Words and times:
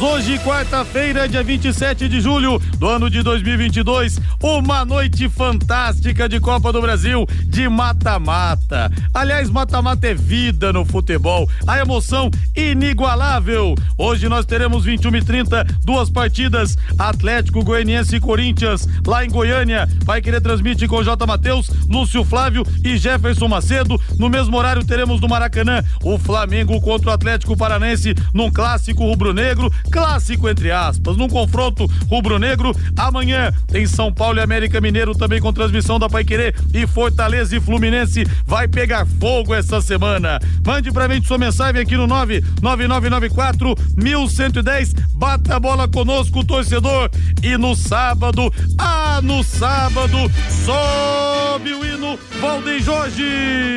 Hoje, 0.00 0.38
quarta-feira, 0.38 1.28
dia 1.28 1.42
27 1.42 2.08
de 2.08 2.22
julho 2.22 2.58
do 2.78 2.88
ano 2.88 3.10
de 3.10 3.22
2022, 3.22 4.18
uma 4.42 4.82
noite 4.82 5.28
fantástica 5.28 6.26
de 6.26 6.40
Copa 6.40 6.72
do 6.72 6.80
Brasil 6.80 7.26
de 7.44 7.68
mata-mata. 7.68 8.90
Aliás, 9.12 9.50
mata-mata 9.50 10.08
é 10.08 10.14
vida 10.14 10.72
no 10.72 10.86
futebol, 10.86 11.46
a 11.66 11.78
emoção 11.80 12.30
inigualável. 12.56 13.74
Hoje 13.98 14.26
nós 14.26 14.46
teremos 14.46 14.86
21 14.86 15.16
e 15.16 15.22
30, 15.22 15.66
duas 15.84 16.08
partidas: 16.08 16.78
Atlético 16.98 17.62
Goianiense 17.62 18.16
e 18.16 18.20
Corinthians, 18.20 18.88
lá 19.06 19.22
em 19.22 19.28
Goiânia. 19.28 19.86
Vai 20.06 20.22
querer 20.22 20.40
transmitir 20.40 20.88
com 20.88 21.02
J. 21.02 21.26
Matheus, 21.26 21.68
Lúcio 21.86 22.24
Flávio 22.24 22.66
e 22.82 22.96
Jefferson 22.96 23.48
Macedo. 23.48 24.00
No 24.18 24.30
mesmo 24.30 24.56
horário 24.56 24.82
teremos 24.82 25.20
no 25.20 25.28
Maracanã 25.28 25.84
o 26.02 26.18
Flamengo 26.18 26.80
contra 26.80 27.10
o 27.10 27.12
Atlético 27.12 27.54
Paranense 27.54 28.14
num 28.32 28.50
clássico 28.50 29.04
rubro-negro 29.04 29.70
clássico 29.90 30.48
entre 30.48 30.70
aspas, 30.70 31.16
num 31.16 31.28
confronto 31.28 31.86
rubro-negro. 32.08 32.74
Amanhã 32.96 33.52
tem 33.66 33.86
São 33.86 34.12
Paulo 34.12 34.38
e 34.38 34.42
América 34.42 34.80
Mineiro 34.80 35.14
também 35.14 35.40
com 35.40 35.52
transmissão 35.52 35.98
da 35.98 36.08
Paiquerê 36.08 36.54
e 36.72 36.86
Fortaleza 36.86 37.56
e 37.56 37.60
Fluminense 37.60 38.24
vai 38.46 38.68
pegar 38.68 39.06
fogo 39.18 39.54
essa 39.54 39.80
semana. 39.80 40.38
Mande 40.64 40.92
pra 40.92 41.08
gente 41.08 41.26
sua 41.26 41.38
mensagem 41.38 41.80
aqui 41.80 41.96
no 41.96 42.06
99994 42.06 43.74
1110. 43.96 44.94
Bata 45.14 45.56
a 45.56 45.60
bola 45.60 45.88
conosco, 45.88 46.44
torcedor. 46.44 47.10
E 47.42 47.56
no 47.56 47.74
sábado, 47.74 48.52
ah, 48.78 49.20
no 49.22 49.42
sábado, 49.42 50.16
sobe 50.64 51.74
o 51.74 51.84
hino 51.84 52.18
Valdeir 52.40 52.82
Jorge 52.82 53.70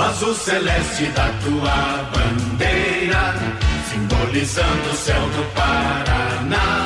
o 0.00 0.02
azul 0.02 0.34
celeste 0.34 1.06
da 1.12 1.28
tua 1.44 2.08
bandeira, 2.12 3.34
simbolizando 3.90 4.90
o 4.90 4.94
céu 4.94 5.28
do 5.36 5.44
Paraná 5.54 6.79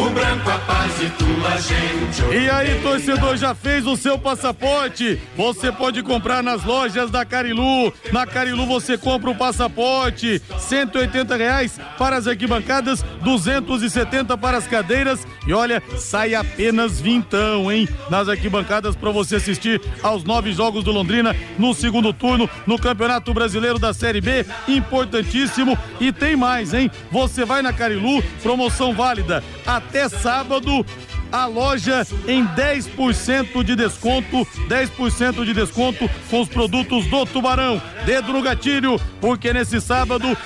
o 0.00 0.10
branco 0.10 0.50
a 0.50 0.58
paz 0.58 0.98
de 0.98 1.10
tua 1.10 1.56
gente. 1.58 2.34
E 2.34 2.50
aí, 2.50 2.80
torcedor, 2.80 3.36
já 3.36 3.54
fez 3.54 3.86
o 3.86 3.96
seu 3.96 4.18
passaporte? 4.18 5.20
Você 5.36 5.70
pode 5.70 6.02
comprar 6.02 6.42
nas 6.42 6.64
lojas 6.64 7.10
da 7.10 7.24
Carilu. 7.24 7.92
Na 8.12 8.26
Carilu 8.26 8.66
você 8.66 8.96
compra 8.96 9.30
o 9.30 9.34
passaporte, 9.34 10.40
180 10.58 11.36
reais 11.36 11.78
para 11.98 12.16
as 12.16 12.26
arquibancadas, 12.26 13.02
270 13.22 14.36
para 14.38 14.56
as 14.56 14.66
cadeiras 14.66 15.26
e 15.46 15.52
olha, 15.52 15.82
sai 15.96 16.34
apenas 16.34 17.00
vintão, 17.00 17.72
hein? 17.72 17.88
Nas 18.08 18.28
arquibancadas 18.28 18.94
para 18.94 19.10
você 19.10 19.36
assistir 19.36 19.80
aos 20.02 20.22
nove 20.22 20.52
jogos 20.52 20.84
do 20.84 20.92
Londrina 20.92 21.34
no 21.58 21.74
segundo 21.74 22.12
turno 22.12 22.48
no 22.66 22.78
Campeonato 22.78 23.34
Brasileiro 23.34 23.78
da 23.78 23.92
Série 23.92 24.20
B, 24.20 24.46
importantíssimo. 24.68 25.76
E 26.00 26.12
tem 26.12 26.36
mais, 26.36 26.72
hein? 26.72 26.90
Você 27.10 27.44
vai 27.44 27.62
na 27.62 27.72
Carilu, 27.72 28.22
promoção 28.42 28.94
válida 28.94 29.42
até 29.66 29.89
sábado 30.08 30.84
a 31.32 31.46
loja 31.46 32.06
em 32.26 32.44
10% 32.46 33.62
de 33.62 33.76
desconto, 33.76 34.46
10% 34.68 35.44
de 35.44 35.54
desconto 35.54 36.10
com 36.28 36.40
os 36.40 36.48
produtos 36.48 37.06
do 37.06 37.24
Tubarão. 37.26 37.80
Dedo 38.04 38.32
no 38.32 38.42
gatilho, 38.42 39.00
porque 39.20 39.52
nesse 39.52 39.80
sábado 39.80 40.36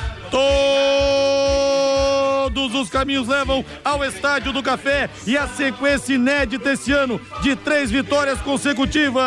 todos 2.51 2.75
os 2.75 2.91
caminhos 2.91 3.29
levam 3.29 3.65
ao 3.85 4.05
Estádio 4.05 4.53
do 4.53 4.63
Café 4.63 5.09
e 5.27 5.37
a 5.37 5.49
sequência 5.49 6.15
inédita 6.15 6.73
esse 6.73 6.93
ano 6.93 7.21
de 7.43 7.57
três 7.57 7.91
vitórias 7.91 8.41
consecutivas. 8.41 9.25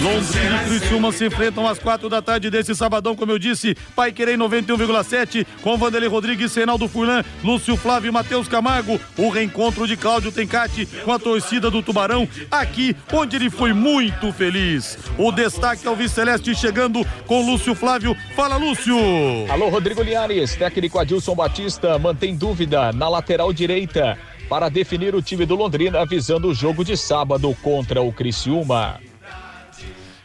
Londrina 0.00 0.62
e 0.62 0.64
Criciúma 0.66 1.10
se 1.10 1.26
enfrentam 1.26 1.66
às 1.66 1.80
quatro 1.80 2.08
da 2.08 2.22
tarde 2.22 2.48
desse 2.48 2.76
sabadão, 2.76 3.16
como 3.16 3.32
eu 3.32 3.38
disse, 3.40 3.76
Pai 3.96 4.12
Querer 4.12 4.38
91,7, 4.38 5.44
com 5.62 5.76
Vanderlei 5.76 6.08
Rodrigues, 6.08 6.52
Senaldo 6.52 6.86
Furlan, 6.86 7.24
Lúcio 7.42 7.76
Flávio 7.76 8.08
e 8.08 8.12
Matheus 8.12 8.46
Camargo. 8.46 9.00
O 9.18 9.28
reencontro 9.28 9.86
de 9.86 9.96
Cláudio 9.96 10.30
Tencati 10.30 10.86
com 11.04 11.12
a 11.12 11.18
torcida 11.18 11.70
do 11.70 11.82
Tubarão, 11.82 12.28
aqui 12.50 12.96
onde 13.12 13.34
ele 13.34 13.50
foi 13.50 13.72
muito 13.72 14.32
feliz. 14.32 14.96
O 15.18 15.32
destaque 15.32 15.88
ao 15.88 15.96
Vice 15.96 16.14
Celeste 16.14 16.54
chegando 16.54 17.04
com 17.26 17.44
Lúcio 17.44 17.74
Flávio. 17.74 18.16
Fala, 18.36 18.56
Lúcio! 18.56 18.96
Alô, 19.50 19.68
Rodrigo 19.68 20.02
Linhares, 20.02 20.54
técnico 20.54 21.00
Adilson 21.00 21.34
Batista, 21.34 21.98
mantém 21.98 22.36
dúvida 22.36 22.92
na 22.92 23.08
lateral 23.08 23.52
direita 23.52 24.16
para 24.50 24.68
definir 24.68 25.14
o 25.14 25.22
time 25.22 25.46
do 25.46 25.54
Londrina 25.54 26.04
visando 26.04 26.48
o 26.48 26.54
jogo 26.54 26.84
de 26.84 26.96
sábado 26.96 27.56
contra 27.62 28.02
o 28.02 28.12
Criciúma. 28.12 28.98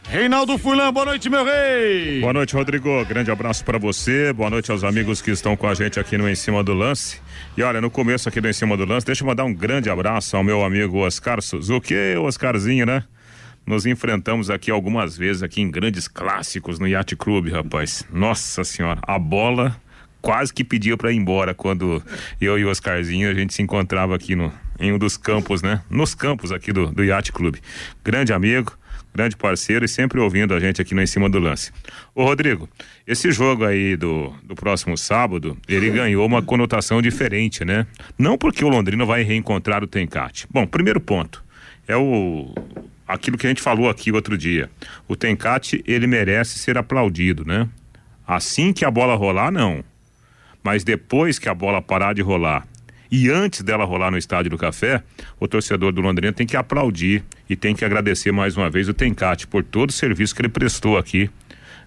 Reinaldo 0.10 0.58
Fulan, 0.58 0.92
boa 0.92 1.06
noite, 1.06 1.30
meu 1.30 1.46
rei. 1.46 2.22
Boa 2.22 2.34
noite, 2.34 2.56
Rodrigo. 2.56 3.06
Grande 3.06 3.30
abraço 3.30 3.64
para 3.64 3.78
você. 3.78 4.34
Boa 4.34 4.50
noite 4.50 4.72
aos 4.72 4.84
amigos 4.84 5.22
que 5.22 5.30
estão 5.30 5.56
com 5.56 5.68
a 5.68 5.76
gente 5.76 6.00
aqui 6.00 6.18
no 6.18 6.28
Em 6.28 6.34
Cima 6.34 6.64
do 6.64 6.74
Lance. 6.74 7.22
E 7.56 7.62
olha, 7.62 7.80
no 7.80 7.92
começo 7.92 8.28
aqui 8.28 8.42
do 8.42 8.50
Em 8.50 8.54
Cima 8.54 8.76
do 8.76 8.84
Lance, 8.84 9.06
deixa 9.06 9.22
eu 9.24 9.28
mandar 9.28 9.44
um 9.44 9.54
grande 9.54 9.92
abraço 9.92 10.36
ao 10.36 10.44
meu 10.44 10.66
amigo 10.66 11.06
Oscar 11.06 11.40
Suzuki, 11.40 11.94
Oscarzinho, 12.18 12.88
né? 12.88 13.04
Nos 13.64 13.86
enfrentamos 13.86 14.50
aqui 14.50 14.72
algumas 14.72 15.16
vezes 15.16 15.44
aqui 15.44 15.62
em 15.62 15.70
grandes 15.70 16.08
clássicos 16.08 16.80
no 16.80 16.88
Yacht 16.88 17.16
Clube, 17.16 17.52
rapaz. 17.52 18.04
Nossa 18.12 18.64
senhora, 18.64 19.00
a 19.06 19.20
bola 19.20 19.76
quase 20.26 20.52
que 20.52 20.64
pedia 20.64 20.98
para 20.98 21.12
ir 21.12 21.18
embora 21.18 21.54
quando 21.54 22.02
eu 22.42 22.58
e 22.58 22.66
o 22.66 22.70
Oscarzinho 22.70 23.30
a 23.30 23.34
gente 23.36 23.54
se 23.54 23.62
encontrava 23.62 24.16
aqui 24.16 24.36
no, 24.36 24.52
em 24.80 24.92
um 24.92 24.98
dos 24.98 25.18
campos, 25.18 25.62
né? 25.62 25.84
Nos 25.88 26.16
campos 26.16 26.52
aqui 26.52 26.74
do, 26.74 26.88
do 26.88 27.04
Yacht 27.04 27.32
Clube. 27.32 27.62
Grande 28.04 28.34
amigo, 28.34 28.76
grande 29.14 29.38
parceiro 29.38 29.86
e 29.86 29.88
sempre 29.88 30.20
ouvindo 30.20 30.56
a 30.56 30.60
gente 30.60 30.82
aqui 30.82 30.96
no 30.96 31.02
Em 31.04 31.06
Cima 31.06 31.30
do 31.30 31.38
Lance. 31.38 31.72
Ô 32.16 32.24
Rodrigo, 32.24 32.68
esse 33.06 33.32
jogo 33.32 33.66
aí 33.66 33.96
do, 33.96 34.34
do 34.44 34.56
próximo 34.56 34.98
sábado, 34.98 35.56
ele 35.68 35.92
ganhou 35.92 36.26
uma 36.26 36.42
conotação 36.42 37.04
diferente, 37.04 37.64
né? 37.64 37.86
Não 38.18 38.36
porque 38.36 38.66
o 38.66 38.68
Londrina 38.68 39.06
vai 39.06 39.22
reencontrar 39.22 39.84
o 39.84 39.88
Tencate. 39.88 40.48
Bom, 40.50 40.66
primeiro 40.66 41.00
ponto, 41.00 41.44
é 41.88 41.96
o 41.96 42.52
aquilo 43.08 43.38
que 43.38 43.46
a 43.46 43.50
gente 43.50 43.62
falou 43.62 43.92
aqui 43.92 44.12
outro 44.12 44.36
dia. 44.36 44.72
O 45.08 45.16
Tencate, 45.16 45.84
ele 45.86 46.08
merece 46.08 46.58
ser 46.58 46.80
aplaudido, 46.80 47.46
né? 47.46 47.70
Assim 48.26 48.74
que 48.74 48.84
a 48.84 48.90
bola 48.90 49.14
rolar, 49.14 49.52
não 49.52 49.84
mas 50.66 50.84
depois 50.84 51.38
que 51.38 51.48
a 51.48 51.54
bola 51.54 51.80
parar 51.80 52.14
de 52.14 52.24
rolar 52.24 52.68
e 53.12 53.30
antes 53.30 53.62
dela 53.62 53.86
rolar 53.86 54.10
no 54.10 54.18
Estádio 54.18 54.50
do 54.50 54.58
Café, 54.58 55.04
o 55.40 55.48
torcedor 55.48 55.92
do 55.92 56.02
Londrina 56.02 56.34
tem 56.34 56.48
que 56.48 56.58
aplaudir 56.58 57.24
e 57.48 57.56
tem 57.56 57.76
que 57.76 57.86
agradecer 57.86 58.32
mais 58.32 58.58
uma 58.58 58.68
vez 58.68 58.90
o 58.90 58.94
Tencate 58.94 59.46
por 59.46 59.64
todo 59.64 59.92
o 59.92 59.94
serviço 59.94 60.34
que 60.34 60.42
ele 60.42 60.50
prestou 60.50 60.98
aqui, 60.98 61.30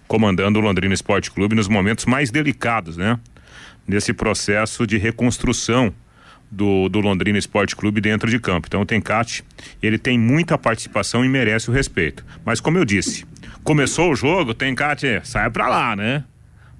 comandando 0.07 0.59
o 0.59 0.61
Londrina 0.61 0.93
Esporte 0.93 1.29
Clube 1.29 1.55
nos 1.55 1.67
momentos 1.67 2.05
mais 2.05 2.31
delicados, 2.31 2.95
né? 2.95 3.19
Nesse 3.85 4.13
processo 4.13 4.87
de 4.87 4.97
reconstrução 4.97 5.93
do, 6.49 6.87
do 6.87 7.01
Londrina 7.01 7.37
Esporte 7.37 7.75
Clube 7.75 7.99
dentro 7.99 8.29
de 8.29 8.39
campo. 8.39 8.67
Então 8.67 8.81
o 8.81 8.85
Tencate, 8.85 9.43
ele 9.83 9.97
tem 9.97 10.17
muita 10.17 10.57
participação 10.57 11.25
e 11.25 11.27
merece 11.27 11.69
o 11.69 11.73
respeito. 11.73 12.25
Mas 12.45 12.61
como 12.61 12.77
eu 12.77 12.85
disse, 12.85 13.25
começou 13.63 14.11
o 14.11 14.15
jogo, 14.15 14.53
Tencate 14.53 15.19
sai 15.25 15.49
para 15.49 15.67
lá, 15.67 15.95
né? 15.97 16.23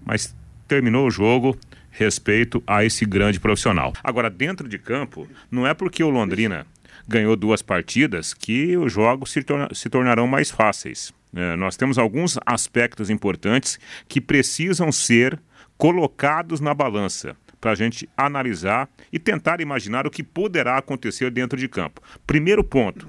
Mas 0.05 0.33
terminou 0.67 1.07
o 1.07 1.11
jogo, 1.11 1.57
respeito 1.99 2.63
a 2.65 2.83
esse 2.85 3.05
grande 3.05 3.39
profissional. 3.39 3.93
Agora, 4.03 4.29
dentro 4.29 4.67
de 4.67 4.79
campo, 4.79 5.27
não 5.51 5.67
é 5.67 5.73
porque 5.73 6.03
o 6.03 6.09
Londrina 6.09 6.65
ganhou 7.07 7.35
duas 7.35 7.61
partidas 7.61 8.33
que 8.33 8.77
os 8.77 8.93
jogos 8.93 9.31
se, 9.31 9.43
torna, 9.43 9.67
se 9.73 9.89
tornarão 9.89 10.25
mais 10.25 10.49
fáceis. 10.49 11.13
É, 11.35 11.55
nós 11.55 11.75
temos 11.75 11.97
alguns 11.97 12.39
aspectos 12.45 13.09
importantes 13.09 13.79
que 14.07 14.21
precisam 14.21 14.91
ser 14.91 15.39
colocados 15.77 16.59
na 16.59 16.73
balança 16.73 17.35
para 17.59 17.71
a 17.71 17.75
gente 17.75 18.09
analisar 18.15 18.89
e 19.11 19.19
tentar 19.19 19.59
imaginar 19.59 20.07
o 20.07 20.11
que 20.11 20.23
poderá 20.23 20.77
acontecer 20.77 21.29
dentro 21.29 21.59
de 21.59 21.67
campo. 21.67 22.01
Primeiro 22.25 22.63
ponto. 22.63 23.07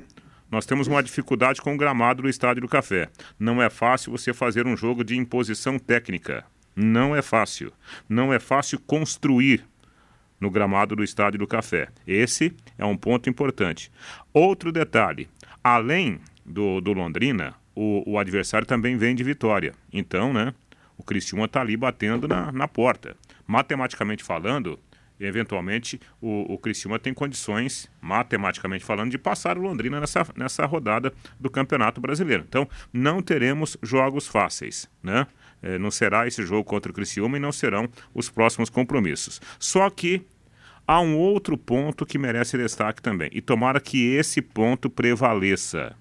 Nós 0.51 0.67
temos 0.67 0.89
uma 0.89 1.03
dificuldade 1.03 1.61
com 1.61 1.75
o 1.75 1.77
gramado 1.77 2.23
do 2.23 2.29
Estádio 2.29 2.63
do 2.63 2.69
Café. 2.69 3.09
Não 3.39 3.63
é 3.63 3.71
fácil 3.71 4.11
você 4.11 4.35
fazer 4.35 4.67
um 4.67 4.77
jogo 4.77 5.05
de 5.05 5.17
imposição 5.17 5.79
técnica. 5.79 6.45
Não 6.75 7.15
é 7.15 7.23
fácil. 7.23 7.73
Não 8.09 8.33
é 8.33 8.39
fácil 8.39 8.79
construir 8.79 9.65
no 10.41 10.51
gramado 10.51 10.97
do 10.97 11.05
Estádio 11.05 11.39
do 11.39 11.47
Café. 11.47 11.89
Esse 12.07 12.55
é 12.79 12.85
um 12.85 12.97
ponto 12.97 13.29
importante. 13.29 13.93
Outro 14.33 14.73
detalhe: 14.73 15.29
além 15.63 16.21
do, 16.45 16.81
do 16.81 16.93
Londrina, 16.93 17.55
o, 17.75 18.13
o 18.13 18.19
adversário 18.19 18.67
também 18.67 18.97
vem 18.97 19.15
de 19.15 19.23
vitória. 19.23 19.75
Então, 19.93 20.33
né? 20.33 20.55
O 20.97 21.03
Cristiúma 21.03 21.47
está 21.47 21.63
ali 21.63 21.77
batendo 21.77 22.29
na, 22.29 22.53
na 22.53 22.69
porta. 22.69 23.17
Matematicamente 23.47 24.23
falando, 24.23 24.79
eventualmente 25.19 25.99
o, 26.21 26.53
o 26.53 26.59
Criciúma 26.59 26.99
tem 26.99 27.15
condições, 27.15 27.91
matematicamente 28.03 28.85
falando, 28.85 29.11
de 29.11 29.17
passar 29.17 29.57
o 29.57 29.63
Londrina 29.63 29.99
nessa, 29.99 30.27
nessa 30.37 30.67
rodada 30.67 31.13
do 31.39 31.49
Campeonato 31.49 32.03
Brasileiro. 32.03 32.45
Então, 32.47 32.69
não 32.93 33.23
teremos 33.23 33.79
jogos 33.83 34.27
fáceis, 34.27 34.91
né? 35.03 35.27
É, 35.63 35.79
não 35.79 35.91
será 35.91 36.27
esse 36.27 36.45
jogo 36.45 36.65
contra 36.65 36.91
o 36.91 36.95
Criciúma 36.95 37.37
e 37.37 37.41
não 37.41 37.53
serão 37.53 37.89
os 38.15 38.31
próximos 38.31 38.71
compromissos. 38.71 39.41
Só 39.59 39.89
que 39.91 40.23
há 40.87 41.01
um 41.01 41.17
outro 41.17 41.57
ponto 41.57 42.07
que 42.07 42.19
merece 42.19 42.57
destaque 42.57 43.03
também. 43.03 43.31
E 43.33 43.41
tomara 43.41 43.81
que 43.81 44.15
esse 44.15 44.41
ponto 44.41 44.89
prevaleça, 44.89 45.95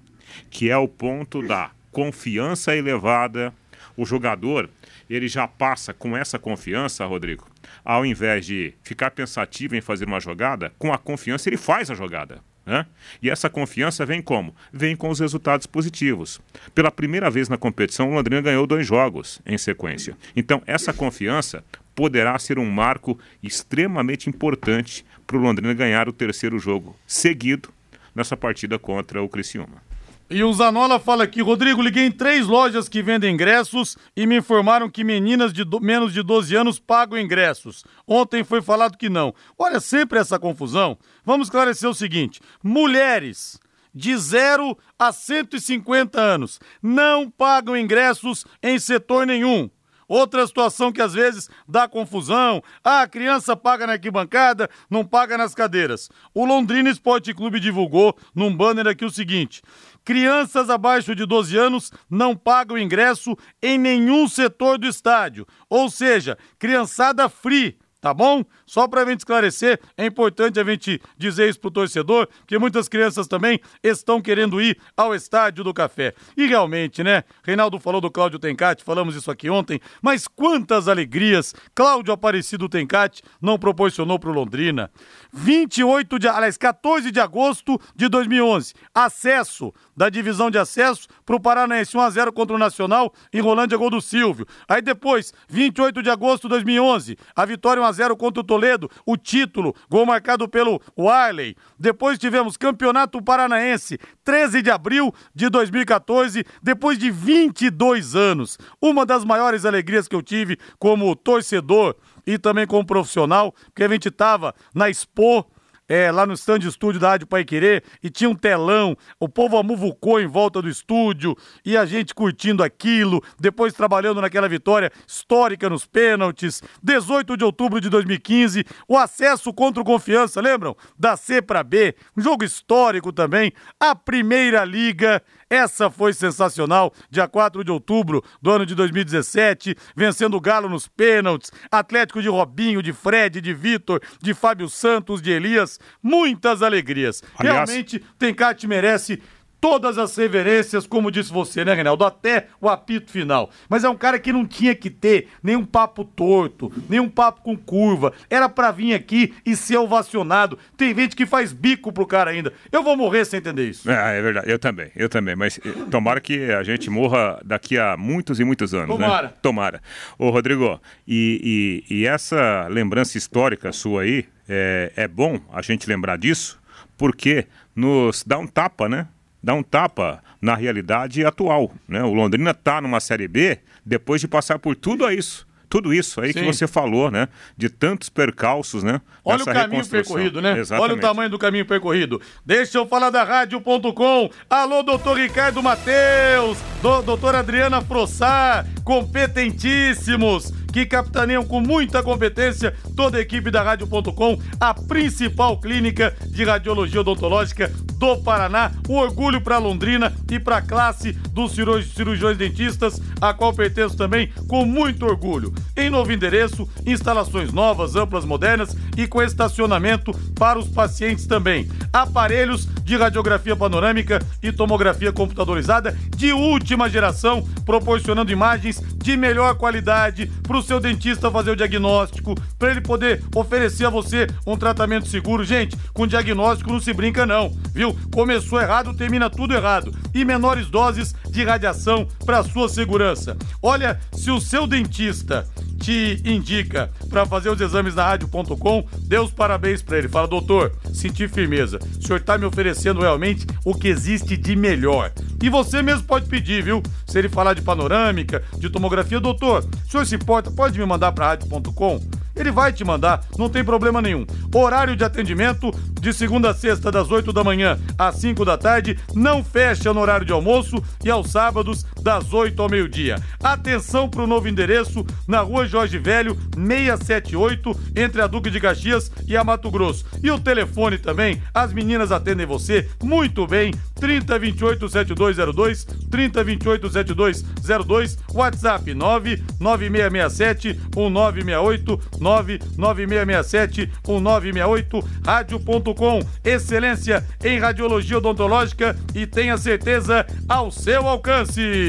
que 0.49 0.69
é 0.69 0.77
o 0.77 0.87
ponto 0.87 1.45
da 1.45 1.71
confiança 1.91 2.75
elevada. 2.75 3.53
O 3.97 4.05
jogador, 4.05 4.69
ele 5.09 5.27
já 5.27 5.47
passa 5.47 5.93
com 5.93 6.15
essa 6.15 6.39
confiança, 6.39 7.05
Rodrigo, 7.05 7.45
ao 7.83 8.05
invés 8.05 8.45
de 8.45 8.73
ficar 8.81 9.11
pensativo 9.11 9.75
em 9.75 9.81
fazer 9.81 10.05
uma 10.05 10.21
jogada, 10.21 10.71
com 10.79 10.93
a 10.93 10.97
confiança 10.97 11.49
ele 11.49 11.57
faz 11.57 11.91
a 11.91 11.95
jogada. 11.95 12.41
Né? 12.69 12.85
E 13.19 13.31
essa 13.31 13.49
confiança 13.49 14.05
vem 14.05 14.21
como? 14.21 14.55
Vem 14.71 14.95
com 14.95 15.09
os 15.09 15.19
resultados 15.19 15.65
positivos. 15.65 16.39
Pela 16.75 16.91
primeira 16.91 17.27
vez 17.27 17.49
na 17.49 17.57
competição, 17.57 18.11
o 18.11 18.13
Londrina 18.13 18.41
ganhou 18.41 18.67
dois 18.67 18.85
jogos 18.85 19.41
em 19.43 19.57
sequência. 19.57 20.15
Então, 20.35 20.61
essa 20.67 20.93
confiança 20.93 21.63
poderá 21.95 22.37
ser 22.37 22.59
um 22.59 22.69
marco 22.69 23.19
extremamente 23.41 24.29
importante 24.29 25.03
para 25.25 25.35
o 25.35 25.39
Londrina 25.39 25.73
ganhar 25.73 26.07
o 26.07 26.13
terceiro 26.13 26.59
jogo 26.59 26.95
seguido 27.07 27.69
nessa 28.13 28.37
partida 28.37 28.77
contra 28.77 29.19
o 29.19 29.27
Criciúma. 29.27 29.88
E 30.31 30.43
o 30.43 30.53
Zanola 30.53 30.99
fala 30.99 31.23
aqui, 31.23 31.41
Rodrigo, 31.41 31.81
liguei 31.81 32.05
em 32.05 32.11
três 32.11 32.45
lojas 32.45 32.87
que 32.87 33.01
vendem 33.01 33.33
ingressos 33.33 33.97
e 34.15 34.27
me 34.27 34.37
informaram 34.37 34.87
que 34.87 35.03
meninas 35.03 35.51
de 35.51 35.63
do, 35.63 35.81
menos 35.81 36.13
de 36.13 36.21
12 36.21 36.55
anos 36.55 36.77
pagam 36.79 37.17
ingressos. 37.17 37.83
Ontem 38.07 38.43
foi 38.43 38.61
falado 38.61 38.95
que 38.95 39.09
não. 39.09 39.33
Olha, 39.57 39.79
sempre 39.79 40.19
essa 40.19 40.37
confusão. 40.37 40.99
Vamos 41.25 41.47
esclarecer 41.47 41.89
o 41.89 41.95
seguinte: 41.95 42.39
mulheres 42.63 43.59
de 43.91 44.15
0 44.15 44.77
a 44.99 45.11
150 45.11 46.21
anos 46.21 46.59
não 46.79 47.27
pagam 47.27 47.75
ingressos 47.75 48.45
em 48.61 48.77
setor 48.77 49.25
nenhum. 49.25 49.67
Outra 50.09 50.45
situação 50.47 50.91
que 50.91 51.03
às 51.03 51.13
vezes 51.13 51.47
dá 51.67 51.87
confusão. 51.87 52.63
Ah, 52.83 53.03
a 53.03 53.07
criança 53.07 53.55
paga 53.55 53.85
na 53.85 53.93
arquibancada, 53.93 54.67
não 54.89 55.05
paga 55.05 55.37
nas 55.37 55.53
cadeiras. 55.53 56.09
O 56.33 56.43
Londrina 56.47 56.89
Esporte 56.89 57.31
Clube 57.31 57.59
divulgou 57.59 58.17
num 58.33 58.53
banner 58.53 58.87
aqui 58.87 59.05
o 59.05 59.11
seguinte: 59.11 59.61
Crianças 60.09 60.71
abaixo 60.71 61.13
de 61.13 61.23
12 61.23 61.55
anos 61.55 61.91
não 62.09 62.35
pagam 62.35 62.79
ingresso 62.79 63.37
em 63.61 63.77
nenhum 63.77 64.27
setor 64.27 64.79
do 64.79 64.87
estádio. 64.87 65.45
Ou 65.69 65.87
seja, 65.87 66.35
criançada 66.57 67.29
free 67.29 67.77
tá 68.01 68.13
bom? 68.13 68.43
Só 68.65 68.87
para 68.87 69.05
gente 69.05 69.19
esclarecer, 69.19 69.79
é 69.97 70.05
importante 70.05 70.59
a 70.59 70.63
gente 70.63 71.01
dizer 71.17 71.49
isso 71.49 71.59
pro 71.59 71.71
torcedor, 71.71 72.27
que 72.47 72.57
muitas 72.57 72.87
crianças 72.87 73.27
também 73.27 73.59
estão 73.83 74.21
querendo 74.21 74.61
ir 74.61 74.77
ao 74.95 75.13
estádio 75.13 75.63
do 75.63 75.73
café. 75.73 76.13
E 76.35 76.45
realmente, 76.47 77.03
né? 77.03 77.23
Reinaldo 77.43 77.79
falou 77.79 78.01
do 78.01 78.11
Cláudio 78.11 78.39
Tencati, 78.39 78.83
falamos 78.83 79.15
isso 79.15 79.29
aqui 79.29 79.49
ontem, 79.49 79.79
mas 80.01 80.27
quantas 80.27 80.87
alegrias 80.87 81.53
Cláudio 81.75 82.13
Aparecido 82.13 82.69
Tencati 82.69 83.21
não 83.41 83.57
proporcionou 83.57 84.19
pro 84.19 84.31
Londrina. 84.31 84.91
28 85.33 86.19
de, 86.19 86.27
aliás, 86.27 86.57
14 86.57 87.11
de 87.11 87.19
agosto 87.19 87.79
de 87.95 88.07
2011, 88.07 88.73
acesso 88.93 89.73
da 89.95 90.09
divisão 90.09 90.49
de 90.49 90.57
acesso 90.57 91.07
pro 91.25 91.39
Paranaense 91.39 91.95
1 91.95 91.99
a 91.99 92.09
0 92.09 92.33
contra 92.33 92.55
o 92.55 92.59
Nacional 92.59 93.13
em 93.33 93.41
Rolândia 93.41 93.77
gol 93.77 93.89
do 93.89 94.01
Silvio. 94.01 94.45
Aí 94.67 94.81
depois, 94.81 95.33
28 95.47 96.01
de 96.01 96.09
agosto 96.09 96.43
de 96.43 96.49
2011, 96.49 97.17
a 97.35 97.45
vitória 97.45 97.81
1 97.81 97.85
a 97.89 97.91
0 97.91 98.15
contra 98.15 98.41
o 98.41 98.43
Toledo, 98.43 98.89
o 99.05 99.17
título, 99.17 99.75
gol 99.89 100.05
marcado 100.05 100.47
pelo 100.47 100.81
Wiley. 100.97 101.55
Depois 101.77 102.17
tivemos 102.17 102.55
Campeonato 102.55 103.21
Paranaense, 103.21 103.97
13 104.23 104.61
de 104.61 104.71
abril 104.71 105.13
de 105.33 105.49
2014, 105.49 106.45
depois 106.61 106.97
de 106.97 107.11
22 107.11 108.15
anos. 108.15 108.57
Uma 108.81 109.05
das 109.05 109.25
maiores 109.25 109.65
alegrias 109.65 110.07
que 110.07 110.15
eu 110.15 110.21
tive 110.21 110.57
como 110.77 111.15
torcedor 111.15 111.95
e 112.25 112.37
também 112.37 112.67
como 112.67 112.85
profissional, 112.85 113.53
porque 113.65 113.83
a 113.83 113.87
gente 113.89 114.11
tava 114.11 114.53
na 114.73 114.89
Expo 114.89 115.45
é, 115.89 116.11
lá 116.11 116.25
no 116.25 116.33
stand 116.33 116.59
estúdio 116.59 117.01
da 117.01 117.09
Rádio 117.09 117.25
Pai 117.25 117.43
Querer 117.43 117.83
e 118.03 118.11
tinha 118.11 118.29
um 118.29 118.35
telão, 118.35 118.95
o 119.19 119.27
povo 119.27 119.57
amuvucou 119.57 120.21
em 120.21 120.27
volta 120.27 120.61
do 120.61 120.69
estúdio 120.69 121.35
e 121.65 121.75
a 121.75 121.85
gente 121.85 122.13
curtindo 122.13 122.63
aquilo, 122.63 123.23
depois 123.39 123.73
trabalhando 123.73 124.21
naquela 124.21 124.47
vitória 124.47 124.91
histórica 125.07 125.67
nos 125.67 125.87
pênaltis. 125.87 126.61
18 126.83 127.35
de 127.35 127.43
outubro 127.43 127.81
de 127.81 127.89
2015, 127.89 128.63
o 128.87 128.95
acesso 128.95 129.51
contra 129.51 129.81
o 129.81 129.85
Confiança, 129.85 130.39
lembram? 130.39 130.77
Da 130.97 131.17
C 131.17 131.41
para 131.41 131.63
B, 131.63 131.95
um 132.15 132.21
jogo 132.21 132.43
histórico 132.43 133.11
também. 133.11 133.51
A 133.79 133.95
Primeira 133.95 134.63
Liga 134.63 135.23
essa 135.49 135.89
foi 135.89 136.13
sensacional, 136.13 136.93
dia 137.09 137.27
4 137.27 137.63
de 137.63 137.71
outubro 137.71 138.23
do 138.41 138.51
ano 138.51 138.65
de 138.65 138.75
2017, 138.75 139.75
vencendo 139.95 140.37
o 140.37 140.41
Galo 140.41 140.69
nos 140.69 140.87
pênaltis, 140.87 141.51
Atlético 141.71 142.21
de 142.21 142.29
Robinho, 142.29 142.83
de 142.83 142.93
Fred, 142.93 143.41
de 143.41 143.53
Vitor, 143.53 144.01
de 144.21 144.33
Fábio 144.33 144.69
Santos, 144.69 145.21
de 145.21 145.31
Elias, 145.31 145.79
muitas 146.03 146.61
alegrias. 146.61 147.23
Aliás... 147.37 147.69
Realmente, 147.69 148.03
Tencate 148.17 148.67
merece 148.67 149.21
todas 149.61 149.97
as 149.97 150.15
reverências, 150.15 150.87
como 150.87 151.11
disse 151.11 151.31
você, 151.31 151.65
né, 151.65 151.73
Reinaldo? 151.73 152.05
Até 152.05 152.47
o 152.61 152.69
apito 152.69 153.11
final. 153.11 153.49
Mas 153.67 153.83
é 153.83 153.89
um 153.89 153.95
cara 153.95 154.19
que 154.19 154.31
não 154.31 154.45
tinha 154.45 154.73
que 154.73 154.89
ter 154.89 155.27
nenhum 155.43 155.65
papo 155.65 156.03
torto, 156.03 156.71
nenhum 156.89 157.09
papo 157.09 157.41
com 157.41 157.55
curva. 157.57 158.13
Era 158.29 158.47
pra 158.47 158.71
vir 158.71 158.93
aqui 158.93 159.33
e 159.45 159.55
ser 159.55 159.77
ovacionado. 159.77 160.57
Tem 160.77 160.95
gente 160.95 161.15
que 161.15 161.25
faz 161.25 161.51
bico 161.51 161.91
pro 161.91 162.05
cara 162.05 162.31
ainda. 162.31 162.53
Eu 162.71 162.83
vou 162.83 162.95
morrer 162.95 163.25
sem 163.25 163.39
entender 163.39 163.69
isso. 163.69 163.89
É, 163.89 164.17
é 164.17 164.21
verdade. 164.21 164.49
Eu 164.49 164.59
também, 164.59 164.91
eu 164.95 165.09
também. 165.09 165.35
Mas 165.35 165.59
eh, 165.63 165.71
tomara 165.91 166.19
que 166.21 166.51
a 166.51 166.63
gente 166.63 166.89
morra 166.89 167.39
daqui 167.43 167.77
a 167.77 167.97
muitos 167.97 168.39
e 168.39 168.43
muitos 168.43 168.73
anos, 168.73 168.87
Tomara. 168.95 169.27
né? 169.27 169.33
Tomara. 169.41 169.81
Ô, 170.17 170.29
Rodrigo, 170.29 170.79
e, 171.07 171.83
e, 171.89 171.99
e 172.01 172.05
essa 172.07 172.67
lembrança 172.69 173.17
histórica 173.17 173.71
sua 173.71 174.03
aí, 174.03 174.25
é, 174.47 174.91
é 174.95 175.07
bom 175.07 175.39
a 175.53 175.61
gente 175.61 175.87
lembrar 175.87 176.17
disso, 176.17 176.59
porque 176.97 177.45
nos 177.75 178.23
dá 178.25 178.37
um 178.37 178.47
tapa, 178.47 178.89
né? 178.89 179.07
Dá 179.41 179.53
um 179.53 179.63
tapa 179.63 180.21
na 180.41 180.55
realidade 180.55 181.25
atual. 181.25 181.71
Né? 181.87 182.03
O 182.03 182.13
Londrina 182.13 182.51
está 182.51 182.81
numa 182.81 182.99
Série 182.99 183.27
B 183.27 183.59
depois 183.85 184.21
de 184.21 184.27
passar 184.27 184.59
por 184.59 184.75
tudo 184.75 185.09
isso. 185.11 185.47
Tudo 185.69 185.93
isso 185.93 186.19
aí 186.19 186.33
Sim. 186.33 186.39
que 186.39 186.45
você 186.45 186.65
falou, 186.65 187.11
né? 187.11 187.27
De 187.55 187.69
tantos 187.69 188.09
percalços, 188.09 188.81
né? 188.81 188.99
Olha 189.23 189.43
o 189.43 189.45
caminho 189.45 189.87
percorrido, 189.87 190.41
né? 190.41 190.57
Exatamente. 190.57 190.91
Olha 190.91 190.97
o 190.97 190.99
tamanho 190.99 191.29
do 191.29 191.37
caminho 191.37 191.63
percorrido. 191.63 192.19
Deixa 192.43 192.79
eu 192.79 192.87
falar 192.87 193.11
da 193.11 193.23
Rádio.com. 193.23 194.31
Alô, 194.49 194.81
doutor 194.81 195.17
Ricardo 195.17 195.61
Mateus, 195.61 196.57
do, 196.81 197.03
doutora 197.03 197.39
Adriana 197.39 197.81
Frossar, 197.81 198.65
competentíssimos 198.83 200.51
que 200.71 200.85
capitaneam 200.85 201.43
com 201.43 201.59
muita 201.59 202.03
competência 202.03 202.73
toda 202.95 203.17
a 203.17 203.21
equipe 203.21 203.51
da 203.51 203.61
Rádio.com, 203.61 204.39
a 204.59 204.73
principal 204.73 205.59
clínica 205.59 206.15
de 206.27 206.43
radiologia 206.43 207.01
odontológica 207.01 207.71
do 207.99 208.17
Paraná. 208.17 208.71
Um 208.87 208.95
orgulho 208.95 209.41
para 209.41 209.57
Londrina 209.57 210.13
e 210.31 210.39
para 210.39 210.57
a 210.57 210.61
classe 210.61 211.11
dos 211.11 211.51
cirurgiões 211.53 212.37
dentistas, 212.37 213.01
a 213.21 213.33
qual 213.33 213.53
pertenço 213.53 213.97
também 213.97 214.31
com 214.47 214.65
muito 214.65 215.05
orgulho. 215.05 215.53
Em 215.75 215.89
novo 215.89 216.11
endereço, 216.11 216.67
instalações 216.85 217.51
novas, 217.51 217.95
amplas, 217.95 218.25
modernas 218.25 218.75
e 218.97 219.05
com 219.05 219.21
estacionamento 219.21 220.13
para 220.35 220.57
os 220.57 220.67
pacientes 220.67 221.25
também. 221.25 221.69
Aparelhos 221.91 222.65
de 222.83 222.95
radiografia 222.95 223.55
panorâmica 223.55 224.19
e 224.41 224.51
tomografia 224.51 225.11
computadorizada 225.11 225.97
de 226.15 226.31
última 226.31 226.89
geração, 226.89 227.47
proporcionando 227.65 228.31
imagens 228.31 228.81
de 228.97 229.15
melhor 229.17 229.55
qualidade 229.55 230.27
para 230.43 230.57
o 230.59 230.63
seu 230.63 230.79
dentista 230.79 231.31
fazer 231.31 231.51
o 231.51 231.55
diagnóstico, 231.55 232.35
para 232.57 232.71
ele 232.71 232.81
poder 232.81 233.23
oferecer 233.35 233.85
a 233.85 233.89
você 233.89 234.27
um 234.45 234.57
tratamento 234.57 235.07
seguro. 235.07 235.43
Gente, 235.43 235.75
com 235.93 236.05
diagnóstico 236.05 236.71
não 236.71 236.79
se 236.79 236.93
brinca 236.93 237.25
não, 237.25 237.51
viu? 237.73 237.97
Começou 238.13 238.61
errado, 238.61 238.93
termina 238.93 239.29
tudo 239.29 239.53
errado. 239.53 239.93
E 240.13 240.23
menores 240.23 240.67
doses 240.67 241.15
de 241.29 241.43
radiação 241.43 242.07
para 242.25 242.43
sua 242.43 242.69
segurança. 242.69 243.37
Olha, 243.61 243.99
se 244.11 244.29
o 244.29 244.39
seu 244.39 244.67
dentista 244.67 245.47
te 245.79 246.21
indica 246.25 246.91
para 247.09 247.25
fazer 247.25 247.49
os 247.49 247.59
exames 247.61 247.95
na 247.95 248.03
rádio.com, 248.03 248.87
dê 248.99 249.17
os 249.17 249.31
parabéns 249.31 249.81
para 249.81 249.97
ele. 249.97 250.09
Fala, 250.09 250.27
doutor, 250.27 250.73
senti 250.93 251.27
firmeza. 251.27 251.79
O 251.97 252.05
senhor 252.05 252.19
está 252.19 252.37
me 252.37 252.45
oferecendo 252.45 252.99
realmente 252.99 253.47
o 253.65 253.73
que 253.73 253.87
existe 253.87 254.35
de 254.35 254.55
melhor. 254.55 255.11
E 255.41 255.49
você 255.49 255.81
mesmo 255.81 256.03
pode 256.03 256.27
pedir, 256.27 256.63
viu? 256.63 256.83
Se 257.07 257.17
ele 257.17 257.29
falar 257.29 257.53
de 257.53 257.61
panorâmica, 257.61 258.43
de 258.57 258.69
tomografia, 258.69 259.19
doutor, 259.19 259.63
o 259.63 259.89
senhor 259.89 260.05
se 260.05 260.15
importa, 260.15 260.51
pode 260.51 260.77
me 260.77 260.85
mandar 260.85 261.11
para 261.13 261.27
rádio.com? 261.27 261.99
Ele 262.35 262.51
vai 262.51 262.71
te 262.71 262.85
mandar, 262.85 263.21
não 263.37 263.49
tem 263.49 263.63
problema 263.63 264.01
nenhum. 264.01 264.25
Horário 264.53 264.95
de 264.95 265.03
atendimento 265.03 265.71
de 265.99 266.13
segunda 266.13 266.51
a 266.51 266.53
sexta, 266.53 266.89
das 266.89 267.11
8 267.11 267.33
da 267.33 267.43
manhã 267.43 267.77
às 267.97 268.15
5 268.15 268.45
da 268.45 268.57
tarde, 268.57 268.97
não 269.13 269.43
fecha 269.43 269.93
no 269.93 269.99
horário 269.99 270.25
de 270.25 270.31
almoço 270.31 270.81
e 271.03 271.09
aos 271.09 271.31
sábados, 271.31 271.85
das 272.01 272.33
8 272.33 272.61
ao 272.61 272.69
meio-dia. 272.69 273.17
Atenção 273.41 274.09
para 274.09 274.23
o 274.23 274.27
novo 274.27 274.47
endereço 274.47 275.05
na 275.27 275.41
rua 275.41 275.65
Jorge 275.65 275.97
Velho, 275.97 276.37
678, 276.55 277.79
entre 277.95 278.21
a 278.21 278.27
Duque 278.27 278.49
de 278.49 278.59
Caxias 278.59 279.11
e 279.27 279.35
a 279.35 279.43
Mato 279.43 279.69
Grosso. 279.69 280.05
E 280.23 280.31
o 280.31 280.39
telefone 280.39 280.97
também, 280.97 281.41
as 281.53 281.73
meninas 281.73 282.11
atendem 282.11 282.45
você 282.45 282.89
muito 283.01 283.45
bem, 283.47 283.73
3028 283.95 284.89
7202, 284.89 285.85
3028 286.09 286.89
7202, 286.89 288.17
WhatsApp 288.33 288.93
99667 288.93 290.79
1968, 290.95 292.01
99667 292.19 293.91
1968, 294.07 295.09
rádio.com, 295.25 296.19
excelência 296.43 297.25
em 297.43 297.59
radiologia 297.59 298.17
odontológica 298.17 298.95
e 299.13 299.25
tenha 299.25 299.57
certeza 299.57 300.25
ao 300.47 300.71
seu 300.71 301.07
alcance. 301.07 301.88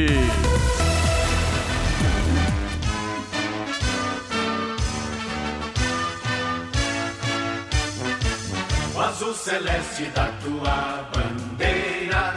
O 8.94 9.00
azul 9.00 9.34
celeste 9.34 10.04
da 10.14 10.26
tua 10.42 11.08
bandeira. 11.14 12.34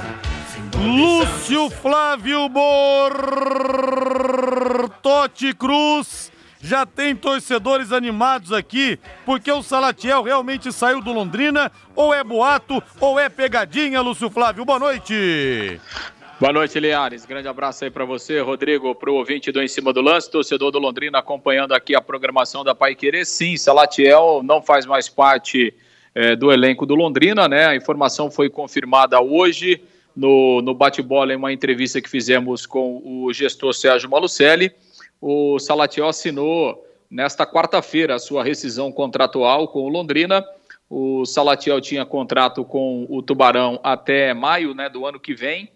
Lúcio 0.75 1.69
Flávio 1.69 2.49
Bortotti 4.93 5.53
Cruz. 5.53 6.31
Já 6.61 6.85
tem 6.85 7.13
torcedores 7.13 7.91
animados 7.91 8.53
aqui, 8.53 8.97
porque 9.25 9.51
o 9.51 9.61
Salatiel 9.61 10.23
realmente 10.23 10.71
saiu 10.71 11.01
do 11.01 11.11
Londrina, 11.11 11.69
ou 11.93 12.13
é 12.13 12.23
boato, 12.23 12.81
ou 13.01 13.19
é 13.19 13.27
pegadinha, 13.27 13.99
Lúcio 13.99 14.29
Flávio. 14.29 14.63
Boa 14.63 14.79
noite. 14.79 15.81
Boa 16.43 16.51
noite, 16.51 16.77
Liares. 16.77 17.25
Grande 17.25 17.47
abraço 17.47 17.85
aí 17.85 17.89
para 17.89 18.03
você, 18.03 18.41
Rodrigo, 18.41 18.93
para 18.93 19.09
o 19.09 19.13
ouvinte 19.15 19.49
do 19.49 19.61
Em 19.61 19.67
Cima 19.69 19.93
do 19.93 20.01
Lance, 20.01 20.29
torcedor 20.29 20.71
do 20.71 20.77
Londrina 20.77 21.19
acompanhando 21.19 21.71
aqui 21.71 21.95
a 21.95 22.01
programação 22.01 22.65
da 22.65 22.75
Pai 22.75 22.95
Querer. 22.95 23.25
Sim, 23.25 23.55
Salatiel 23.55 24.41
não 24.43 24.61
faz 24.61 24.85
mais 24.85 25.07
parte 25.07 25.73
é, 26.13 26.35
do 26.35 26.51
elenco 26.51 26.85
do 26.85 26.95
Londrina, 26.95 27.47
né? 27.47 27.67
A 27.67 27.77
informação 27.77 28.29
foi 28.29 28.49
confirmada 28.49 29.21
hoje 29.21 29.81
no, 30.13 30.61
no 30.61 30.73
bate-bola 30.73 31.31
em 31.31 31.37
uma 31.37 31.53
entrevista 31.53 32.01
que 32.01 32.09
fizemos 32.09 32.65
com 32.65 33.01
o 33.05 33.31
gestor 33.31 33.73
Sérgio 33.73 34.09
Malucelli. 34.09 34.69
O 35.21 35.57
Salatiel 35.59 36.09
assinou 36.09 36.85
nesta 37.09 37.45
quarta-feira 37.45 38.15
a 38.15 38.19
sua 38.19 38.43
rescisão 38.43 38.91
contratual 38.91 39.65
com 39.69 39.83
o 39.83 39.87
Londrina. 39.87 40.45
O 40.89 41.25
Salatiel 41.25 41.79
tinha 41.79 42.05
contrato 42.05 42.65
com 42.65 43.07
o 43.09 43.21
Tubarão 43.21 43.79
até 43.81 44.33
maio 44.33 44.73
né, 44.73 44.89
do 44.89 45.05
ano 45.05 45.21
que 45.21 45.33
vem, 45.33 45.71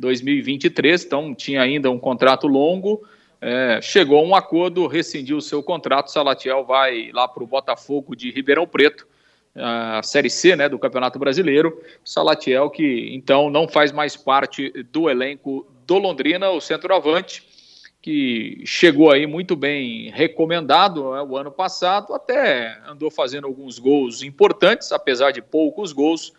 2023, 0.00 1.04
então 1.04 1.34
tinha 1.34 1.60
ainda 1.60 1.90
um 1.90 1.98
contrato 1.98 2.46
longo. 2.46 3.06
É, 3.40 3.80
chegou 3.80 4.18
a 4.18 4.22
um 4.22 4.34
acordo, 4.34 4.86
rescindiu 4.86 5.36
o 5.36 5.42
seu 5.42 5.62
contrato. 5.62 6.10
Salatiel 6.10 6.64
vai 6.64 7.10
lá 7.12 7.28
para 7.28 7.42
o 7.42 7.46
Botafogo 7.46 8.16
de 8.16 8.30
Ribeirão 8.30 8.66
Preto, 8.66 9.06
a 9.54 10.02
Série 10.02 10.30
C 10.30 10.56
né, 10.56 10.68
do 10.68 10.78
Campeonato 10.78 11.18
Brasileiro. 11.18 11.80
Salatiel, 12.04 12.70
que 12.70 13.10
então 13.14 13.50
não 13.50 13.68
faz 13.68 13.92
mais 13.92 14.16
parte 14.16 14.70
do 14.90 15.08
elenco 15.08 15.66
do 15.86 15.98
Londrina, 15.98 16.50
o 16.50 16.60
centroavante, 16.60 17.42
que 18.02 18.62
chegou 18.64 19.10
aí 19.10 19.26
muito 19.26 19.54
bem 19.54 20.10
recomendado 20.10 21.12
né, 21.12 21.22
o 21.22 21.36
ano 21.36 21.50
passado, 21.50 22.14
até 22.14 22.78
andou 22.86 23.10
fazendo 23.10 23.46
alguns 23.46 23.78
gols 23.78 24.22
importantes, 24.22 24.92
apesar 24.92 25.32
de 25.32 25.42
poucos 25.42 25.92
gols, 25.92 26.32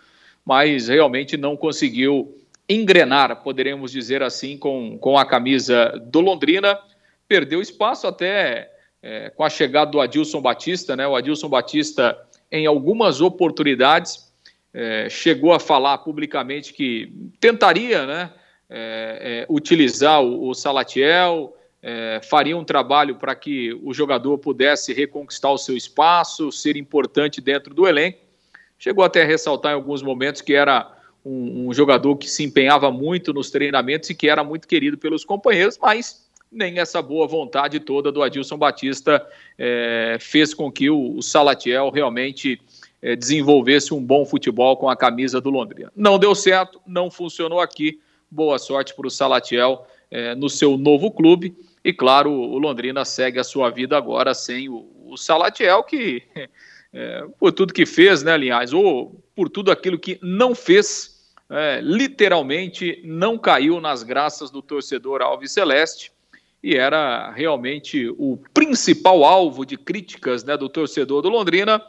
mas 0.44 0.88
realmente 0.88 1.38
não 1.38 1.56
conseguiu 1.56 2.41
engrenar, 2.72 3.44
poderemos 3.44 3.92
dizer 3.92 4.24
assim, 4.24 4.58
com, 4.58 4.98
com 4.98 5.18
a 5.18 5.26
camisa 5.26 5.90
do 6.06 6.22
Londrina. 6.22 6.80
Perdeu 7.28 7.62
espaço 7.62 8.08
até 8.08 8.72
é, 9.02 9.30
com 9.30 9.44
a 9.44 9.50
chegada 9.50 9.92
do 9.92 10.00
Adilson 10.00 10.42
Batista, 10.42 10.96
né? 10.96 11.08
O 11.08 11.16
Adilson 11.16 11.50
Batista, 11.50 12.18
em 12.52 12.66
algumas 12.66 13.20
oportunidades, 13.20 14.32
é, 14.74 15.10
chegou 15.10 15.54
a 15.54 15.60
falar 15.60 15.98
publicamente 16.00 16.74
que 16.74 17.12
tentaria, 17.40 18.06
né? 18.06 18.32
É, 18.70 19.46
é, 19.50 19.54
utilizar 19.54 20.24
o, 20.24 20.48
o 20.48 20.54
Salatiel, 20.54 21.58
é, 21.84 22.22
faria 22.24 22.56
um 22.56 22.64
trabalho 22.64 23.16
para 23.16 23.36
que 23.36 23.74
o 23.84 23.94
jogador 23.94 24.38
pudesse 24.38 24.94
reconquistar 24.94 25.52
o 25.52 25.58
seu 25.58 25.76
espaço, 25.76 26.52
ser 26.52 26.78
importante 26.78 27.42
dentro 27.42 27.74
do 27.74 27.86
elenco. 27.86 28.20
Chegou 28.80 29.04
até 29.04 29.24
a 29.24 29.26
ressaltar 29.26 29.74
em 29.74 29.76
alguns 29.76 30.02
momentos 30.02 30.42
que 30.42 30.54
era 30.54 30.90
um, 31.24 31.68
um, 31.68 31.74
jogador 31.74 32.16
que 32.16 32.30
se 32.30 32.44
empenhava 32.44 32.92
muito 32.92 33.34
nos 33.34 33.52
treinamentos 33.52 34.10
e 34.10 34.16
que 34.16 34.30
era 34.30 34.44
muito 34.44 34.68
querido 34.68 34.98
pelos 34.98 35.24
companheiros, 35.24 35.78
mas 35.82 36.28
nem 36.52 36.80
essa 36.80 37.02
boa 37.02 37.28
vontade 37.28 37.80
toda 37.80 38.12
do 38.12 38.22
Adilson 38.22 38.58
Batista 38.58 39.26
é, 39.58 40.18
fez 40.20 40.54
com 40.54 40.72
que 40.72 40.90
o, 40.90 41.18
o 41.18 41.22
Salatiel 41.22 41.90
realmente 41.90 42.60
é, 43.02 43.16
desenvolvesse 43.16 43.94
um 43.94 44.04
bom 44.04 44.26
futebol 44.26 44.76
com 44.76 44.90
a 44.90 44.96
camisa 44.96 45.40
do 45.40 45.50
Londrina. 45.50 45.92
Não 45.96 46.20
deu 46.20 46.36
certo, 46.36 46.82
não 46.86 47.10
funcionou 47.10 47.60
aqui 47.60 48.00
boa 48.30 48.60
sorte 48.60 48.94
para 48.94 49.08
o 49.08 49.12
Salatiel 49.12 49.86
é, 50.10 50.36
no 50.36 50.50
seu 50.50 50.78
novo 50.78 51.10
clube. 51.12 51.56
E 51.84 51.92
claro, 51.92 52.32
o 52.32 52.58
Londrina 52.58 53.04
segue 53.06 53.40
a 53.40 53.44
sua 53.44 53.70
vida 53.70 53.98
agora 53.98 54.34
sem 54.34 54.70
o, 54.70 54.88
o 55.06 55.18
Salatiel, 55.18 55.84
que 55.84 56.22
é, 56.94 57.26
por 57.40 57.52
tudo 57.52 57.74
que 57.74 57.86
fez, 57.86 58.24
né, 58.24 58.38
Linhares, 58.38 58.74
ou 58.74 59.24
por 59.36 59.50
tudo 59.50 59.72
aquilo 59.72 59.98
que 59.98 60.20
não 60.22 60.54
fez, 60.54 61.32
é, 61.50 61.80
literalmente 61.82 63.02
não 63.04 63.38
caiu 63.38 63.80
nas 63.80 64.04
graças 64.04 64.50
do 64.50 64.62
torcedor 64.62 65.22
Alves 65.22 65.52
Celeste 65.52 66.12
e 66.64 66.76
era 66.76 67.32
realmente 67.32 68.08
o 68.18 68.38
principal 68.54 69.24
alvo 69.24 69.66
de 69.66 69.78
críticas 69.78 70.44
né, 70.44 70.56
do 70.56 70.70
torcedor 70.70 71.22
do 71.22 71.30
Londrina. 71.30 71.82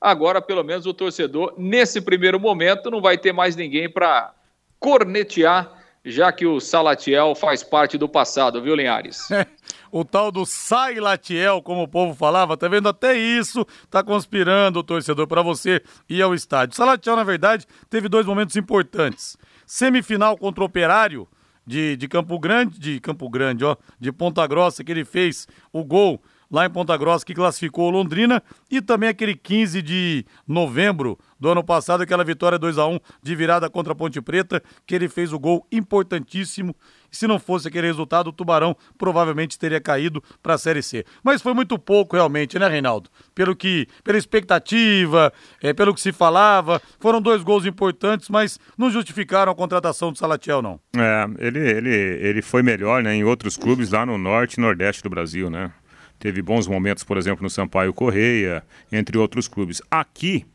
Agora, 0.00 0.40
pelo 0.40 0.62
menos, 0.62 0.86
o 0.86 0.94
torcedor, 0.94 1.54
nesse 1.56 2.00
primeiro 2.00 2.40
momento, 2.40 2.90
não 2.90 3.00
vai 3.00 3.18
ter 3.18 3.32
mais 3.32 3.56
ninguém 3.56 3.88
para 3.88 4.34
cornetear, 4.78 5.72
já 6.04 6.32
que 6.32 6.46
o 6.46 6.60
Salatiel 6.60 7.34
faz 7.34 7.62
parte 7.62 7.98
do 7.98 8.08
passado, 8.08 8.62
viu, 8.62 8.74
Linhares? 8.74 9.28
o 9.90 10.04
tal 10.04 10.30
do 10.30 10.44
Sai 10.44 11.00
Latiel, 11.00 11.62
como 11.62 11.82
o 11.82 11.88
povo 11.88 12.14
falava, 12.14 12.56
tá 12.56 12.68
vendo? 12.68 12.88
Até 12.88 13.16
isso 13.16 13.66
tá 13.90 14.02
conspirando 14.02 14.80
o 14.80 14.82
torcedor 14.82 15.26
para 15.26 15.42
você 15.42 15.82
ir 16.08 16.22
ao 16.22 16.34
estádio. 16.34 16.76
Salatiel, 16.76 17.16
na 17.16 17.24
verdade, 17.24 17.66
teve 17.88 18.08
dois 18.08 18.26
momentos 18.26 18.56
importantes. 18.56 19.36
Semifinal 19.66 20.36
contra 20.36 20.62
o 20.62 20.66
Operário 20.66 21.28
de, 21.66 21.96
de 21.96 22.06
Campo 22.06 22.38
Grande, 22.38 22.78
de 22.78 23.00
Campo 23.00 23.28
Grande, 23.28 23.64
ó, 23.64 23.76
de 23.98 24.12
Ponta 24.12 24.46
Grossa, 24.46 24.84
que 24.84 24.92
ele 24.92 25.04
fez 25.04 25.48
o 25.72 25.84
gol 25.84 26.22
lá 26.50 26.66
em 26.66 26.70
Ponta 26.70 26.96
Grossa 26.96 27.24
que 27.24 27.34
classificou 27.34 27.90
Londrina 27.90 28.42
e 28.70 28.80
também 28.80 29.08
aquele 29.08 29.34
15 29.34 29.82
de 29.82 30.24
novembro 30.46 31.18
do 31.38 31.50
ano 31.50 31.62
passado, 31.62 32.02
aquela 32.02 32.24
vitória 32.24 32.58
2 32.58 32.78
a 32.78 32.86
1 32.86 32.98
de 33.22 33.34
virada 33.34 33.68
contra 33.68 33.92
a 33.92 33.96
Ponte 33.96 34.20
Preta, 34.20 34.62
que 34.86 34.94
ele 34.94 35.08
fez 35.08 35.32
o 35.32 35.38
gol 35.38 35.66
importantíssimo. 35.70 36.74
Se 37.10 37.26
não 37.26 37.38
fosse 37.38 37.68
aquele 37.68 37.86
resultado, 37.86 38.28
o 38.28 38.32
Tubarão 38.32 38.76
provavelmente 38.98 39.58
teria 39.58 39.80
caído 39.80 40.22
para 40.42 40.54
a 40.54 40.58
Série 40.58 40.82
C. 40.82 41.04
Mas 41.22 41.40
foi 41.40 41.54
muito 41.54 41.78
pouco 41.78 42.16
realmente, 42.16 42.58
né, 42.58 42.68
Reinaldo? 42.68 43.08
Pelo 43.34 43.54
que, 43.54 43.86
pela 44.02 44.18
expectativa, 44.18 45.32
é, 45.62 45.72
pelo 45.72 45.94
que 45.94 46.00
se 46.00 46.12
falava, 46.12 46.80
foram 46.98 47.20
dois 47.20 47.42
gols 47.42 47.64
importantes, 47.64 48.28
mas 48.28 48.58
não 48.76 48.90
justificaram 48.90 49.52
a 49.52 49.54
contratação 49.54 50.12
do 50.12 50.18
Salatiel, 50.18 50.60
não. 50.60 50.80
É, 50.96 51.26
ele, 51.38 51.58
ele, 51.58 51.94
ele 51.94 52.42
foi 52.42 52.62
melhor, 52.62 53.02
né, 53.02 53.14
em 53.14 53.24
outros 53.24 53.56
clubes 53.56 53.90
lá 53.92 54.04
no 54.04 54.18
norte 54.18 54.54
e 54.54 54.60
nordeste 54.60 55.02
do 55.02 55.10
Brasil, 55.10 55.48
né? 55.48 55.72
Teve 56.18 56.40
bons 56.40 56.66
momentos, 56.66 57.04
por 57.04 57.18
exemplo, 57.18 57.42
no 57.42 57.50
Sampaio 57.50 57.92
Correia, 57.92 58.62
entre 58.90 59.18
outros 59.18 59.46
clubes. 59.46 59.82
Aqui, 59.90 60.46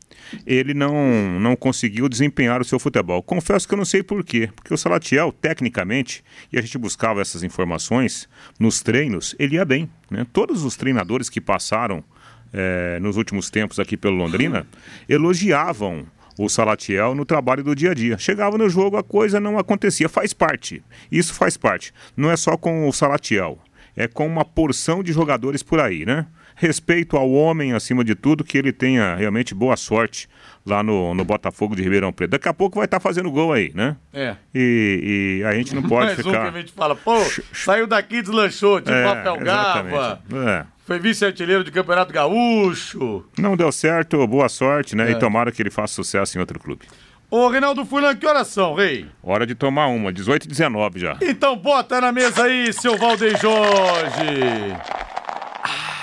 ele 0.46 0.74
não, 0.74 1.38
não 1.40 1.54
conseguiu 1.54 2.08
desempenhar 2.08 2.60
o 2.60 2.64
seu 2.64 2.78
futebol. 2.78 3.22
Confesso 3.22 3.66
que 3.66 3.74
eu 3.74 3.78
não 3.78 3.84
sei 3.84 4.02
por 4.02 4.24
quê. 4.24 4.50
Porque 4.54 4.74
o 4.74 4.76
Salatiel, 4.76 5.32
tecnicamente, 5.32 6.24
e 6.52 6.58
a 6.58 6.62
gente 6.62 6.76
buscava 6.78 7.20
essas 7.20 7.42
informações 7.42 8.28
nos 8.58 8.82
treinos, 8.82 9.36
ele 9.38 9.54
ia 9.54 9.64
bem. 9.64 9.88
Né? 10.10 10.26
Todos 10.32 10.64
os 10.64 10.76
treinadores 10.76 11.28
que 11.28 11.40
passaram 11.40 12.02
é, 12.52 12.98
nos 13.00 13.16
últimos 13.16 13.48
tempos 13.48 13.78
aqui 13.78 13.96
pelo 13.96 14.16
Londrina 14.16 14.66
elogiavam 15.08 16.06
o 16.38 16.48
Salatiel 16.48 17.14
no 17.14 17.24
trabalho 17.24 17.62
do 17.62 17.74
dia 17.74 17.92
a 17.92 17.94
dia. 17.94 18.18
Chegava 18.18 18.58
no 18.58 18.68
jogo, 18.68 18.96
a 18.96 19.02
coisa 19.02 19.38
não 19.38 19.58
acontecia. 19.58 20.08
Faz 20.08 20.32
parte. 20.32 20.82
Isso 21.10 21.34
faz 21.34 21.56
parte. 21.56 21.92
Não 22.16 22.30
é 22.30 22.36
só 22.36 22.56
com 22.56 22.88
o 22.88 22.92
Salatiel 22.92 23.58
é 23.96 24.08
com 24.08 24.26
uma 24.26 24.44
porção 24.44 25.02
de 25.02 25.12
jogadores 25.12 25.62
por 25.62 25.80
aí, 25.80 26.04
né? 26.04 26.26
Respeito 26.54 27.16
ao 27.16 27.30
homem, 27.30 27.72
acima 27.72 28.04
de 28.04 28.14
tudo, 28.14 28.44
que 28.44 28.56
ele 28.58 28.72
tenha 28.72 29.14
realmente 29.16 29.54
boa 29.54 29.76
sorte 29.76 30.28
lá 30.64 30.82
no, 30.82 31.14
no 31.14 31.24
Botafogo 31.24 31.74
de 31.74 31.82
Ribeirão 31.82 32.12
Preto. 32.12 32.30
Daqui 32.32 32.48
a 32.48 32.54
pouco 32.54 32.76
vai 32.76 32.84
estar 32.84 32.98
tá 32.98 33.02
fazendo 33.02 33.30
gol 33.30 33.52
aí, 33.52 33.72
né? 33.74 33.96
É. 34.12 34.36
E, 34.54 35.40
e 35.40 35.44
a 35.44 35.54
gente 35.54 35.74
não 35.74 35.82
pode 35.82 36.14
ficar... 36.16 36.28
um 36.28 36.50
que 36.52 36.58
a 36.58 36.60
gente 36.60 36.72
fala, 36.72 36.94
pô, 36.94 37.16
saiu 37.52 37.86
daqui, 37.86 38.22
deslanchou, 38.22 38.80
tipo 38.80 38.92
É, 38.92 39.02
papel 39.02 39.38
gava, 39.38 40.22
É. 40.46 40.64
foi 40.86 40.98
vice-artilheiro 40.98 41.64
de 41.64 41.70
Campeonato 41.70 42.12
Gaúcho. 42.12 43.24
Não 43.38 43.56
deu 43.56 43.72
certo, 43.72 44.24
boa 44.26 44.48
sorte, 44.48 44.94
né? 44.94 45.08
É. 45.08 45.12
E 45.12 45.18
tomara 45.18 45.50
que 45.50 45.62
ele 45.62 45.70
faça 45.70 45.94
sucesso 45.94 46.36
em 46.36 46.40
outro 46.40 46.60
clube. 46.60 46.86
Ô, 47.34 47.48
Reinaldo 47.48 47.86
Fulan, 47.86 48.14
que 48.14 48.26
horas 48.26 48.48
são, 48.48 48.74
rei? 48.74 49.06
Hora 49.22 49.46
de 49.46 49.54
tomar 49.54 49.86
uma, 49.86 50.12
18 50.12 50.44
e 50.44 50.48
19 50.48 51.00
já. 51.00 51.16
Então 51.22 51.56
bota 51.56 51.98
na 51.98 52.12
mesa 52.12 52.44
aí, 52.44 52.70
seu 52.74 52.98
Valdeir 52.98 53.40
Jorge. 53.40 54.76
Ah, 55.64 56.02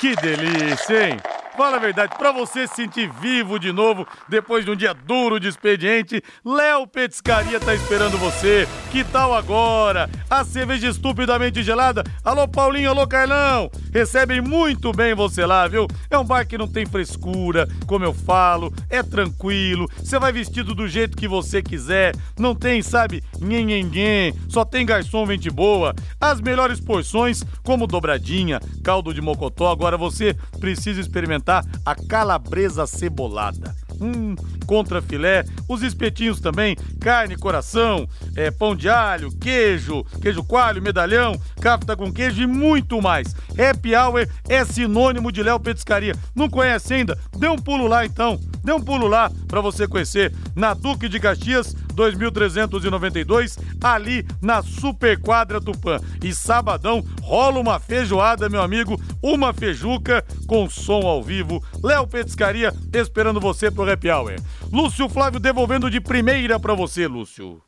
que 0.00 0.16
delícia, 0.16 1.10
hein? 1.10 1.16
Fala 1.58 1.74
a 1.74 1.80
verdade, 1.80 2.14
para 2.16 2.30
você 2.30 2.68
se 2.68 2.76
sentir 2.76 3.10
vivo 3.20 3.58
de 3.58 3.72
novo 3.72 4.06
depois 4.28 4.64
de 4.64 4.70
um 4.70 4.76
dia 4.76 4.94
duro 4.94 5.40
de 5.40 5.48
expediente, 5.48 6.22
Léo 6.44 6.86
Petiscaria 6.86 7.58
tá 7.58 7.74
esperando 7.74 8.16
você. 8.16 8.68
Que 8.92 9.02
tal 9.02 9.34
agora? 9.34 10.08
A 10.30 10.44
cerveja 10.44 10.86
estupidamente 10.86 11.64
gelada. 11.64 12.04
Alô 12.22 12.46
Paulinho, 12.46 12.90
alô 12.90 13.08
Carlão. 13.08 13.68
Recebem 13.92 14.40
muito 14.40 14.92
bem 14.92 15.16
você 15.16 15.44
lá, 15.44 15.66
viu? 15.66 15.88
É 16.08 16.16
um 16.16 16.24
bar 16.24 16.46
que 16.46 16.56
não 16.56 16.68
tem 16.68 16.86
frescura, 16.86 17.66
como 17.88 18.04
eu 18.04 18.14
falo, 18.14 18.72
é 18.88 19.02
tranquilo. 19.02 19.90
Você 19.96 20.16
vai 20.16 20.30
vestido 20.30 20.76
do 20.76 20.86
jeito 20.86 21.16
que 21.16 21.26
você 21.26 21.60
quiser. 21.60 22.14
Não 22.38 22.54
tem, 22.54 22.82
sabe, 22.82 23.20
nhenhenhen. 23.40 24.32
Só 24.48 24.64
tem 24.64 24.86
garçom 24.86 25.26
mente 25.26 25.50
boa. 25.50 25.92
As 26.20 26.40
melhores 26.40 26.78
porções, 26.78 27.42
como 27.64 27.88
dobradinha, 27.88 28.60
caldo 28.84 29.12
de 29.12 29.20
mocotó. 29.20 29.72
Agora 29.72 29.96
você 29.96 30.36
precisa 30.60 31.00
experimentar 31.00 31.47
experimentar 31.48 31.64
a 31.84 31.94
calabresa 31.94 32.86
cebolada. 32.86 33.74
Hum, 34.00 34.36
contra 34.64 35.02
filé, 35.02 35.44
os 35.68 35.82
espetinhos 35.82 36.38
também, 36.38 36.76
carne, 37.00 37.36
coração, 37.36 38.08
é, 38.36 38.48
pão 38.48 38.76
de 38.76 38.88
alho, 38.88 39.32
queijo, 39.38 40.04
queijo 40.22 40.44
coalho, 40.44 40.80
medalhão, 40.80 41.40
cafta 41.60 41.96
com 41.96 42.12
queijo 42.12 42.40
e 42.42 42.46
muito 42.46 43.02
mais. 43.02 43.34
Happy 43.58 43.96
Hour 43.96 44.28
é 44.48 44.64
sinônimo 44.64 45.32
de 45.32 45.42
Léo 45.42 45.58
Petiscaria. 45.58 46.14
Não 46.32 46.48
conhece 46.48 46.94
ainda? 46.94 47.18
Dê 47.36 47.48
um 47.48 47.58
pulo 47.58 47.88
lá 47.88 48.06
então. 48.06 48.38
Dê 48.62 48.72
um 48.72 48.80
pulo 48.80 49.08
lá 49.08 49.32
para 49.48 49.60
você 49.60 49.88
conhecer 49.88 50.32
na 50.54 50.74
Duque 50.74 51.08
de 51.08 51.18
Caxias 51.18 51.74
2392, 51.98 53.58
ali 53.82 54.24
na 54.40 54.62
Super 54.62 55.18
Quadra 55.20 55.60
Tupã. 55.60 56.00
E 56.22 56.32
sabadão 56.32 57.04
rola 57.20 57.58
uma 57.58 57.80
feijoada, 57.80 58.48
meu 58.48 58.62
amigo, 58.62 59.00
uma 59.20 59.52
feijuca 59.52 60.24
com 60.46 60.70
som 60.70 61.06
ao 61.06 61.22
vivo. 61.22 61.60
Léo 61.82 62.06
Petiscaria 62.06 62.72
esperando 62.94 63.40
você 63.40 63.70
pro 63.70 63.90
Happy 63.90 64.08
Hour. 64.08 64.36
Lúcio 64.72 65.08
Flávio 65.08 65.40
devolvendo 65.40 65.90
de 65.90 66.00
primeira 66.00 66.60
para 66.60 66.74
você, 66.74 67.08
Lúcio. 67.08 67.60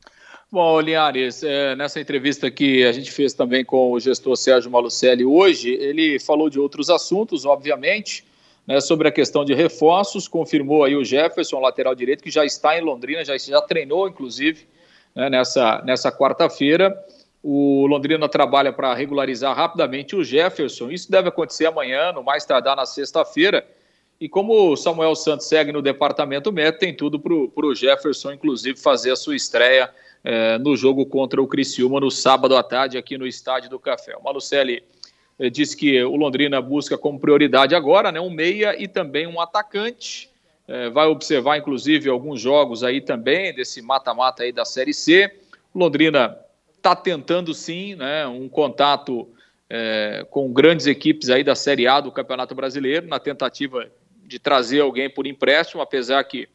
Bom, 0.52 0.80
Linhares, 0.80 1.42
é, 1.42 1.74
nessa 1.76 2.00
entrevista 2.00 2.50
que 2.50 2.84
a 2.84 2.92
gente 2.92 3.10
fez 3.10 3.32
também 3.32 3.64
com 3.64 3.92
o 3.92 4.00
gestor 4.00 4.36
Sérgio 4.36 4.70
Malucelli 4.70 5.24
hoje, 5.24 5.70
ele 5.70 6.18
falou 6.18 6.50
de 6.50 6.58
outros 6.58 6.90
assuntos, 6.90 7.44
obviamente, 7.44 8.24
né, 8.70 8.80
sobre 8.80 9.08
a 9.08 9.10
questão 9.10 9.44
de 9.44 9.52
reforços, 9.52 10.28
confirmou 10.28 10.84
aí 10.84 10.94
o 10.94 11.04
Jefferson, 11.04 11.58
lateral 11.58 11.92
direito, 11.92 12.22
que 12.22 12.30
já 12.30 12.44
está 12.44 12.78
em 12.78 12.80
Londrina, 12.80 13.24
já, 13.24 13.36
já 13.36 13.60
treinou, 13.60 14.08
inclusive, 14.08 14.64
né, 15.12 15.28
nessa, 15.28 15.82
nessa 15.84 16.12
quarta-feira. 16.12 16.96
O 17.42 17.84
Londrina 17.88 18.28
trabalha 18.28 18.72
para 18.72 18.94
regularizar 18.94 19.56
rapidamente 19.56 20.14
o 20.14 20.22
Jefferson. 20.22 20.88
Isso 20.88 21.10
deve 21.10 21.30
acontecer 21.30 21.66
amanhã, 21.66 22.12
no 22.12 22.22
mais 22.22 22.44
tardar 22.44 22.76
na 22.76 22.86
sexta-feira. 22.86 23.66
E 24.20 24.28
como 24.28 24.70
o 24.70 24.76
Samuel 24.76 25.16
Santos 25.16 25.48
segue 25.48 25.72
no 25.72 25.82
departamento 25.82 26.52
médico, 26.52 26.78
tem 26.78 26.94
tudo 26.94 27.18
para 27.18 27.66
o 27.66 27.74
Jefferson, 27.74 28.30
inclusive, 28.30 28.78
fazer 28.78 29.10
a 29.10 29.16
sua 29.16 29.34
estreia 29.34 29.90
é, 30.22 30.58
no 30.58 30.76
jogo 30.76 31.04
contra 31.06 31.42
o 31.42 31.48
Criciúma 31.48 31.98
no 31.98 32.10
sábado 32.10 32.56
à 32.56 32.62
tarde 32.62 32.96
aqui 32.96 33.18
no 33.18 33.26
Estádio 33.26 33.68
do 33.68 33.80
Café. 33.80 34.16
O 34.16 34.22
Malucelli 34.22 34.84
disse 35.48 35.76
que 35.76 36.02
o 36.02 36.16
Londrina 36.16 36.60
busca 36.60 36.98
como 36.98 37.18
prioridade 37.18 37.74
agora 37.74 38.12
né, 38.12 38.20
um 38.20 38.28
meia 38.28 38.74
e 38.76 38.86
também 38.86 39.26
um 39.26 39.40
atacante. 39.40 40.28
É, 40.68 40.90
vai 40.90 41.06
observar, 41.06 41.56
inclusive, 41.56 42.10
alguns 42.10 42.40
jogos 42.40 42.84
aí 42.84 43.00
também 43.00 43.54
desse 43.54 43.80
mata-mata 43.80 44.42
aí 44.42 44.52
da 44.52 44.64
Série 44.64 44.92
C. 44.92 45.32
O 45.72 45.78
Londrina 45.78 46.36
está 46.76 46.94
tentando 46.94 47.54
sim 47.54 47.94
né, 47.94 48.26
um 48.26 48.48
contato 48.48 49.28
é, 49.68 50.26
com 50.30 50.52
grandes 50.52 50.86
equipes 50.86 51.30
aí 51.30 51.42
da 51.42 51.54
Série 51.54 51.86
A 51.86 52.00
do 52.00 52.12
Campeonato 52.12 52.54
Brasileiro, 52.54 53.06
na 53.06 53.18
tentativa 53.18 53.90
de 54.24 54.38
trazer 54.38 54.80
alguém 54.80 55.08
por 55.08 55.26
empréstimo, 55.26 55.80
apesar 55.80 56.22
que 56.24 56.48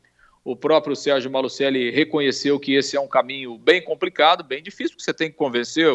o 0.44 0.56
próprio 0.56 0.96
Sérgio 0.96 1.32
Malucelli 1.32 1.90
reconheceu 1.90 2.60
que 2.60 2.76
esse 2.76 2.96
é 2.96 3.02
um 3.02 3.08
caminho 3.08 3.58
bem 3.58 3.82
complicado, 3.82 4.44
bem 4.44 4.62
difícil, 4.62 4.92
porque 4.92 5.04
você 5.04 5.14
tem 5.14 5.32
que 5.32 5.36
convencer 5.36 5.92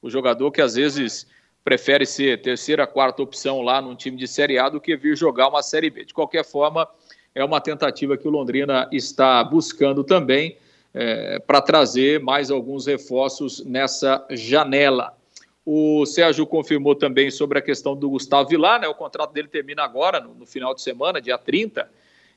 o 0.00 0.08
jogador 0.08 0.52
que 0.52 0.60
às 0.60 0.76
vezes 0.76 1.26
prefere 1.68 2.06
ser 2.06 2.40
terceira, 2.40 2.86
quarta 2.86 3.22
opção 3.22 3.60
lá 3.60 3.82
num 3.82 3.94
time 3.94 4.16
de 4.16 4.26
Série 4.26 4.58
A 4.58 4.70
do 4.70 4.80
que 4.80 4.96
vir 4.96 5.14
jogar 5.14 5.48
uma 5.48 5.62
Série 5.62 5.90
B. 5.90 6.02
De 6.02 6.14
qualquer 6.14 6.42
forma, 6.42 6.88
é 7.34 7.44
uma 7.44 7.60
tentativa 7.60 8.16
que 8.16 8.26
o 8.26 8.30
Londrina 8.30 8.88
está 8.90 9.44
buscando 9.44 10.02
também 10.02 10.56
é, 10.94 11.38
para 11.40 11.60
trazer 11.60 12.20
mais 12.20 12.50
alguns 12.50 12.86
reforços 12.86 13.62
nessa 13.66 14.26
janela. 14.30 15.14
O 15.62 16.06
Sérgio 16.06 16.46
confirmou 16.46 16.94
também 16.94 17.30
sobre 17.30 17.58
a 17.58 17.62
questão 17.62 17.94
do 17.94 18.08
Gustavo 18.08 18.48
Vilar, 18.48 18.80
né? 18.80 18.88
O 18.88 18.94
contrato 18.94 19.34
dele 19.34 19.48
termina 19.48 19.84
agora, 19.84 20.20
no, 20.20 20.32
no 20.32 20.46
final 20.46 20.74
de 20.74 20.80
semana, 20.80 21.20
dia 21.20 21.36
30. 21.36 21.86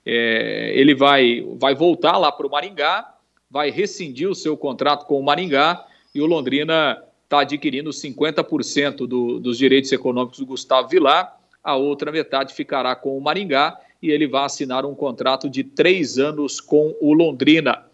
É, 0.05 0.73
ele 0.75 0.93
vai, 0.93 1.47
vai 1.55 1.73
voltar 1.73 2.17
lá 2.17 2.33
para 2.33 2.45
o 2.45 2.51
Maringá, 2.51 3.15
vai 3.49 3.71
rescindir 3.71 4.29
o 4.29 4.35
seu 4.35 4.57
contrato 4.57 5.05
com 5.05 5.17
o 5.17 5.23
Maringá 5.23 5.87
e 6.13 6.19
o 6.19 6.25
Londrina 6.25 7.01
está 7.31 7.39
adquirindo 7.39 7.91
50% 7.91 9.07
do, 9.07 9.39
dos 9.39 9.57
direitos 9.57 9.89
econômicos 9.93 10.39
do 10.39 10.45
Gustavo 10.45 10.89
Vilar, 10.89 11.39
a 11.63 11.77
outra 11.77 12.11
metade 12.11 12.53
ficará 12.53 12.93
com 12.93 13.17
o 13.17 13.21
Maringá 13.21 13.79
e 14.01 14.11
ele 14.11 14.27
vai 14.27 14.43
assinar 14.43 14.85
um 14.85 14.93
contrato 14.93 15.49
de 15.49 15.63
três 15.63 16.19
anos 16.19 16.59
com 16.59 16.93
o 16.99 17.13
Londrina. 17.13 17.85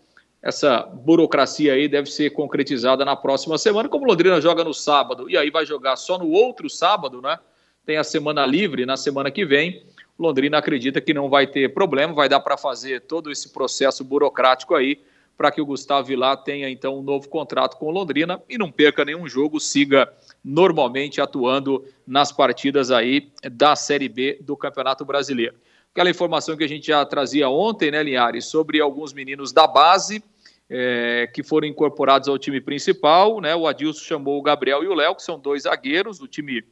Essa 0.42 0.80
burocracia 0.80 1.74
aí 1.74 1.88
deve 1.88 2.10
ser 2.10 2.32
concretizada 2.32 3.06
na 3.06 3.16
próxima 3.16 3.60
semana. 3.60 3.88
Como 3.88 4.06
o 4.06 4.08
Londrina 4.08 4.42
joga 4.42 4.64
no 4.64 4.74
sábado 4.74 5.30
e 5.30 5.38
aí 5.38 5.52
vai 5.52 5.68
jogar 5.68 5.98
só 5.98 6.18
no 6.18 6.32
outro 6.32 6.68
sábado, 6.68 7.22
né? 7.22 7.38
Tem 7.86 7.98
a 7.98 8.04
semana 8.04 8.44
livre 8.44 8.88
na 8.88 8.98
semana 8.98 9.30
que 9.30 9.46
vem. 9.46 9.84
Londrina 10.18 10.58
acredita 10.58 11.00
que 11.00 11.14
não 11.14 11.30
vai 11.30 11.46
ter 11.46 11.76
problema, 11.76 12.12
vai 12.12 12.28
dar 12.28 12.40
para 12.40 12.58
fazer 12.58 13.02
todo 13.02 13.32
esse 13.32 13.50
processo 13.50 14.04
burocrático 14.04 14.74
aí 14.74 15.00
para 15.38 15.52
que 15.52 15.62
o 15.62 15.66
Gustavo 15.66 16.08
Vilar 16.08 16.38
tenha 16.44 16.70
então 16.70 16.98
um 16.98 17.04
novo 17.04 17.30
contrato 17.30 17.78
com 17.78 17.88
o 17.88 17.92
Londrina 17.92 18.42
e 18.50 18.58
não 18.58 18.72
perca 18.72 19.06
nenhum 19.06 19.28
jogo, 19.28 19.60
siga 19.60 20.12
normalmente 20.44 21.22
atuando 21.22 21.86
nas 22.06 22.32
partidas 22.32 22.90
aí 22.90 23.30
da 23.52 23.76
Série 23.76 24.10
B 24.10 24.40
do 24.42 24.58
Campeonato 24.58 25.06
Brasileiro. 25.06 25.56
Aquela 25.92 26.10
informação 26.10 26.58
que 26.58 26.64
a 26.64 26.68
gente 26.68 26.88
já 26.88 27.06
trazia 27.06 27.50
ontem, 27.50 27.92
né, 27.92 28.02
Linhares, 28.02 28.46
sobre 28.46 28.82
alguns 28.82 29.14
meninos 29.14 29.52
da 29.52 29.68
base 29.68 30.24
é, 30.70 31.30
que 31.34 31.44
foram 31.44 31.68
incorporados 31.68 32.28
ao 32.28 32.38
time 32.38 32.60
principal, 32.60 33.40
né? 33.40 33.56
O 33.56 33.68
Adilson 33.68 34.04
chamou 34.04 34.38
o 34.38 34.42
Gabriel 34.42 34.84
e 34.84 34.88
o 34.88 34.94
Léo, 34.94 35.16
que 35.16 35.24
são 35.24 35.40
dois 35.40 35.64
zagueiros 35.64 36.20
do 36.20 36.28
time 36.28 36.64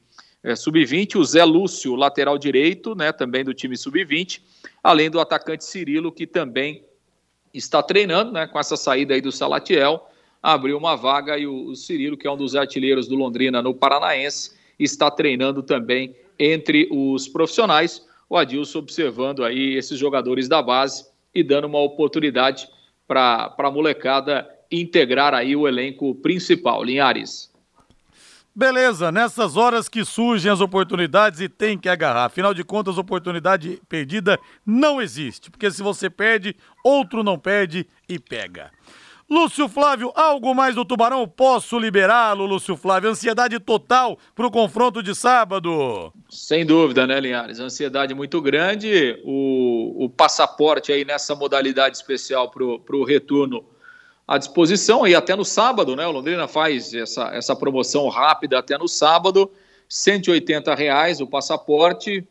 é, 0.43 0.55
sub-20, 0.55 1.15
o 1.15 1.23
Zé 1.23 1.43
Lúcio, 1.43 1.95
lateral 1.95 2.37
direito, 2.37 2.93
né, 2.93 3.11
também 3.11 3.43
do 3.43 3.53
time 3.53 3.75
sub-20, 3.75 4.41
além 4.83 5.09
do 5.09 5.19
atacante 5.19 5.65
Cirilo, 5.65 6.11
que 6.11 6.27
também 6.27 6.83
está 7.57 7.81
treinando, 7.81 8.31
né, 8.31 8.47
com 8.47 8.59
essa 8.59 8.75
saída 8.75 9.13
aí 9.13 9.21
do 9.21 9.31
Salatiel, 9.31 10.09
abriu 10.41 10.77
uma 10.77 10.95
vaga 10.95 11.37
e 11.37 11.47
o, 11.47 11.75
Cirilo, 11.75 12.17
que 12.17 12.27
é 12.27 12.31
um 12.31 12.37
dos 12.37 12.55
artilheiros 12.55 13.07
do 13.07 13.15
Londrina 13.15 13.61
no 13.61 13.73
Paranaense, 13.73 14.51
está 14.77 15.09
treinando 15.09 15.63
também 15.63 16.15
entre 16.37 16.87
os 16.91 17.27
profissionais. 17.27 18.05
O 18.29 18.37
Adilson 18.37 18.79
observando 18.79 19.43
aí 19.43 19.75
esses 19.75 19.97
jogadores 19.97 20.47
da 20.47 20.61
base 20.61 21.07
e 21.33 21.41
dando 21.41 21.65
uma 21.65 21.79
oportunidade 21.79 22.67
para 23.07 23.55
a 23.57 23.71
molecada 23.71 24.47
integrar 24.71 25.33
aí 25.33 25.55
o 25.55 25.67
elenco 25.67 26.13
principal. 26.15 26.83
Linhares. 26.83 27.51
Beleza, 28.57 29.11
nessas 29.11 29.57
horas 29.57 29.89
que 29.89 30.05
surgem 30.05 30.49
as 30.49 30.61
oportunidades 30.61 31.41
e 31.41 31.49
tem 31.49 31.77
que 31.77 31.89
agarrar. 31.89 32.23
Afinal 32.23 32.53
de 32.53 32.63
contas, 32.63 32.97
oportunidade 32.97 33.81
perdida 33.89 34.39
não 34.65 35.01
existe, 35.01 35.51
porque 35.51 35.69
se 35.69 35.83
você 35.83 36.09
perde, 36.09 36.55
outro 36.81 37.21
não 37.21 37.37
perde 37.37 37.85
e 38.07 38.17
pega. 38.17 38.71
Lúcio 39.29 39.67
Flávio, 39.67 40.09
algo 40.15 40.55
mais 40.55 40.73
do 40.73 40.85
Tubarão? 40.85 41.27
Posso 41.27 41.77
liberá-lo, 41.77 42.45
Lúcio 42.45 42.77
Flávio? 42.77 43.09
Ansiedade 43.09 43.59
total 43.59 44.17
para 44.33 44.47
o 44.47 44.51
confronto 44.51 45.03
de 45.03 45.13
sábado. 45.13 46.13
Sem 46.29 46.65
dúvida, 46.65 47.05
né, 47.05 47.19
Linhares? 47.19 47.59
Ansiedade 47.59 48.13
muito 48.13 48.39
grande. 48.39 49.19
O, 49.25 50.05
o 50.05 50.09
passaporte 50.09 50.93
aí 50.93 51.03
nessa 51.03 51.35
modalidade 51.35 51.97
especial 51.97 52.49
para 52.49 52.63
o 52.63 53.03
retorno 53.03 53.65
à 54.27 54.37
disposição, 54.37 55.05
e 55.07 55.13
até 55.13 55.35
no 55.35 55.45
sábado, 55.45 55.95
né? 55.95 56.05
O 56.07 56.11
Londrina 56.11 56.47
faz 56.47 56.93
essa, 56.93 57.29
essa 57.33 57.55
promoção 57.55 58.07
rápida 58.09 58.57
até 58.57 58.77
no 58.77 58.87
sábado, 58.87 59.51
180 59.87 60.73
reais 60.73 61.21
o 61.21 61.27
passaporte 61.27 62.27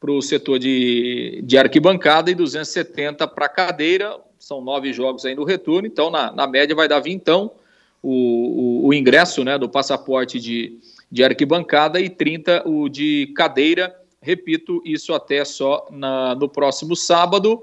para 0.00 0.10
o 0.10 0.20
setor 0.20 0.58
de, 0.58 1.40
de 1.44 1.56
arquibancada 1.56 2.30
e 2.30 2.34
270 2.34 3.26
para 3.28 3.48
cadeira, 3.48 4.18
são 4.38 4.60
nove 4.60 4.92
jogos 4.92 5.24
aí 5.24 5.34
no 5.34 5.44
retorno, 5.44 5.86
então 5.86 6.10
na, 6.10 6.30
na 6.32 6.46
média 6.46 6.74
vai 6.74 6.86
dar 6.86 7.00
vintão 7.00 7.50
o, 8.02 8.84
o, 8.84 8.88
o 8.88 8.94
ingresso 8.94 9.42
né, 9.42 9.58
do 9.58 9.68
passaporte 9.68 10.38
de, 10.38 10.78
de 11.10 11.24
arquibancada 11.24 12.00
e 12.00 12.10
30 12.10 12.68
o 12.68 12.88
de 12.88 13.32
cadeira, 13.34 13.96
repito, 14.20 14.82
isso 14.84 15.14
até 15.14 15.44
só 15.44 15.86
na, 15.90 16.34
no 16.34 16.48
próximo 16.48 16.94
sábado, 16.94 17.62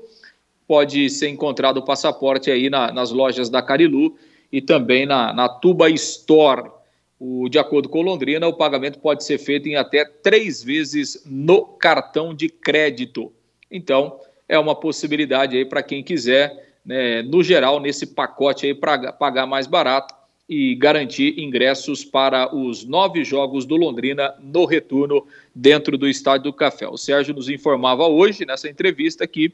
pode 0.67 1.09
ser 1.09 1.29
encontrado 1.29 1.77
o 1.77 1.85
passaporte 1.85 2.49
aí 2.49 2.69
na, 2.69 2.91
nas 2.91 3.11
lojas 3.11 3.49
da 3.49 3.61
Carilu 3.61 4.17
e 4.51 4.61
também 4.61 5.05
na, 5.05 5.33
na 5.33 5.49
Tuba 5.49 5.89
Store. 5.89 6.69
O, 7.19 7.47
de 7.49 7.57
acordo 7.57 7.89
com 7.89 8.01
Londrina, 8.01 8.47
o 8.47 8.53
pagamento 8.53 8.99
pode 8.99 9.23
ser 9.23 9.37
feito 9.37 9.67
em 9.67 9.75
até 9.75 10.03
três 10.05 10.63
vezes 10.63 11.23
no 11.25 11.63
cartão 11.63 12.33
de 12.33 12.49
crédito. 12.49 13.31
Então, 13.71 14.19
é 14.47 14.59
uma 14.59 14.75
possibilidade 14.75 15.57
aí 15.57 15.65
para 15.65 15.81
quem 15.81 16.03
quiser, 16.03 16.75
né, 16.85 17.21
no 17.21 17.41
geral, 17.41 17.79
nesse 17.79 18.07
pacote 18.07 18.65
aí 18.65 18.73
para 18.73 19.11
pagar 19.13 19.47
mais 19.47 19.67
barato 19.67 20.13
e 20.47 20.75
garantir 20.75 21.39
ingressos 21.39 22.03
para 22.03 22.53
os 22.53 22.83
nove 22.83 23.23
jogos 23.23 23.65
do 23.65 23.75
Londrina 23.75 24.35
no 24.41 24.65
retorno 24.65 25.25
dentro 25.55 25.97
do 25.97 26.07
Estádio 26.07 26.51
do 26.51 26.53
Café. 26.53 26.87
O 26.87 26.97
Sérgio 26.97 27.33
nos 27.33 27.49
informava 27.49 28.07
hoje, 28.07 28.45
nessa 28.45 28.69
entrevista, 28.69 29.25
que 29.25 29.53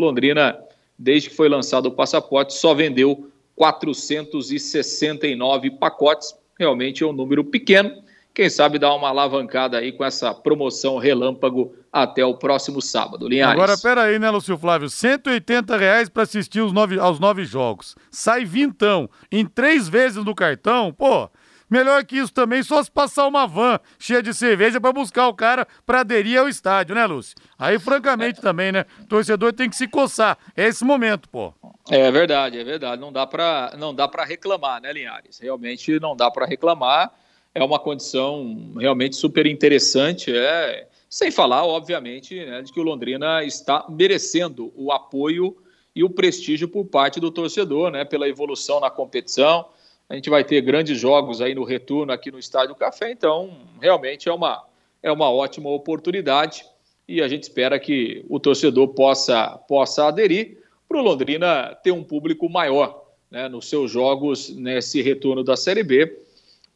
Londrina, 0.00 0.58
desde 0.98 1.30
que 1.30 1.36
foi 1.36 1.48
lançado 1.48 1.86
o 1.86 1.92
passaporte, 1.92 2.54
só 2.54 2.74
vendeu 2.74 3.30
469 3.54 5.70
pacotes. 5.72 6.34
Realmente 6.58 7.02
é 7.02 7.06
um 7.06 7.12
número 7.12 7.44
pequeno. 7.44 8.02
Quem 8.32 8.48
sabe 8.48 8.78
dar 8.78 8.94
uma 8.94 9.08
alavancada 9.08 9.78
aí 9.78 9.90
com 9.92 10.04
essa 10.04 10.32
promoção 10.32 10.98
relâmpago 10.98 11.74
até 11.92 12.24
o 12.24 12.34
próximo 12.34 12.80
sábado. 12.80 13.28
Linhares. 13.28 13.60
Agora, 13.60 13.76
pera 13.76 14.04
aí, 14.04 14.18
né, 14.18 14.30
Lúcio 14.30 14.56
Flávio? 14.56 14.88
180 14.88 15.76
reais 15.76 16.08
para 16.08 16.22
assistir 16.22 16.60
nove, 16.72 16.98
aos 16.98 17.18
nove 17.18 17.44
jogos. 17.44 17.96
Sai 18.10 18.44
vintão. 18.44 19.10
Em 19.30 19.44
três 19.44 19.88
vezes 19.88 20.24
no 20.24 20.34
cartão, 20.34 20.92
pô, 20.92 21.28
Melhor 21.70 22.04
que 22.04 22.16
isso 22.16 22.32
também, 22.32 22.64
só 22.64 22.82
se 22.82 22.90
passar 22.90 23.28
uma 23.28 23.46
van 23.46 23.78
cheia 23.96 24.20
de 24.20 24.34
cerveja 24.34 24.80
para 24.80 24.92
buscar 24.92 25.28
o 25.28 25.34
cara 25.34 25.66
para 25.86 26.00
aderir 26.00 26.40
ao 26.40 26.48
estádio, 26.48 26.96
né, 26.96 27.06
Lúcio? 27.06 27.36
Aí, 27.56 27.78
francamente, 27.78 28.40
também, 28.40 28.72
né? 28.72 28.84
O 29.02 29.06
torcedor 29.06 29.52
tem 29.52 29.70
que 29.70 29.76
se 29.76 29.86
coçar. 29.86 30.36
É 30.56 30.66
esse 30.66 30.84
momento, 30.84 31.28
pô. 31.28 31.54
É 31.88 32.10
verdade, 32.10 32.58
é 32.58 32.64
verdade. 32.64 33.00
Não 33.00 33.12
dá 33.12 33.24
para 33.24 33.72
não 33.78 33.94
dá 33.94 34.08
para 34.08 34.24
reclamar, 34.24 34.82
né, 34.82 34.92
Linhares? 34.92 35.38
Realmente 35.38 36.00
não 36.00 36.16
dá 36.16 36.28
para 36.28 36.44
reclamar. 36.44 37.12
É 37.54 37.62
uma 37.62 37.78
condição 37.78 38.72
realmente 38.76 39.14
super 39.14 39.46
interessante. 39.46 40.32
É 40.34 40.88
sem 41.08 41.30
falar, 41.32 41.64
obviamente, 41.64 42.36
né, 42.44 42.62
de 42.62 42.72
que 42.72 42.78
o 42.78 42.84
Londrina 42.84 43.42
está 43.42 43.84
merecendo 43.88 44.72
o 44.76 44.92
apoio 44.92 45.56
e 45.94 46.04
o 46.04 46.10
prestígio 46.10 46.68
por 46.68 46.84
parte 46.84 47.18
do 47.18 47.32
torcedor, 47.32 47.90
né, 47.90 48.04
pela 48.04 48.28
evolução 48.28 48.78
na 48.78 48.88
competição 48.88 49.66
a 50.10 50.16
gente 50.16 50.28
vai 50.28 50.42
ter 50.42 50.60
grandes 50.60 50.98
jogos 50.98 51.40
aí 51.40 51.54
no 51.54 51.62
retorno 51.62 52.12
aqui 52.12 52.32
no 52.32 52.38
Estádio 52.38 52.74
Café, 52.74 53.12
então 53.12 53.56
realmente 53.80 54.28
é 54.28 54.32
uma, 54.32 54.60
é 55.00 55.12
uma 55.12 55.30
ótima 55.30 55.70
oportunidade 55.70 56.64
e 57.06 57.22
a 57.22 57.28
gente 57.28 57.44
espera 57.44 57.78
que 57.78 58.24
o 58.28 58.40
torcedor 58.40 58.88
possa, 58.88 59.56
possa 59.68 60.08
aderir 60.08 60.58
para 60.88 60.98
o 60.98 61.00
Londrina 61.00 61.78
ter 61.84 61.92
um 61.92 62.02
público 62.02 62.50
maior 62.50 63.04
né, 63.30 63.48
nos 63.48 63.68
seus 63.68 63.88
jogos 63.88 64.50
nesse 64.56 65.00
retorno 65.00 65.44
da 65.44 65.56
Série 65.56 65.84
B 65.84 66.18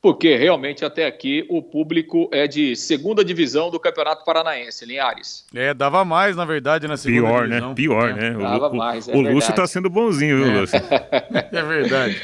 porque 0.04 0.36
realmente 0.36 0.84
até 0.84 1.06
aqui 1.06 1.46
o 1.48 1.62
público 1.62 2.28
é 2.30 2.46
de 2.46 2.76
segunda 2.76 3.24
divisão 3.24 3.70
do 3.70 3.80
Campeonato 3.80 4.22
Paranaense, 4.22 4.84
Linhares. 4.84 5.46
É, 5.54 5.72
dava 5.72 6.04
mais, 6.04 6.36
na 6.36 6.44
verdade, 6.44 6.86
na 6.86 6.98
segunda 6.98 7.26
Pior, 7.26 7.44
divisão. 7.48 7.68
né? 7.70 7.74
Pior, 7.74 8.10
é. 8.10 8.12
né? 8.12 8.30
Dava 8.38 8.68
o, 8.68 8.76
mais, 8.76 9.08
é 9.08 9.12
o 9.12 9.16
Lúcio 9.22 9.32
verdade. 9.32 9.56
tá 9.56 9.66
sendo 9.66 9.88
bonzinho, 9.88 10.36
viu, 10.44 10.52
É. 10.52 10.60
Lúcio? 10.60 10.78
É 11.50 11.62
verdade. 11.62 12.20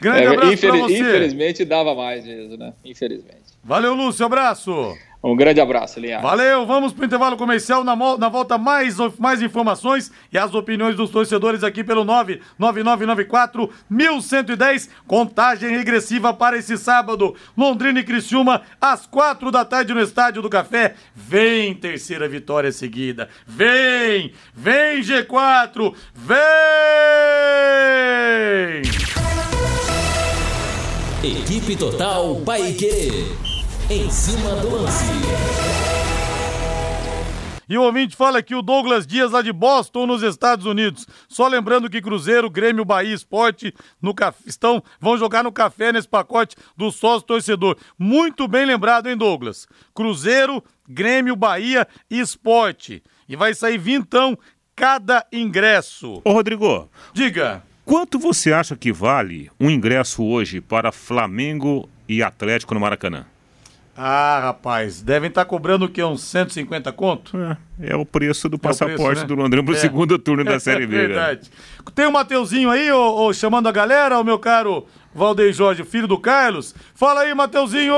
Grande 0.00 0.22
É, 0.22 0.26
abraço 0.28 0.52
infeliz- 0.54 0.78
pra 0.78 0.86
você. 0.88 0.98
Infelizmente 1.00 1.64
dava 1.66 1.94
mais 1.94 2.24
mesmo, 2.24 2.56
né? 2.56 2.72
Infelizmente. 2.82 3.36
Valeu, 3.62 3.92
Lúcio. 3.92 4.24
Abraço. 4.24 4.96
Um 5.22 5.34
grande 5.34 5.60
abraço, 5.60 5.98
Linhares. 5.98 6.22
Valeu, 6.22 6.64
vamos 6.64 6.92
pro 6.92 7.04
intervalo 7.04 7.36
comercial. 7.36 7.82
Na, 7.82 7.96
na 7.96 8.28
volta, 8.28 8.56
mais, 8.56 8.96
mais 9.18 9.42
informações 9.42 10.12
e 10.32 10.38
as 10.38 10.54
opiniões 10.54 10.94
dos 10.94 11.10
torcedores 11.10 11.64
aqui 11.64 11.82
pelo 11.82 12.04
99994 12.04 13.68
1110. 13.90 14.88
Contagem 15.08 15.76
regressiva 15.76 16.32
para 16.32 16.56
esse 16.56 16.78
sábado. 16.78 17.34
Londrina 17.56 17.98
e 17.98 18.04
Criciúma, 18.04 18.62
às 18.80 19.06
quatro 19.06 19.50
da 19.50 19.64
tarde 19.64 19.92
no 19.92 20.00
Estádio 20.00 20.40
do 20.40 20.48
Café. 20.48 20.94
Vem 21.14 21.74
terceira 21.74 22.28
vitória 22.28 22.70
seguida. 22.70 23.28
Vem! 23.44 24.32
Vem 24.54 25.00
G4! 25.00 25.94
Vem! 26.14 26.38
Equipe 31.24 31.74
Total 31.74 32.36
Paiquerê. 32.44 33.47
Em 33.90 34.10
cima 34.10 34.54
do 34.56 34.82
lance. 34.82 35.04
E 37.66 37.78
o 37.78 37.82
ouvinte 37.82 38.14
fala 38.14 38.38
aqui 38.38 38.54
o 38.54 38.60
Douglas 38.60 39.06
Dias 39.06 39.30
lá 39.30 39.40
de 39.40 39.50
Boston, 39.50 40.06
nos 40.06 40.22
Estados 40.22 40.66
Unidos. 40.66 41.06
Só 41.26 41.48
lembrando 41.48 41.88
que 41.88 42.02
Cruzeiro, 42.02 42.50
Grêmio, 42.50 42.84
Bahia, 42.84 43.14
Esporte 43.14 43.74
no 44.00 44.14
caf... 44.14 44.38
estão, 44.44 44.82
vão 45.00 45.16
jogar 45.16 45.42
no 45.42 45.50
café 45.50 45.90
nesse 45.90 46.06
pacote 46.06 46.54
do 46.76 46.90
sócio 46.90 47.26
torcedor. 47.26 47.78
Muito 47.98 48.46
bem 48.46 48.66
lembrado, 48.66 49.08
hein, 49.08 49.16
Douglas? 49.16 49.66
Cruzeiro, 49.94 50.62
Grêmio, 50.86 51.34
Bahia 51.34 51.88
e 52.10 52.20
Esporte. 52.20 53.02
E 53.26 53.36
vai 53.36 53.54
sair 53.54 53.78
vintão 53.78 54.38
cada 54.76 55.26
ingresso. 55.32 56.20
Ô, 56.24 56.32
Rodrigo, 56.32 56.90
Diga. 57.14 57.62
quanto 57.86 58.18
você 58.18 58.52
acha 58.52 58.76
que 58.76 58.92
vale 58.92 59.50
um 59.58 59.70
ingresso 59.70 60.22
hoje 60.22 60.60
para 60.60 60.92
Flamengo 60.92 61.88
e 62.06 62.22
Atlético 62.22 62.74
no 62.74 62.80
Maracanã? 62.80 63.24
Ah, 64.00 64.38
rapaz, 64.44 65.02
devem 65.02 65.28
estar 65.28 65.44
cobrando 65.44 65.86
o 65.86 65.88
quê? 65.88 66.04
Uns 66.04 66.22
150 66.22 66.92
conto? 66.92 67.36
É, 67.36 67.56
é 67.90 67.96
o 67.96 68.06
preço 68.06 68.48
do 68.48 68.54
É 68.54 68.56
o 68.56 68.60
preço, 68.60 68.78
passaporte 68.86 69.22
né? 69.22 69.26
do 69.26 69.34
Londrina 69.34 69.64
pro 69.64 69.74
É. 69.74 69.78
segundo 69.78 70.16
turno 70.18 70.44
da 70.44 70.58
Série 70.60 70.86
B. 70.86 70.94
É 70.96 71.00
né? 71.00 71.06
verdade. 71.08 71.50
Tem 71.96 72.06
o 72.06 72.12
Mateuzinho 72.12 72.70
aí, 72.70 72.92
ô, 72.92 73.24
ô, 73.26 73.32
chamando 73.32 73.66
a 73.68 73.72
galera, 73.72 74.20
o 74.20 74.22
meu 74.24 74.38
caro 74.38 74.86
Valdeir 75.12 75.52
Jorge, 75.52 75.82
filho 75.84 76.06
do 76.06 76.16
Carlos. 76.18 76.76
Fala 76.94 77.22
aí, 77.22 77.34
Mateuzinho! 77.34 77.92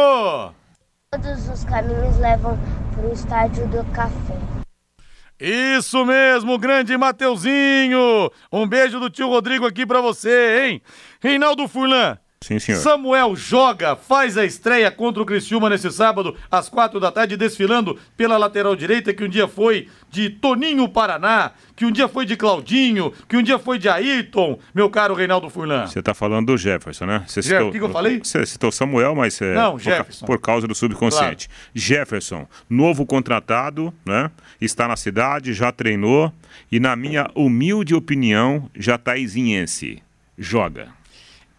Todos 1.12 1.48
os 1.50 1.64
caminhos 1.64 2.16
levam 2.18 2.58
para 2.94 3.06
o 3.06 3.12
estádio 3.12 3.66
do 3.68 3.84
café. 3.92 4.38
Isso 5.38 6.04
mesmo, 6.06 6.58
grande 6.58 6.96
Mateuzinho! 6.96 8.30
Um 8.50 8.66
beijo 8.66 8.98
do 9.00 9.10
tio 9.10 9.28
Rodrigo 9.28 9.66
aqui 9.66 9.84
pra 9.84 10.00
você, 10.00 10.62
hein? 10.64 10.82
Reinaldo 11.20 11.68
Furlan, 11.68 12.16
Sim, 12.42 12.59
senhor. 12.59 12.81
Samuel 12.81 13.37
joga, 13.37 13.94
faz 13.94 14.38
a 14.38 14.46
estreia 14.46 14.90
contra 14.90 15.22
o 15.22 15.26
Criciúma 15.26 15.68
nesse 15.68 15.90
sábado, 15.90 16.35
às 16.50 16.70
quatro 16.70 16.98
da 16.98 17.12
tarde, 17.12 17.37
desfilando 17.37 17.98
pela 18.16 18.38
lateral 18.38 18.74
direita, 18.74 19.12
que 19.12 19.22
um 19.22 19.29
dia 19.29 19.46
foi 19.46 19.88
de 20.09 20.31
Toninho 20.31 20.88
Paraná, 20.88 21.50
que 21.76 21.85
um 21.85 21.92
dia 21.92 22.09
foi 22.09 22.24
de 22.24 22.38
Claudinho, 22.38 23.12
que 23.29 23.37
um 23.37 23.42
dia 23.42 23.59
foi 23.59 23.79
de 23.79 23.90
Ayrton, 23.90 24.59
meu 24.74 24.88
caro 24.88 25.12
Reinaldo 25.12 25.50
Furlan. 25.50 25.87
Você 25.87 26.03
tá 26.03 26.14
falando 26.14 26.46
do 26.46 26.57
Jefferson, 26.57 27.05
né? 27.05 27.24
Você 27.26 27.40
o 27.61 27.70
que 27.70 27.79
que 27.79 27.85
eu 27.85 27.90
falei? 27.90 28.20
Você 28.24 28.46
citou 28.46 28.72
Samuel, 28.72 29.14
mas 29.14 29.38
é 29.42 29.55
Não, 29.55 29.72
por, 29.72 29.81
Jefferson. 29.81 30.24
por 30.24 30.40
causa 30.40 30.66
do 30.66 30.74
subconsciente. 30.74 31.50
Jefferson, 31.74 32.48
novo 32.70 33.05
contratado, 33.05 33.92
né? 34.03 34.31
Está 34.59 34.88
na 34.88 34.96
cidade, 34.96 35.53
já 35.53 35.70
treinou 35.70 36.33
e 36.72 36.81
na 36.81 36.96
minha 36.96 37.31
humilde 37.35 37.94
opinião, 37.94 38.70
já 38.74 38.96
tá 38.96 39.14
izinhense. 39.18 40.03
Joga. 40.38 40.99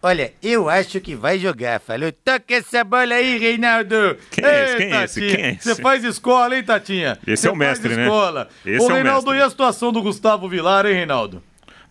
Olha, 0.04 0.32
eu 0.42 0.68
acho 0.68 1.00
que 1.00 1.14
vai 1.14 1.38
jogar. 1.38 1.78
Falou, 1.80 2.10
toca 2.10 2.54
essa 2.54 2.82
bola 2.82 3.14
aí, 3.14 3.38
Reinaldo. 3.38 4.16
Quem 4.32 4.44
é 4.44 4.64
esse? 4.64 4.72
Ei, 4.72 4.78
Quem 4.78 4.92
é 4.92 5.04
esse? 5.04 5.20
Quem 5.20 5.44
é 5.44 5.50
esse? 5.52 5.62
Você 5.62 5.80
faz 5.80 6.02
escola, 6.02 6.56
hein, 6.56 6.64
Tatinha? 6.64 7.16
Esse 7.24 7.42
Você 7.42 7.48
é 7.48 7.52
o 7.52 7.56
mestre, 7.56 7.94
né? 7.94 8.02
escola. 8.02 8.48
Esse 8.66 8.84
Ô, 8.84 8.88
é 8.88 8.92
o 8.92 8.94
Reinaldo, 8.96 9.26
mestre. 9.26 9.44
e 9.44 9.46
a 9.46 9.50
situação 9.50 9.92
do 9.92 10.02
Gustavo 10.02 10.48
Vilar, 10.48 10.86
hein, 10.86 10.94
Reinaldo? 10.94 11.40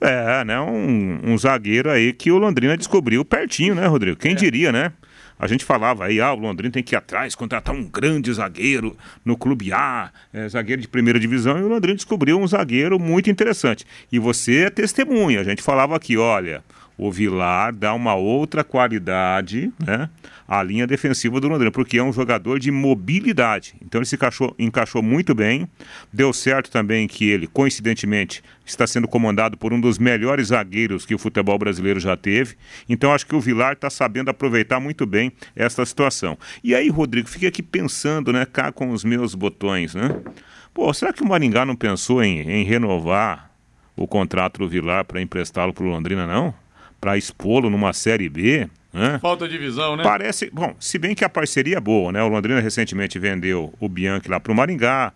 É, 0.01 0.43
né? 0.43 0.59
Um, 0.59 1.21
um 1.23 1.37
zagueiro 1.37 1.89
aí 1.89 2.11
que 2.11 2.31
o 2.31 2.37
Londrina 2.37 2.75
descobriu 2.75 3.23
pertinho, 3.23 3.75
né, 3.75 3.85
Rodrigo? 3.87 4.17
É. 4.19 4.21
Quem 4.21 4.35
diria, 4.35 4.73
né? 4.73 4.91
A 5.39 5.47
gente 5.47 5.63
falava 5.63 6.05
aí, 6.05 6.19
ah, 6.19 6.33
o 6.33 6.37
Londrina 6.37 6.71
tem 6.71 6.83
que 6.83 6.93
ir 6.93 6.97
atrás, 6.97 7.33
contratar 7.33 7.73
um 7.73 7.83
grande 7.83 8.31
zagueiro 8.31 8.95
no 9.25 9.35
Clube 9.37 9.71
A, 9.73 10.11
é, 10.31 10.47
zagueiro 10.49 10.81
de 10.81 10.87
primeira 10.87 11.19
divisão, 11.19 11.57
e 11.57 11.63
o 11.63 11.67
Londrina 11.67 11.95
descobriu 11.95 12.39
um 12.39 12.45
zagueiro 12.45 12.99
muito 12.99 13.29
interessante. 13.29 13.85
E 14.11 14.19
você 14.19 14.65
é 14.65 14.69
testemunha, 14.69 15.39
a 15.39 15.43
gente 15.43 15.63
falava 15.63 15.95
aqui, 15.95 16.15
olha, 16.15 16.63
o 17.01 17.11
Vilar 17.11 17.73
dá 17.73 17.95
uma 17.95 18.13
outra 18.13 18.63
qualidade, 18.63 19.73
né? 19.83 20.07
À 20.47 20.61
linha 20.61 20.85
defensiva 20.85 21.41
do 21.41 21.47
Londrina, 21.47 21.71
porque 21.71 21.97
é 21.97 22.03
um 22.03 22.13
jogador 22.13 22.59
de 22.59 22.69
mobilidade. 22.69 23.73
Então 23.81 23.97
ele 23.97 24.05
se 24.05 24.13
encaixou, 24.13 24.53
encaixou 24.59 25.01
muito 25.01 25.33
bem. 25.33 25.67
Deu 26.13 26.31
certo 26.31 26.69
também 26.69 27.07
que 27.07 27.27
ele, 27.27 27.47
coincidentemente, 27.47 28.43
está 28.63 28.85
sendo 28.85 29.07
comandado 29.07 29.57
por 29.57 29.73
um 29.73 29.81
dos 29.81 29.97
melhores 29.97 30.49
zagueiros 30.49 31.03
que 31.03 31.15
o 31.15 31.17
futebol 31.17 31.57
brasileiro 31.57 31.99
já 31.99 32.15
teve. 32.15 32.55
Então 32.87 33.11
acho 33.11 33.25
que 33.25 33.35
o 33.35 33.41
Vilar 33.41 33.73
está 33.73 33.89
sabendo 33.89 34.29
aproveitar 34.29 34.79
muito 34.79 35.03
bem 35.07 35.31
essa 35.55 35.83
situação. 35.83 36.37
E 36.63 36.75
aí, 36.75 36.87
Rodrigo, 36.87 37.27
fiquei 37.27 37.49
aqui 37.49 37.63
pensando, 37.63 38.31
né, 38.31 38.45
cá 38.45 38.71
com 38.71 38.91
os 38.91 39.03
meus 39.03 39.33
botões, 39.33 39.95
né? 39.95 40.21
Pô, 40.71 40.93
será 40.93 41.11
que 41.11 41.23
o 41.23 41.27
Maringá 41.27 41.65
não 41.65 41.75
pensou 41.75 42.23
em, 42.23 42.41
em 42.41 42.63
renovar 42.63 43.49
o 43.95 44.07
contrato 44.07 44.59
do 44.59 44.69
Vilar 44.69 45.03
para 45.03 45.19
emprestá-lo 45.19 45.73
para 45.73 45.83
o 45.83 45.89
Londrina, 45.89 46.27
não? 46.27 46.60
Para 47.01 47.17
expô-lo 47.17 47.69
numa 47.69 47.91
Série 47.91 48.29
B, 48.29 48.69
né? 48.93 49.19
Falta 49.19 49.47
de 49.47 49.57
visão, 49.57 49.95
né? 49.95 50.03
Parece, 50.03 50.49
bom, 50.51 50.75
se 50.79 50.97
bem 50.97 51.15
que 51.15 51.25
a 51.25 51.29
parceria 51.29 51.77
é 51.77 51.79
boa, 51.79 52.11
né? 52.11 52.21
O 52.21 52.27
Londrina 52.27 52.59
recentemente 52.59 53.17
vendeu 53.17 53.73
o 53.79 53.89
Bianchi 53.89 54.29
lá 54.29 54.39
para 54.39 54.51
o 54.51 54.55
Maringá. 54.55 55.13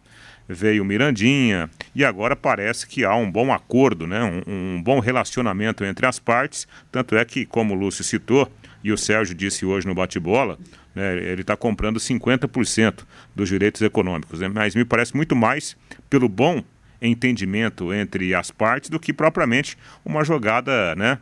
veio 0.48 0.84
o 0.84 0.86
Mirandinha, 0.86 1.69
e 1.93 2.06
agora 2.06 2.36
parece 2.36 2.88
que 2.88 3.04
há 3.04 3.15
um 3.15 3.30
bom 3.30 3.52
acordo, 3.52 4.06
né? 4.06 4.24
um, 4.24 4.76
um 4.78 4.82
bom 4.82 5.00
relacionamento 5.00 5.84
entre 5.84 6.06
as 6.06 6.19
partes. 6.19 6.67
Tanto 6.91 7.15
é 7.15 7.26
que, 7.26 7.45
como 7.45 7.74
o 7.74 7.78
Lúcio 7.78 8.04
citou, 8.04 8.50
e 8.84 8.91
o 8.91 8.98
Sérgio 8.98 9.34
disse 9.34 9.65
hoje 9.65 9.88
no 9.88 9.95
bate-bola, 9.95 10.60
né, 10.93 11.17
ele 11.17 11.41
está 11.41 11.58
comprando 11.58 12.00
50% 12.00 13.04
dos 13.36 13.50
direitos 13.50 13.82
econômicos. 13.82 14.39
Né? 14.39 14.48
Mas 14.48 14.76
me 14.76 14.86
parece 14.86 15.15
muito 15.15 15.36
mais 15.36 15.76
pelo 16.08 16.30
bom 16.30 16.63
entendimento 17.02 17.91
entre 17.91 18.36
as 18.36 18.52
partes 18.52 18.91
do 18.91 19.00
que 19.00 19.12
propriamente 19.12 19.76
uma 20.06 20.24
jogada, 20.24 20.95
né? 20.95 21.17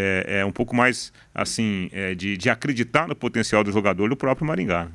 É, 0.00 0.40
é 0.40 0.44
um 0.44 0.52
pouco 0.52 0.76
mais 0.76 1.12
assim 1.34 1.90
é, 1.92 2.14
de, 2.14 2.36
de 2.36 2.48
acreditar 2.48 3.08
no 3.08 3.16
potencial 3.16 3.64
do 3.64 3.72
jogador 3.72 4.08
do 4.08 4.16
próprio 4.16 4.46
Maringá. 4.46 4.86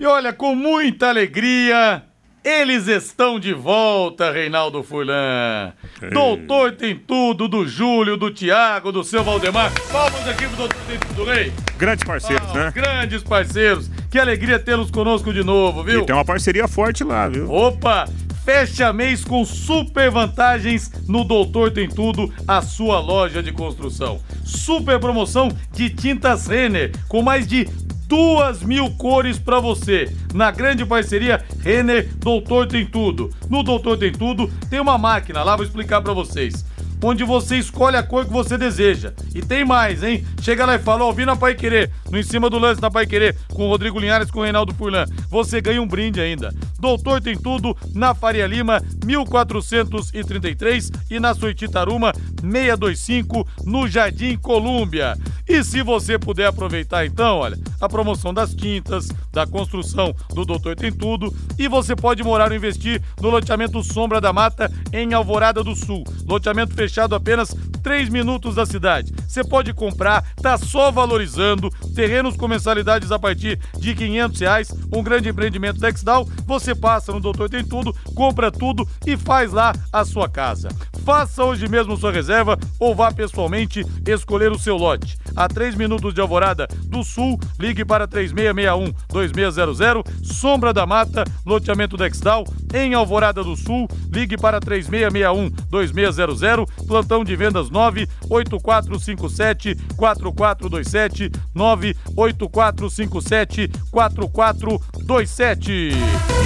E 0.00 0.04
olha, 0.04 0.32
com 0.32 0.54
muita 0.54 1.08
alegria, 1.08 2.02
eles 2.44 2.86
estão 2.86 3.40
de 3.40 3.54
volta, 3.54 4.30
Reinaldo 4.30 4.82
Furlan. 4.82 5.72
Ei. 6.02 6.10
Doutor 6.10 6.72
tem 6.72 6.94
tudo, 6.94 7.48
do 7.48 7.66
Júlio, 7.66 8.16
do 8.16 8.30
Tiago, 8.30 8.92
do 8.92 9.02
seu 9.02 9.24
Valdemar. 9.24 9.72
Palmas 9.90 10.28
aqui 10.28 10.46
pro 10.48 10.56
Doutor 10.56 10.78
tem 10.86 10.98
tudo, 10.98 11.24
Rei. 11.24 11.52
Grandes 11.78 12.04
parceiros, 12.04 12.48
ah, 12.50 12.54
né? 12.54 12.72
Grandes 12.74 13.22
parceiros. 13.22 13.90
Que 14.10 14.18
alegria 14.18 14.58
tê-los 14.58 14.90
conosco 14.90 15.32
de 15.32 15.42
novo, 15.42 15.82
viu? 15.82 16.02
E 16.02 16.06
tem 16.06 16.14
uma 16.14 16.24
parceria 16.24 16.68
forte 16.68 17.02
lá, 17.02 17.28
viu? 17.28 17.50
Opa! 17.50 18.06
Fecha 18.46 18.92
mês 18.92 19.24
com 19.24 19.44
super 19.44 20.08
vantagens 20.08 20.92
no 21.08 21.24
Doutor 21.24 21.72
Tem 21.72 21.88
Tudo, 21.88 22.32
a 22.46 22.62
sua 22.62 23.00
loja 23.00 23.42
de 23.42 23.50
construção. 23.50 24.20
Super 24.44 25.00
promoção 25.00 25.48
de 25.72 25.90
tintas 25.90 26.46
Renner, 26.46 26.92
com 27.08 27.22
mais 27.22 27.44
de 27.44 27.68
duas 28.06 28.62
mil 28.62 28.88
cores 28.92 29.36
para 29.36 29.58
você. 29.58 30.14
Na 30.32 30.52
grande 30.52 30.86
parceria 30.86 31.44
Renner 31.58 32.08
Doutor 32.18 32.68
Tem 32.68 32.86
Tudo. 32.86 33.34
No 33.50 33.64
Doutor 33.64 33.98
Tem 33.98 34.12
Tudo 34.12 34.48
tem 34.70 34.78
uma 34.78 34.96
máquina, 34.96 35.42
lá 35.42 35.56
vou 35.56 35.64
explicar 35.66 36.00
para 36.00 36.12
vocês 36.12 36.64
onde 37.02 37.24
você 37.24 37.56
escolhe 37.56 37.96
a 37.96 38.02
cor 38.02 38.24
que 38.24 38.32
você 38.32 38.56
deseja. 38.56 39.12
E 39.34 39.42
tem 39.42 39.64
mais, 39.64 40.02
hein? 40.02 40.24
Chega 40.40 40.64
lá 40.64 40.76
e 40.76 40.78
fala, 40.78 41.04
ó, 41.04 41.14
na 41.24 41.36
Pai 41.36 41.54
Querer, 41.54 41.90
no 42.10 42.18
em 42.18 42.22
cima 42.22 42.48
do 42.48 42.58
lance 42.58 42.80
da 42.80 42.90
Pai 42.90 43.06
Querer, 43.06 43.36
com 43.52 43.66
o 43.66 43.68
Rodrigo 43.68 43.98
Linhares, 43.98 44.30
com 44.30 44.40
o 44.40 44.42
Reinaldo 44.42 44.74
Furlan. 44.74 45.06
Você 45.28 45.60
ganha 45.60 45.82
um 45.82 45.86
brinde 45.86 46.20
ainda. 46.20 46.54
Doutor 46.78 47.20
tem 47.20 47.36
tudo 47.36 47.76
na 47.94 48.14
Faria 48.14 48.46
Lima, 48.46 48.80
1433 49.04 50.90
e 51.10 51.18
na 51.18 51.34
Soititaruma, 51.34 52.12
625, 52.40 53.46
no 53.64 53.88
Jardim 53.88 54.36
Colúmbia. 54.36 55.16
E 55.48 55.62
se 55.62 55.82
você 55.82 56.18
puder 56.18 56.46
aproveitar 56.46 57.06
então, 57.06 57.38
olha, 57.38 57.58
a 57.80 57.88
promoção 57.88 58.34
das 58.34 58.54
tintas, 58.54 59.08
da 59.32 59.46
construção 59.46 60.14
do 60.34 60.44
Doutor 60.44 60.74
Tem 60.74 60.92
Tudo, 60.92 61.32
e 61.58 61.68
você 61.68 61.94
pode 61.94 62.22
morar 62.22 62.50
ou 62.50 62.56
investir 62.56 63.00
no 63.20 63.30
loteamento 63.30 63.82
Sombra 63.82 64.20
da 64.20 64.32
Mata, 64.32 64.70
em 64.92 65.14
Alvorada 65.14 65.62
do 65.62 65.74
Sul. 65.76 66.02
Loteamento 66.26 66.74
fechado 66.74 66.85
fechado 66.86 67.16
apenas 67.16 67.54
3 67.82 68.08
minutos 68.08 68.54
da 68.54 68.64
cidade. 68.64 69.12
Você 69.26 69.42
pode 69.42 69.74
comprar, 69.74 70.24
tá 70.40 70.56
só 70.56 70.92
valorizando. 70.92 71.68
Terrenos 71.94 72.36
com 72.36 72.46
mensalidades 72.46 73.10
a 73.10 73.18
partir 73.18 73.58
de 73.78 73.94
500 73.94 74.40
reais. 74.40 74.72
Um 74.92 75.02
grande 75.02 75.28
empreendimento 75.28 75.80
da 75.80 75.88
Exdal. 75.88 76.28
Você 76.46 76.74
passa 76.74 77.12
no 77.12 77.20
Doutor 77.20 77.50
Tem 77.50 77.64
Tudo, 77.64 77.92
compra 78.14 78.52
tudo 78.52 78.88
e 79.04 79.16
faz 79.16 79.52
lá 79.52 79.74
a 79.92 80.04
sua 80.04 80.28
casa. 80.28 80.68
Faça 81.06 81.42
hoje 81.44 81.68
mesmo 81.68 81.96
sua 81.96 82.10
reserva 82.10 82.58
ou 82.80 82.92
vá 82.92 83.12
pessoalmente 83.12 83.86
escolher 84.04 84.50
o 84.50 84.58
seu 84.58 84.76
lote. 84.76 85.16
A 85.36 85.46
3 85.46 85.76
minutos 85.76 86.12
de 86.12 86.20
Alvorada 86.20 86.66
do 86.86 87.04
Sul, 87.04 87.38
ligue 87.60 87.84
para 87.84 88.08
3661-2600. 88.08 90.04
Sombra 90.24 90.72
da 90.72 90.84
Mata, 90.84 91.22
loteamento 91.46 91.96
Dexdal. 91.96 92.44
Em 92.74 92.94
Alvorada 92.94 93.44
do 93.44 93.54
Sul, 93.54 93.86
ligue 94.12 94.36
para 94.36 94.58
3661-2600 94.58 96.66
plantão 96.88 97.22
de 97.22 97.36
vendas 97.36 97.70
98457 97.70 99.76
4427 99.96 101.30
98457 101.54 103.70
4427. 103.92 105.70
E 105.70 105.92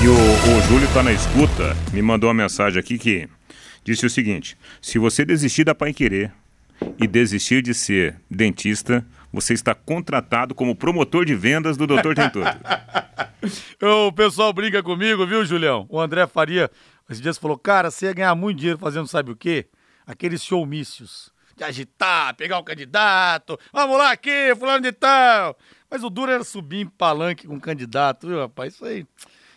o, 0.06 0.12
o 0.12 0.62
Júlio 0.68 0.86
está 0.86 1.02
na 1.02 1.12
escuta, 1.12 1.74
me 1.94 2.02
mandou 2.02 2.28
uma 2.28 2.34
mensagem 2.34 2.78
aqui 2.78 2.98
que 2.98 3.26
disse 3.92 4.06
o 4.06 4.10
seguinte: 4.10 4.56
se 4.80 4.98
você 4.98 5.24
desistir 5.24 5.64
da 5.64 5.74
Pai 5.74 5.92
Querer 5.92 6.32
e 6.98 7.06
desistir 7.06 7.62
de 7.62 7.74
ser 7.74 8.20
dentista, 8.30 9.04
você 9.32 9.54
está 9.54 9.74
contratado 9.74 10.54
como 10.54 10.74
promotor 10.74 11.24
de 11.24 11.34
vendas 11.34 11.76
do 11.76 11.86
Doutor 11.86 12.14
Tem 12.14 12.30
o 13.88 14.12
pessoal 14.12 14.52
briga 14.52 14.82
comigo, 14.82 15.26
viu, 15.26 15.44
Julião? 15.44 15.86
O 15.88 16.00
André 16.00 16.26
Faria, 16.26 16.70
esses 17.08 17.22
dias 17.22 17.38
falou, 17.38 17.58
cara, 17.58 17.90
você 17.90 18.06
ia 18.06 18.12
ganhar 18.12 18.34
muito 18.34 18.58
dinheiro 18.58 18.78
fazendo 18.78 19.06
sabe 19.06 19.30
o 19.30 19.36
quê? 19.36 19.66
aqueles 20.10 20.42
showmícios 20.42 21.32
de 21.56 21.62
agitar, 21.62 22.34
pegar 22.34 22.58
o 22.58 22.64
candidato, 22.64 23.58
vamos 23.72 23.96
lá 23.96 24.12
aqui, 24.12 24.54
fulano 24.58 24.82
de 24.82 24.92
tal. 24.92 25.56
Mas 25.90 26.02
o 26.02 26.10
duro 26.10 26.32
era 26.32 26.42
subir 26.42 26.80
em 26.80 26.86
palanque 26.86 27.46
com 27.46 27.56
o 27.56 27.60
candidato, 27.60 28.26
viu, 28.26 28.40
rapaz? 28.40 28.74
Isso 28.74 28.84
aí. 28.84 29.06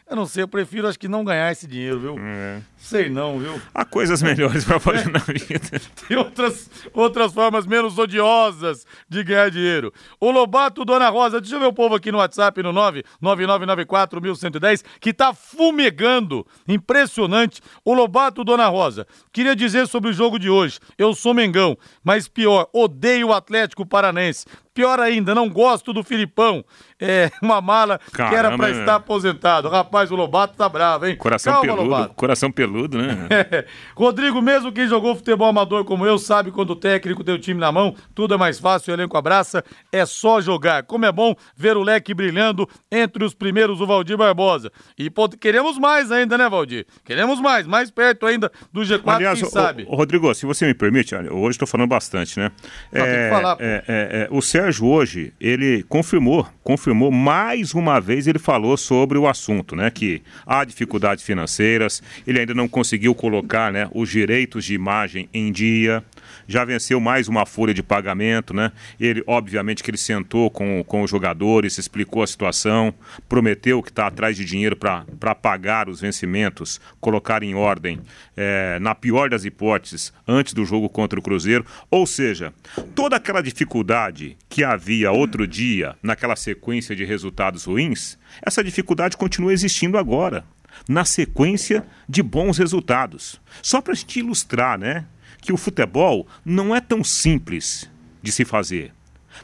Eu 0.05 0.17
não 0.17 0.25
sei, 0.25 0.43
eu 0.43 0.47
prefiro 0.47 0.87
acho 0.87 0.99
que 0.99 1.07
não 1.07 1.23
ganhar 1.23 1.51
esse 1.51 1.65
dinheiro, 1.65 1.99
viu? 1.99 2.15
É. 2.19 2.61
Sei 2.77 3.09
não, 3.09 3.39
viu? 3.39 3.59
Há 3.73 3.85
coisas 3.85 4.21
melhores 4.21 4.65
para 4.65 4.79
fazer 4.79 5.07
é. 5.07 5.11
na 5.11 5.19
vida. 5.19 5.79
Tem 6.07 6.17
outras, 6.17 6.69
outras 6.93 7.33
formas 7.33 7.65
menos 7.65 7.97
odiosas 7.97 8.85
de 9.07 9.23
ganhar 9.23 9.49
dinheiro. 9.49 9.93
O 10.19 10.29
Lobato 10.29 10.83
Dona 10.83 11.07
Rosa, 11.09 11.39
deixa 11.39 11.55
eu 11.55 11.59
ver 11.59 11.67
o 11.67 11.73
povo 11.73 11.95
aqui 11.95 12.11
no 12.11 12.17
WhatsApp 12.17 12.61
no 12.61 12.73
999941110 12.73 14.83
que 14.99 15.13
tá 15.13 15.33
fumegando. 15.33 16.45
Impressionante. 16.67 17.61
O 17.85 17.93
Lobato 17.93 18.43
Dona 18.43 18.67
Rosa, 18.67 19.07
queria 19.31 19.55
dizer 19.55 19.87
sobre 19.87 20.09
o 20.09 20.13
jogo 20.13 20.37
de 20.37 20.49
hoje. 20.49 20.79
Eu 20.97 21.15
sou 21.15 21.33
Mengão, 21.33 21.77
mas 22.03 22.27
pior, 22.27 22.67
odeio 22.73 23.29
o 23.29 23.33
Atlético 23.33 23.85
Paranense. 23.85 24.45
Pior 24.73 24.99
ainda, 24.99 25.35
não 25.35 25.47
gosto 25.49 25.93
do 25.93 26.03
Filipão. 26.03 26.65
É 26.99 27.29
uma 27.41 27.61
mala 27.61 27.99
Caramba, 28.11 28.29
que 28.29 28.35
era 28.35 28.57
para 28.57 28.69
estar 28.71 28.95
aposentado. 28.95 29.69
Rapaz, 29.69 30.09
o 30.09 30.15
Lobato 30.15 30.55
tá 30.55 30.69
bravo, 30.69 31.05
hein? 31.05 31.15
Coração 31.15 31.53
Calma, 31.53 31.67
peludo. 31.67 31.83
Lobato. 31.83 32.13
Coração 32.15 32.51
peludo, 32.51 32.97
né? 32.97 33.27
É. 33.33 33.65
Rodrigo, 33.95 34.41
mesmo 34.41 34.71
quem 34.71 34.87
jogou 34.87 35.15
futebol 35.15 35.47
amador 35.47 35.83
como 35.83 36.05
eu, 36.05 36.17
sabe 36.17 36.51
quando 36.51 36.71
o 36.71 36.75
técnico 36.75 37.23
tem 37.23 37.35
o 37.35 37.39
time 37.39 37.59
na 37.59 37.71
mão, 37.71 37.95
tudo 38.15 38.33
é 38.33 38.37
mais 38.37 38.59
fácil, 38.59 38.91
o 38.91 38.95
elenco 38.95 39.17
abraça, 39.17 39.63
é 39.91 40.05
só 40.05 40.39
jogar. 40.39 40.83
Como 40.83 41.05
é 41.05 41.11
bom 41.11 41.35
ver 41.55 41.75
o 41.75 41.83
leque 41.83 42.13
brilhando 42.13 42.67
entre 42.91 43.23
os 43.23 43.33
primeiros 43.33 43.81
o 43.81 43.87
Valdir 43.87 44.17
Barbosa. 44.17 44.71
E 44.97 45.09
pô, 45.09 45.27
queremos 45.29 45.77
mais 45.77 46.11
ainda, 46.11 46.37
né, 46.37 46.47
Valdir? 46.47 46.85
Queremos 47.03 47.39
mais, 47.39 47.67
mais 47.67 47.91
perto 47.91 48.25
ainda 48.25 48.51
do 48.71 48.81
G4, 48.81 49.01
Aliás, 49.05 49.39
quem 49.39 49.47
o, 49.47 49.51
sabe. 49.51 49.85
O, 49.89 49.95
Rodrigo, 49.95 50.33
se 50.33 50.45
você 50.45 50.65
me 50.65 50.73
permite, 50.73 51.15
hoje 51.15 51.55
estou 51.55 51.67
falando 51.67 51.89
bastante, 51.89 52.39
né? 52.39 52.51
Não, 52.91 53.01
é, 53.01 53.05
tem 53.05 53.13
que 53.13 53.19
é, 53.19 53.29
falar. 53.29 53.57
É, 53.59 53.65
é, 53.65 53.83
é, 53.87 54.27
o 54.31 54.41
Sérgio 54.41 54.62
Sérgio 54.63 54.85
hoje, 54.85 55.33
ele 55.41 55.83
confirmou, 55.89 56.47
confirmou 56.63 57.11
mais 57.11 57.73
uma 57.73 57.99
vez, 57.99 58.27
ele 58.27 58.39
falou 58.39 58.77
sobre 58.77 59.17
o 59.17 59.27
assunto, 59.27 59.75
né? 59.75 59.91
Que 59.91 60.21
há 60.45 60.63
dificuldades 60.63 61.21
financeiras, 61.21 62.01
ele 62.25 62.39
ainda 62.39 62.53
não 62.53 62.69
conseguiu 62.69 63.13
colocar 63.13 63.73
né, 63.73 63.89
os 63.93 64.09
direitos 64.09 64.63
de 64.63 64.73
imagem 64.73 65.27
em 65.33 65.51
dia 65.51 66.01
já 66.47 66.65
venceu 66.65 66.99
mais 66.99 67.27
uma 67.27 67.45
folha 67.45 67.73
de 67.73 67.83
pagamento, 67.83 68.53
né? 68.53 68.71
Ele, 68.99 69.23
obviamente, 69.27 69.83
que 69.83 69.89
ele 69.89 69.97
sentou 69.97 70.49
com, 70.49 70.83
com 70.83 71.01
os 71.01 71.09
jogadores, 71.09 71.77
explicou 71.77 72.23
a 72.23 72.27
situação, 72.27 72.93
prometeu 73.27 73.81
que 73.81 73.89
está 73.89 74.07
atrás 74.07 74.35
de 74.35 74.45
dinheiro 74.45 74.75
para 74.75 75.35
pagar 75.35 75.89
os 75.89 76.01
vencimentos, 76.01 76.79
colocar 76.99 77.43
em 77.43 77.55
ordem, 77.55 77.99
é, 78.35 78.77
na 78.79 78.95
pior 78.95 79.29
das 79.29 79.45
hipóteses, 79.45 80.13
antes 80.27 80.53
do 80.53 80.65
jogo 80.65 80.89
contra 80.89 81.19
o 81.19 81.21
Cruzeiro. 81.21 81.65
Ou 81.89 82.05
seja, 82.05 82.53
toda 82.95 83.15
aquela 83.15 83.41
dificuldade 83.41 84.37
que 84.49 84.63
havia 84.63 85.11
outro 85.11 85.47
dia, 85.47 85.95
naquela 86.01 86.35
sequência 86.35 86.95
de 86.95 87.05
resultados 87.05 87.65
ruins, 87.65 88.17
essa 88.41 88.63
dificuldade 88.63 89.17
continua 89.17 89.53
existindo 89.53 89.97
agora 89.97 90.43
na 90.87 91.05
sequência 91.05 91.85
de 92.07 92.21
bons 92.21 92.57
resultados. 92.57 93.39
Só 93.61 93.81
para 93.81 93.95
te 93.95 94.19
ilustrar, 94.19 94.77
né? 94.77 95.05
Que 95.43 95.53
o 95.53 95.57
futebol 95.57 96.25
não 96.45 96.75
é 96.75 96.79
tão 96.79 97.03
simples 97.03 97.89
de 98.21 98.31
se 98.31 98.45
fazer. 98.45 98.93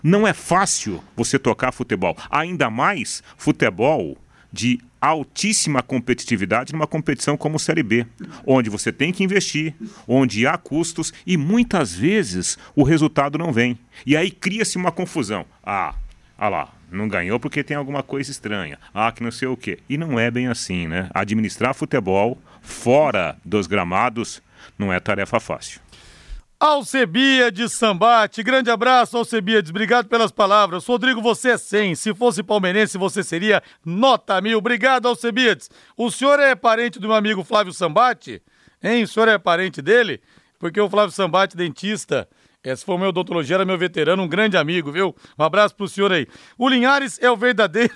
Não 0.01 0.27
é 0.27 0.33
fácil 0.33 1.03
você 1.15 1.37
tocar 1.37 1.71
futebol, 1.71 2.15
ainda 2.29 2.69
mais 2.69 3.21
futebol 3.37 4.17
de 4.51 4.79
altíssima 5.01 5.81
competitividade 5.81 6.73
numa 6.73 6.87
competição 6.87 7.37
como 7.37 7.55
o 7.55 7.59
Série 7.59 7.83
B, 7.83 8.05
onde 8.45 8.69
você 8.69 8.91
tem 8.91 9.13
que 9.13 9.23
investir, 9.23 9.73
onde 10.07 10.45
há 10.45 10.57
custos 10.57 11.13
e 11.25 11.37
muitas 11.37 11.93
vezes 11.93 12.57
o 12.75 12.83
resultado 12.83 13.37
não 13.37 13.51
vem. 13.51 13.77
E 14.05 14.17
aí 14.17 14.31
cria-se 14.31 14.77
uma 14.77 14.91
confusão. 14.91 15.45
Ah, 15.63 15.93
ah 16.37 16.49
lá, 16.49 16.73
não 16.91 17.07
ganhou 17.07 17.39
porque 17.39 17.63
tem 17.63 17.77
alguma 17.77 18.03
coisa 18.03 18.31
estranha. 18.31 18.77
Ah, 18.93 19.11
que 19.11 19.23
não 19.23 19.31
sei 19.31 19.47
o 19.47 19.57
quê. 19.57 19.79
E 19.87 19.97
não 19.97 20.19
é 20.19 20.29
bem 20.29 20.47
assim, 20.47 20.87
né? 20.87 21.09
Administrar 21.13 21.73
futebol 21.73 22.37
fora 22.61 23.37
dos 23.45 23.67
gramados 23.67 24.41
não 24.77 24.91
é 24.91 24.99
tarefa 24.99 25.39
fácil. 25.39 25.79
Alcebia 26.59 27.49
Sambate, 27.69 28.43
grande 28.43 28.69
abraço, 28.69 29.15
Alcebiades, 29.15 29.69
obrigado 29.69 30.09
pelas 30.09 30.29
palavras. 30.29 30.85
Rodrigo, 30.85 31.21
você 31.21 31.51
é 31.51 31.57
100, 31.57 31.95
se 31.95 32.13
fosse 32.13 32.43
palmeirense 32.43 32.97
você 32.97 33.23
seria 33.23 33.63
nota 33.85 34.41
mil. 34.41 34.57
Obrigado, 34.57 35.07
Alcebiades. 35.07 35.69
O 35.95 36.11
senhor 36.11 36.37
é 36.37 36.53
parente 36.55 36.99
do 36.99 37.07
meu 37.07 37.15
amigo 37.15 37.45
Flávio 37.45 37.71
Sambate? 37.71 38.41
Hein, 38.83 39.03
o 39.03 39.07
senhor 39.07 39.29
é 39.29 39.37
parente 39.37 39.81
dele? 39.81 40.21
Porque 40.59 40.81
o 40.81 40.89
Flávio 40.89 41.13
Sambate, 41.15 41.55
dentista, 41.55 42.27
esse 42.61 42.83
foi 42.83 42.95
o 42.95 42.97
meu 42.97 43.07
odontologia, 43.07 43.55
era 43.55 43.63
meu 43.63 43.77
veterano, 43.77 44.21
um 44.21 44.27
grande 44.27 44.57
amigo, 44.57 44.91
viu? 44.91 45.15
Um 45.37 45.43
abraço 45.45 45.73
pro 45.73 45.87
senhor 45.87 46.11
aí. 46.11 46.27
O 46.57 46.67
Linhares 46.67 47.17
é 47.21 47.31
o 47.31 47.37
verdadeiro 47.37 47.93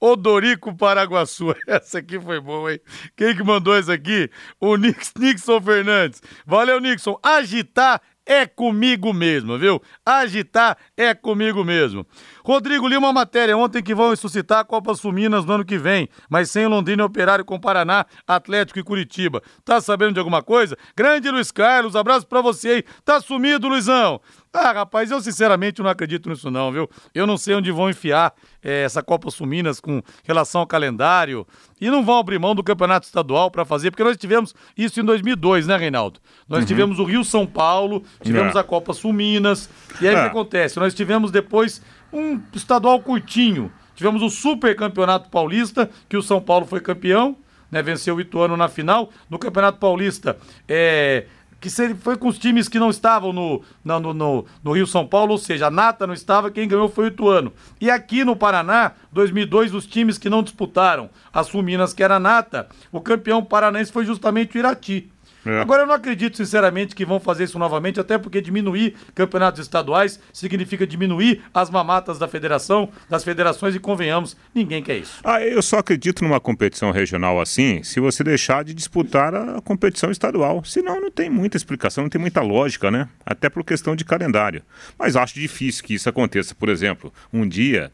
Odorico 0.00 0.74
Paraguaçu. 0.76 1.54
Essa 1.66 1.98
aqui 1.98 2.20
foi 2.20 2.40
boa, 2.40 2.72
hein? 2.72 2.80
Quem 3.16 3.36
que 3.36 3.42
mandou 3.42 3.74
essa 3.74 3.92
aqui? 3.92 4.30
O 4.60 4.76
Nix, 4.76 5.12
Nixon 5.18 5.60
Fernandes. 5.60 6.22
Valeu, 6.46 6.80
Nixon. 6.80 7.18
Agitar 7.22 8.00
é 8.26 8.46
comigo 8.46 9.12
mesmo, 9.12 9.58
viu? 9.58 9.82
Agitar 10.04 10.76
é 10.96 11.14
comigo 11.14 11.64
mesmo. 11.64 12.06
Rodrigo, 12.44 12.88
li 12.88 12.96
uma 12.96 13.12
matéria 13.12 13.56
ontem 13.56 13.82
que 13.82 13.94
vão 13.94 14.10
ressuscitar 14.10 14.58
a 14.60 14.64
Copa 14.64 14.94
Suminas 14.94 15.44
no 15.44 15.52
ano 15.52 15.64
que 15.64 15.78
vem, 15.78 16.08
mas 16.28 16.50
sem 16.50 16.66
Londrina 16.66 17.04
Operário 17.04 17.44
com 17.44 17.58
Paraná, 17.58 18.04
Atlético 18.26 18.78
e 18.78 18.82
Curitiba. 18.82 19.42
Tá 19.64 19.80
sabendo 19.80 20.14
de 20.14 20.18
alguma 20.18 20.42
coisa? 20.42 20.76
Grande 20.96 21.30
Luiz 21.30 21.52
Carlos, 21.52 21.94
abraço 21.94 22.26
pra 22.26 22.40
você 22.40 22.68
aí. 22.68 22.84
Tá 23.04 23.20
sumido, 23.20 23.68
Luizão? 23.68 24.20
Ah, 24.52 24.72
rapaz, 24.72 25.10
eu 25.10 25.20
sinceramente 25.20 25.80
não 25.80 25.88
acredito 25.88 26.28
nisso 26.28 26.50
não, 26.50 26.70
viu? 26.70 26.88
Eu 27.14 27.26
não 27.26 27.38
sei 27.38 27.54
onde 27.54 27.72
vão 27.72 27.88
enfiar 27.88 28.34
é, 28.62 28.82
essa 28.82 29.02
Copa 29.02 29.30
Suminas 29.30 29.80
com 29.80 30.02
relação 30.24 30.60
ao 30.60 30.66
calendário 30.66 31.46
e 31.80 31.90
não 31.90 32.04
vão 32.04 32.18
abrir 32.18 32.38
mão 32.38 32.54
do 32.54 32.62
Campeonato 32.62 33.06
Estadual 33.06 33.50
para 33.50 33.64
fazer, 33.64 33.90
porque 33.90 34.04
nós 34.04 34.16
tivemos 34.18 34.54
isso 34.76 35.00
em 35.00 35.04
2002, 35.04 35.66
né, 35.66 35.76
Reinaldo? 35.76 36.20
Nós 36.46 36.60
uhum. 36.60 36.66
tivemos 36.66 36.98
o 36.98 37.04
Rio 37.04 37.24
São 37.24 37.46
Paulo, 37.46 38.04
tivemos 38.22 38.54
é. 38.54 38.58
a 38.58 38.62
Copa 38.62 38.92
Suminas, 38.92 39.70
e 40.02 40.06
aí 40.06 40.14
o 40.14 40.18
é. 40.18 40.20
que 40.20 40.28
acontece? 40.28 40.78
Nós 40.78 40.92
tivemos 40.92 41.30
depois 41.30 41.80
um 42.12 42.40
estadual 42.52 43.00
curtinho, 43.00 43.72
tivemos 43.94 44.22
o 44.22 44.28
Super 44.28 44.76
Campeonato 44.76 45.30
Paulista, 45.30 45.90
que 46.08 46.16
o 46.16 46.22
São 46.22 46.40
Paulo 46.40 46.66
foi 46.66 46.80
campeão, 46.80 47.36
né, 47.70 47.82
venceu 47.82 48.16
o 48.16 48.20
Ituano 48.20 48.56
na 48.56 48.68
final, 48.68 49.10
no 49.30 49.38
Campeonato 49.38 49.78
Paulista, 49.78 50.36
é 50.68 51.26
que 51.62 51.70
foi 51.94 52.16
com 52.16 52.26
os 52.26 52.40
times 52.40 52.68
que 52.68 52.76
não 52.76 52.90
estavam 52.90 53.32
no, 53.32 53.62
no, 53.84 54.12
no, 54.12 54.46
no, 54.64 54.72
Rio 54.72 54.84
São 54.84 55.06
Paulo, 55.06 55.30
ou 55.30 55.38
seja, 55.38 55.68
a 55.68 55.70
Nata 55.70 56.08
não 56.08 56.12
estava, 56.12 56.50
quem 56.50 56.66
ganhou 56.66 56.88
foi 56.88 57.04
o 57.04 57.08
Ituano. 57.08 57.52
E 57.80 57.88
aqui 57.88 58.24
no 58.24 58.34
Paraná, 58.34 58.92
2002, 59.12 59.72
os 59.72 59.86
times 59.86 60.18
que 60.18 60.28
não 60.28 60.42
disputaram 60.42 61.08
as 61.32 61.48
Fuminas, 61.48 61.94
que 61.94 62.02
era 62.02 62.16
a 62.16 62.20
Nata, 62.20 62.68
o 62.90 63.00
campeão 63.00 63.44
paranaense 63.44 63.92
foi 63.92 64.04
justamente 64.04 64.56
o 64.56 64.58
Irati. 64.58 65.08
É. 65.44 65.60
Agora 65.60 65.82
eu 65.82 65.86
não 65.86 65.94
acredito, 65.94 66.36
sinceramente, 66.36 66.94
que 66.94 67.04
vão 67.04 67.18
fazer 67.18 67.44
isso 67.44 67.58
novamente, 67.58 68.00
até 68.00 68.18
porque 68.18 68.40
diminuir 68.40 68.94
campeonatos 69.14 69.60
estaduais 69.60 70.20
significa 70.32 70.86
diminuir 70.86 71.42
as 71.52 71.70
mamatas 71.70 72.18
da 72.18 72.28
federação, 72.28 72.88
das 73.08 73.24
federações, 73.24 73.74
e 73.74 73.78
convenhamos, 73.78 74.36
ninguém 74.54 74.82
quer 74.82 74.98
isso. 74.98 75.20
Ah, 75.24 75.42
eu 75.42 75.62
só 75.62 75.78
acredito 75.78 76.22
numa 76.22 76.40
competição 76.40 76.90
regional 76.90 77.40
assim, 77.40 77.82
se 77.82 78.00
você 78.00 78.22
deixar 78.22 78.64
de 78.64 78.74
disputar 78.74 79.34
a 79.34 79.60
competição 79.60 80.10
estadual. 80.10 80.64
Senão 80.64 81.00
não 81.00 81.10
tem 81.10 81.28
muita 81.28 81.56
explicação, 81.56 82.04
não 82.04 82.10
tem 82.10 82.20
muita 82.20 82.40
lógica, 82.40 82.90
né? 82.90 83.08
Até 83.24 83.48
por 83.48 83.64
questão 83.64 83.96
de 83.96 84.04
calendário. 84.04 84.62
Mas 84.98 85.16
acho 85.16 85.34
difícil 85.34 85.84
que 85.84 85.94
isso 85.94 86.08
aconteça. 86.08 86.54
Por 86.54 86.68
exemplo, 86.68 87.12
um 87.32 87.48
dia 87.48 87.90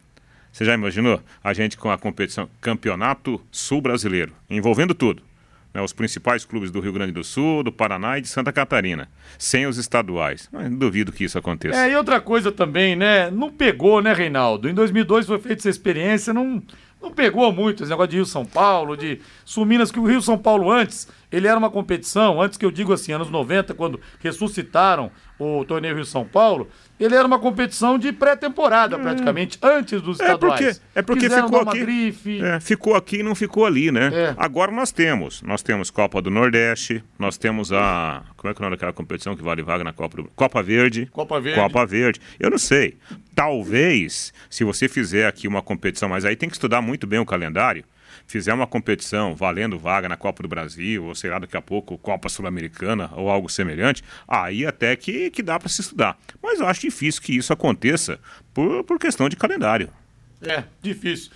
você 0.51 0.65
já 0.65 0.73
imaginou 0.73 1.21
a 1.43 1.53
gente 1.53 1.77
com 1.77 1.91
a 1.91 1.97
competição 1.97 2.49
Campeonato 2.59 3.41
Sul 3.51 3.81
Brasileiro, 3.81 4.33
envolvendo 4.49 4.93
tudo? 4.93 5.28
Né, 5.73 5.81
os 5.81 5.93
principais 5.93 6.45
clubes 6.45 6.71
do 6.71 6.79
Rio 6.79 6.93
Grande 6.93 7.11
do 7.11 7.23
Sul, 7.23 7.63
do 7.63 7.71
Paraná 7.71 8.17
e 8.17 8.21
de 8.21 8.27
Santa 8.27 8.51
Catarina, 8.51 9.09
sem 9.37 9.67
os 9.67 9.77
estaduais. 9.77 10.49
Mas 10.51 10.69
duvido 10.71 11.11
que 11.11 11.23
isso 11.23 11.37
aconteça. 11.37 11.77
É, 11.77 11.91
e 11.91 11.95
outra 11.95 12.19
coisa 12.19 12.51
também, 12.51 12.95
né? 12.95 13.29
Não 13.29 13.51
pegou, 13.51 14.01
né, 14.01 14.13
Reinaldo? 14.13 14.69
Em 14.69 14.73
2002 14.73 15.27
foi 15.27 15.39
feita 15.39 15.61
essa 15.61 15.69
experiência, 15.69 16.33
não, 16.33 16.61
não 17.01 17.11
pegou 17.11 17.51
muito 17.51 17.83
esse 17.83 17.89
negócio 17.89 18.09
de 18.09 18.17
Rio 18.17 18.25
São 18.25 18.45
Paulo, 18.45 18.97
de 18.97 19.19
Suminas, 19.45 19.91
que 19.91 19.99
o 19.99 20.05
Rio 20.05 20.21
São 20.21 20.37
Paulo 20.37 20.71
antes, 20.71 21.07
ele 21.31 21.47
era 21.47 21.57
uma 21.57 21.69
competição, 21.69 22.41
antes 22.41 22.57
que 22.57 22.65
eu 22.65 22.71
digo 22.71 22.91
assim, 22.91 23.11
anos 23.11 23.29
90, 23.29 23.73
quando 23.73 23.99
ressuscitaram 24.19 25.11
o 25.37 25.63
torneio 25.63 25.95
Rio 25.95 26.05
São 26.05 26.25
Paulo, 26.25 26.67
ele 26.99 27.15
era 27.15 27.25
uma 27.25 27.39
competição 27.39 27.97
de 27.97 28.11
pré-temporada, 28.11 28.97
hum. 28.97 29.01
praticamente, 29.01 29.57
antes 29.61 30.01
dos 30.01 30.19
estaduais. 30.19 30.61
É 30.61 30.65
porque, 30.65 30.81
é 30.95 31.01
porque 31.01 31.21
Quiseram 31.21 31.47
ficou 31.47 31.61
aqui, 31.61 31.79
grife. 31.79 32.41
É, 32.43 32.59
ficou 32.59 32.95
aqui 32.95 33.17
e 33.17 33.23
não 33.23 33.35
ficou 33.35 33.65
ali, 33.65 33.91
né? 33.91 34.11
É. 34.13 34.35
Agora 34.37 34.71
nós 34.71 34.91
temos, 34.91 35.41
nós 35.41 35.61
temos 35.61 35.89
Copa 35.89 36.21
do 36.21 36.29
Nordeste, 36.29 37.03
nós 37.17 37.37
temos 37.37 37.71
a, 37.71 38.23
como 38.35 38.51
é 38.51 38.53
que 38.53 38.61
é 38.61 38.61
o 38.61 38.65
nome 38.65 38.75
daquela 38.75 38.93
competição 38.93 39.35
que 39.35 39.43
vale 39.43 39.61
vaga 39.61 39.83
na 39.83 39.93
Copa 39.93 40.17
do, 40.17 40.29
Copa 40.35 40.61
Verde. 40.61 41.07
Copa 41.11 41.39
Verde. 41.39 41.59
Copa 41.59 41.85
Verde. 41.85 42.21
Eu 42.39 42.49
não 42.49 42.57
sei. 42.57 42.97
Talvez, 43.33 44.33
se 44.49 44.63
você 44.63 44.87
fizer 44.89 45.27
aqui 45.27 45.47
uma 45.47 45.61
competição, 45.61 46.09
mas 46.09 46.25
aí 46.25 46.35
tem 46.35 46.49
que 46.49 46.55
estudar 46.55 46.81
muito 46.81 47.07
bem 47.07 47.19
o 47.19 47.25
calendário, 47.25 47.83
fizer 48.29 48.53
uma 48.53 48.67
competição 48.67 49.35
valendo 49.35 49.79
vaga 49.79 50.07
na 50.07 50.15
Copa 50.15 50.43
do 50.43 50.47
Brasil, 50.47 51.03
ou 51.03 51.15
sei 51.15 51.31
lá, 51.31 51.39
daqui 51.39 51.57
a 51.57 51.61
pouco 51.61 51.97
Copa 51.97 52.29
Sul-Americana 52.29 53.09
ou 53.15 53.27
algo 53.27 53.49
semelhante, 53.49 54.03
aí 54.27 54.67
até 54.67 54.95
que, 54.95 55.31
que 55.31 55.41
dá 55.41 55.59
para 55.59 55.67
se 55.67 55.81
estudar. 55.81 56.15
Mas 56.41 56.59
eu 56.59 56.67
acho 56.67 56.81
difícil 56.81 57.23
que 57.23 57.35
isso 57.35 57.51
aconteça 57.51 58.19
por, 58.53 58.83
por 58.83 58.99
questão 58.99 59.27
de 59.27 59.35
calendário. 59.35 59.89
É, 60.43 60.63
difícil. 60.79 61.31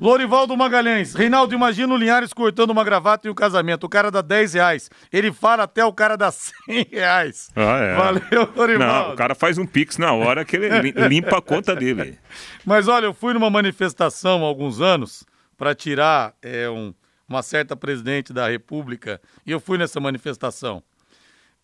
Lorivaldo 0.00 0.54
Magalhães, 0.56 1.14
Reinaldo, 1.14 1.54
imagina 1.54 1.92
o 1.92 1.96
Linhares 1.96 2.32
cortando 2.32 2.70
uma 2.70 2.84
gravata 2.84 3.26
em 3.26 3.30
um 3.30 3.34
casamento. 3.34 3.84
O 3.84 3.88
cara 3.88 4.10
dá 4.10 4.20
10 4.20 4.54
reais. 4.54 4.90
Ele 5.10 5.32
fala 5.32 5.64
até 5.64 5.84
o 5.84 5.92
cara 5.92 6.16
dá 6.16 6.30
100 6.30 6.88
reais. 6.92 7.50
Ah, 7.56 7.78
é. 7.78 7.94
Valeu, 7.96 8.52
Lorivaldo. 8.54 9.08
Não, 9.08 9.14
o 9.14 9.16
cara 9.16 9.34
faz 9.34 9.58
um 9.58 9.66
pix 9.66 9.96
na 9.96 10.12
hora 10.12 10.44
que 10.44 10.54
ele 10.54 10.92
limpa 11.08 11.38
a 11.38 11.42
conta 11.42 11.74
dele. 11.74 12.18
Mas 12.64 12.86
olha, 12.86 13.06
eu 13.06 13.14
fui 13.14 13.32
numa 13.32 13.50
manifestação 13.50 14.44
há 14.44 14.46
alguns 14.46 14.80
anos 14.82 15.24
para 15.56 15.74
tirar 15.74 16.34
é, 16.42 16.68
um, 16.68 16.94
uma 17.28 17.42
certa 17.42 17.76
presidente 17.76 18.32
da 18.32 18.48
República 18.48 19.20
e 19.44 19.50
eu 19.50 19.60
fui 19.60 19.78
nessa 19.78 20.00
manifestação. 20.00 20.82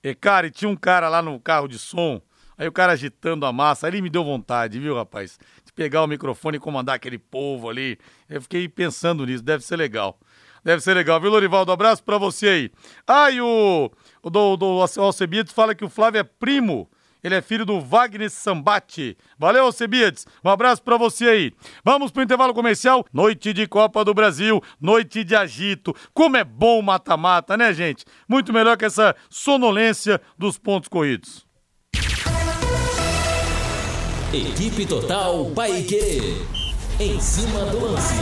E, 0.02 0.14
cara, 0.14 0.46
e 0.46 0.50
tinha 0.50 0.68
um 0.68 0.76
cara 0.76 1.08
lá 1.08 1.22
no 1.22 1.38
carro 1.38 1.68
de 1.68 1.78
som, 1.78 2.20
aí 2.58 2.66
o 2.66 2.72
cara 2.72 2.92
agitando 2.92 3.46
a 3.46 3.52
massa, 3.52 3.86
aí 3.86 3.92
ele 3.92 4.02
me 4.02 4.10
deu 4.10 4.24
vontade, 4.24 4.80
viu, 4.80 4.96
rapaz? 4.96 5.38
De 5.64 5.72
pegar 5.72 6.02
o 6.02 6.06
microfone 6.06 6.56
e 6.56 6.60
comandar 6.60 6.96
aquele 6.96 7.18
povo 7.18 7.68
ali. 7.68 7.98
Eu 8.28 8.42
fiquei 8.42 8.68
pensando 8.68 9.24
nisso, 9.24 9.44
deve 9.44 9.64
ser 9.64 9.76
legal. 9.76 10.18
Deve 10.64 10.80
ser 10.80 10.94
legal, 10.94 11.20
viu, 11.20 11.30
Lorivaldo? 11.30 11.72
abraço 11.72 12.02
pra 12.04 12.18
você 12.18 12.48
aí. 12.48 12.72
Ah, 13.06 13.30
e 13.30 13.40
o, 13.40 13.90
o 14.22 14.30
do, 14.30 14.56
do 14.56 14.80
Alcebiades 14.98 15.52
fala 15.52 15.74
que 15.74 15.84
o 15.84 15.88
Flávio 15.88 16.20
é 16.20 16.22
primo 16.22 16.88
ele 17.22 17.34
é 17.34 17.42
filho 17.42 17.64
do 17.64 17.80
Wagner 17.80 18.30
Sambate. 18.30 19.16
Valeu, 19.38 19.70
Cebiades. 19.70 20.26
Um 20.44 20.50
abraço 20.50 20.82
para 20.82 20.96
você 20.96 21.26
aí. 21.26 21.52
Vamos 21.84 22.10
pro 22.10 22.22
intervalo 22.22 22.54
comercial. 22.54 23.04
Noite 23.12 23.52
de 23.52 23.66
Copa 23.66 24.04
do 24.04 24.14
Brasil, 24.14 24.62
noite 24.80 25.24
de 25.24 25.34
agito. 25.34 25.94
Como 26.12 26.36
é 26.36 26.44
bom 26.44 26.82
mata-mata, 26.82 27.56
né, 27.56 27.72
gente? 27.72 28.04
Muito 28.28 28.52
melhor 28.52 28.76
que 28.76 28.84
essa 28.84 29.14
sonolência 29.30 30.20
dos 30.36 30.58
pontos 30.58 30.88
corridos. 30.88 31.46
Equipe 34.32 34.86
Total 34.86 35.50
Paique. 35.54 36.36
Em 36.98 37.20
cima 37.20 37.64
do 37.66 37.80
lance 37.80 38.14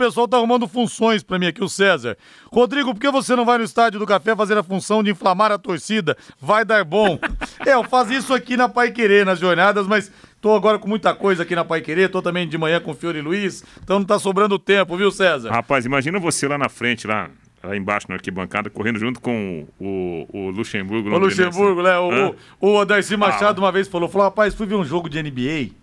pessoal 0.00 0.26
tá 0.26 0.38
arrumando 0.38 0.66
funções 0.66 1.22
para 1.22 1.38
mim 1.38 1.46
aqui, 1.46 1.62
o 1.62 1.68
César. 1.68 2.16
Rodrigo, 2.50 2.94
por 2.94 3.00
que 3.00 3.10
você 3.10 3.36
não 3.36 3.44
vai 3.44 3.58
no 3.58 3.64
estádio 3.64 4.00
do 4.00 4.06
café 4.06 4.34
fazer 4.34 4.56
a 4.56 4.62
função 4.62 5.02
de 5.02 5.10
inflamar 5.10 5.52
a 5.52 5.58
torcida? 5.58 6.16
Vai 6.40 6.64
dar 6.64 6.82
bom. 6.84 7.18
é, 7.66 7.74
eu 7.74 7.84
faço 7.84 8.14
isso 8.14 8.32
aqui 8.32 8.56
na 8.56 8.66
Pai 8.66 8.90
Querer, 8.92 9.26
nas 9.26 9.38
jornadas, 9.38 9.86
mas 9.86 10.10
Tô 10.40 10.54
agora 10.54 10.78
com 10.78 10.88
muita 10.88 11.14
coisa 11.14 11.42
aqui 11.42 11.54
na 11.54 11.66
Pai 11.66 11.82
Querer, 11.82 12.08
tô 12.08 12.22
também 12.22 12.48
de 12.48 12.56
manhã 12.56 12.80
com 12.80 12.92
o 12.92 12.94
Fiore 12.94 13.20
Luiz, 13.20 13.62
então 13.84 13.98
não 13.98 14.06
tá 14.06 14.18
sobrando 14.18 14.58
tempo, 14.58 14.96
viu, 14.96 15.10
César? 15.10 15.50
Rapaz, 15.50 15.84
imagina 15.84 16.18
você 16.18 16.48
lá 16.48 16.56
na 16.56 16.70
frente, 16.70 17.06
lá, 17.06 17.28
lá 17.62 17.76
embaixo 17.76 18.06
na 18.08 18.14
arquibancada, 18.14 18.70
correndo 18.70 18.98
junto 18.98 19.20
com 19.20 19.66
o, 19.78 20.26
o 20.32 20.48
Luxemburgo. 20.48 21.10
O 21.10 21.18
Luxemburgo, 21.18 21.82
né? 21.82 21.98
O, 21.98 22.34
o, 22.58 22.74
o 22.78 22.84
Darcy 22.86 23.18
Machado 23.18 23.60
ah. 23.60 23.64
uma 23.64 23.70
vez 23.70 23.86
falou, 23.86 24.08
falou, 24.08 24.28
rapaz, 24.28 24.54
fui 24.54 24.66
ver 24.66 24.76
um 24.76 24.84
jogo 24.84 25.10
de 25.10 25.22
NBA, 25.22 25.74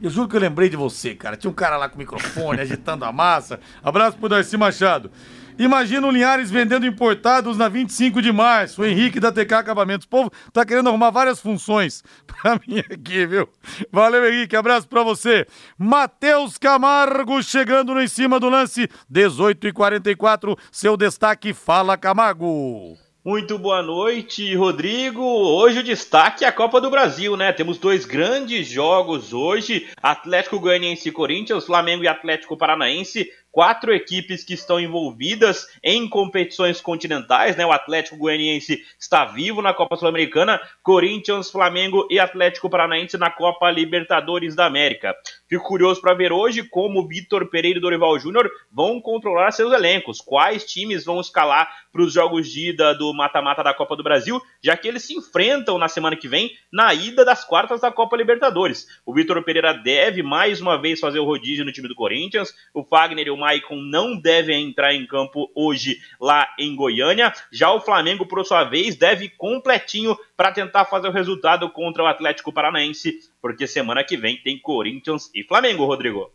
eu 0.00 0.10
juro 0.10 0.28
que 0.28 0.36
eu 0.36 0.40
lembrei 0.40 0.68
de 0.68 0.76
você, 0.76 1.14
cara. 1.14 1.36
Tinha 1.36 1.50
um 1.50 1.54
cara 1.54 1.76
lá 1.76 1.88
com 1.88 1.96
o 1.96 1.98
microfone, 1.98 2.60
agitando 2.62 3.04
a 3.04 3.12
massa. 3.12 3.60
Abraço 3.82 4.16
pro 4.18 4.28
Darcy 4.28 4.56
Machado. 4.56 5.10
Imagina 5.58 6.06
o 6.06 6.10
Linhares 6.10 6.50
vendendo 6.50 6.84
importados 6.84 7.56
na 7.56 7.66
25 7.66 8.20
de 8.20 8.30
março. 8.30 8.82
O 8.82 8.84
Henrique 8.84 9.18
da 9.18 9.32
TK 9.32 9.54
Acabamentos. 9.54 10.04
O 10.04 10.10
povo 10.10 10.30
tá 10.52 10.66
querendo 10.66 10.88
arrumar 10.88 11.10
várias 11.10 11.40
funções 11.40 12.04
pra 12.26 12.60
mim 12.66 12.80
aqui, 12.80 13.26
viu? 13.26 13.48
Valeu, 13.90 14.26
Henrique. 14.26 14.54
Abraço 14.54 14.86
pra 14.86 15.02
você. 15.02 15.46
Matheus 15.78 16.58
Camargo 16.58 17.42
chegando 17.42 17.94
no 17.94 18.02
em 18.02 18.08
cima 18.08 18.38
do 18.38 18.50
lance. 18.50 18.88
18 19.08 19.68
e 19.68 19.72
44. 19.72 20.56
Seu 20.70 20.96
destaque, 20.96 21.54
fala, 21.54 21.96
Camargo. 21.96 23.05
Muito 23.26 23.58
boa 23.58 23.82
noite, 23.82 24.54
Rodrigo. 24.54 25.20
Hoje 25.20 25.80
o 25.80 25.82
destaque 25.82 26.44
é 26.44 26.46
a 26.46 26.52
Copa 26.52 26.80
do 26.80 26.88
Brasil, 26.88 27.36
né? 27.36 27.52
Temos 27.52 27.76
dois 27.76 28.04
grandes 28.04 28.68
jogos 28.68 29.32
hoje: 29.32 29.88
Atlético 30.00 30.60
Goianiense 30.60 31.08
e 31.08 31.12
Corinthians, 31.12 31.66
Flamengo 31.66 32.04
e 32.04 32.08
Atlético 32.08 32.56
Paranaense, 32.56 33.28
quatro 33.50 33.92
equipes 33.92 34.44
que 34.44 34.52
estão 34.52 34.78
envolvidas 34.78 35.66
em 35.82 36.06
competições 36.08 36.80
continentais, 36.80 37.56
né? 37.56 37.64
O 37.64 37.72
Atlético 37.72 38.18
Goianiense 38.18 38.84
está 39.00 39.24
vivo 39.24 39.62
na 39.62 39.72
Copa 39.72 39.96
Sul-Americana, 39.96 40.60
Corinthians, 40.82 41.50
Flamengo 41.50 42.06
e 42.10 42.20
Atlético 42.20 42.68
Paranaense 42.68 43.16
na 43.16 43.30
Copa 43.30 43.70
Libertadores 43.70 44.54
da 44.54 44.66
América. 44.66 45.16
Fico 45.48 45.64
curioso 45.64 46.02
para 46.02 46.12
ver 46.12 46.32
hoje 46.32 46.64
como 46.64 47.08
Vitor 47.08 47.48
Pereira 47.48 47.78
e 47.78 47.80
Dorival 47.80 48.18
Júnior 48.18 48.50
vão 48.70 49.00
controlar 49.00 49.50
seus 49.52 49.72
elencos, 49.72 50.20
quais 50.20 50.64
times 50.66 51.04
vão 51.04 51.18
escalar 51.18 51.66
para 51.96 52.04
os 52.04 52.12
jogos 52.12 52.52
de 52.52 52.68
ida 52.68 52.94
do 52.94 53.14
mata-mata 53.14 53.64
da 53.64 53.72
Copa 53.72 53.96
do 53.96 54.02
Brasil, 54.02 54.38
já 54.62 54.76
que 54.76 54.86
eles 54.86 55.02
se 55.02 55.14
enfrentam 55.14 55.78
na 55.78 55.88
semana 55.88 56.14
que 56.14 56.28
vem 56.28 56.54
na 56.70 56.92
ida 56.92 57.24
das 57.24 57.42
quartas 57.42 57.80
da 57.80 57.90
Copa 57.90 58.18
Libertadores. 58.18 58.86
O 59.06 59.14
Vitor 59.14 59.42
Pereira 59.42 59.72
deve 59.72 60.22
mais 60.22 60.60
uma 60.60 60.78
vez 60.78 61.00
fazer 61.00 61.18
o 61.18 61.24
rodízio 61.24 61.64
no 61.64 61.72
time 61.72 61.88
do 61.88 61.94
Corinthians, 61.94 62.54
o 62.74 62.84
Fagner 62.84 63.28
e 63.28 63.30
o 63.30 63.36
Maicon 63.38 63.76
não 63.76 64.14
devem 64.14 64.68
entrar 64.68 64.92
em 64.92 65.06
campo 65.06 65.50
hoje 65.54 65.98
lá 66.20 66.46
em 66.58 66.76
Goiânia, 66.76 67.32
já 67.50 67.72
o 67.72 67.80
Flamengo, 67.80 68.26
por 68.26 68.44
sua 68.44 68.64
vez, 68.64 68.94
deve 68.94 69.30
completinho 69.30 70.14
para 70.36 70.52
tentar 70.52 70.84
fazer 70.84 71.08
o 71.08 71.12
resultado 71.12 71.70
contra 71.70 72.02
o 72.02 72.06
Atlético 72.06 72.52
Paranaense, 72.52 73.20
porque 73.40 73.66
semana 73.66 74.04
que 74.04 74.18
vem 74.18 74.36
tem 74.36 74.58
Corinthians 74.58 75.30
e 75.34 75.42
Flamengo, 75.42 75.86
Rodrigo. 75.86 76.30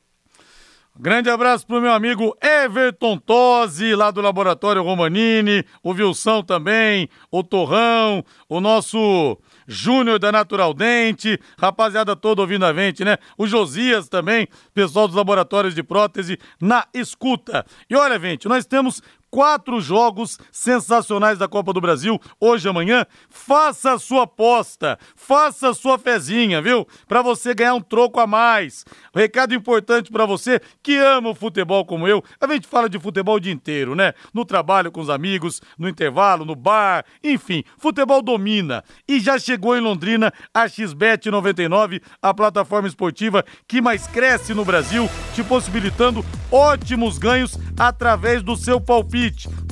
Grande 1.03 1.31
abraço 1.31 1.65
pro 1.65 1.81
meu 1.81 1.91
amigo 1.91 2.37
Everton 2.39 3.17
Tosi, 3.17 3.95
lá 3.95 4.11
do 4.11 4.21
Laboratório 4.21 4.83
Romanini, 4.83 5.65
o 5.81 5.93
Wilson 5.93 6.43
também, 6.43 7.09
o 7.31 7.43
Torrão, 7.43 8.23
o 8.47 8.61
nosso 8.61 9.35
Júnior 9.67 10.19
da 10.19 10.31
Natural 10.31 10.71
Dente, 10.75 11.39
rapaziada 11.57 12.15
toda 12.15 12.41
ouvindo 12.41 12.67
a 12.67 12.73
gente, 12.73 13.03
né? 13.03 13.17
O 13.35 13.47
Josias 13.47 14.07
também, 14.07 14.47
pessoal 14.75 15.07
dos 15.07 15.17
laboratórios 15.17 15.73
de 15.73 15.81
prótese, 15.81 16.37
na 16.61 16.85
escuta. 16.93 17.65
E 17.89 17.95
olha, 17.95 18.19
gente, 18.19 18.47
nós 18.47 18.67
temos 18.67 19.01
quatro 19.31 19.79
jogos 19.79 20.37
sensacionais 20.51 21.39
da 21.39 21.47
Copa 21.47 21.71
do 21.71 21.79
Brasil 21.79 22.19
hoje 22.39 22.67
amanhã. 22.67 23.05
Faça 23.29 23.93
a 23.93 23.99
sua 23.99 24.23
aposta, 24.23 24.99
faça 25.15 25.69
a 25.69 25.73
sua 25.73 25.97
fezinha, 25.97 26.61
viu? 26.61 26.85
Para 27.07 27.21
você 27.21 27.55
ganhar 27.55 27.73
um 27.73 27.81
troco 27.81 28.19
a 28.19 28.27
mais. 28.27 28.83
Recado 29.15 29.55
importante 29.55 30.11
para 30.11 30.25
você 30.25 30.59
que 30.83 30.97
ama 30.97 31.29
o 31.29 31.35
futebol 31.35 31.85
como 31.85 32.07
eu. 32.07 32.21
A 32.39 32.47
gente 32.51 32.67
fala 32.67 32.89
de 32.89 32.99
futebol 32.99 33.35
o 33.35 33.39
dia 33.39 33.53
inteiro, 33.53 33.95
né? 33.95 34.13
No 34.33 34.43
trabalho 34.43 34.91
com 34.91 34.99
os 34.99 35.09
amigos, 35.09 35.61
no 35.79 35.87
intervalo, 35.87 36.43
no 36.43 36.55
bar, 36.55 37.05
enfim, 37.23 37.63
futebol 37.77 38.21
domina. 38.21 38.83
E 39.07 39.19
já 39.19 39.39
chegou 39.39 39.77
em 39.77 39.81
Londrina 39.81 40.33
a 40.53 40.67
XBet 40.67 41.31
99, 41.31 42.01
a 42.21 42.33
plataforma 42.33 42.87
esportiva 42.87 43.45
que 43.65 43.81
mais 43.81 44.05
cresce 44.07 44.53
no 44.53 44.65
Brasil, 44.65 45.09
te 45.33 45.41
possibilitando 45.41 46.25
ótimos 46.51 47.17
ganhos 47.17 47.57
através 47.77 48.43
do 48.43 48.57
seu 48.57 48.81
palpite 48.81 49.20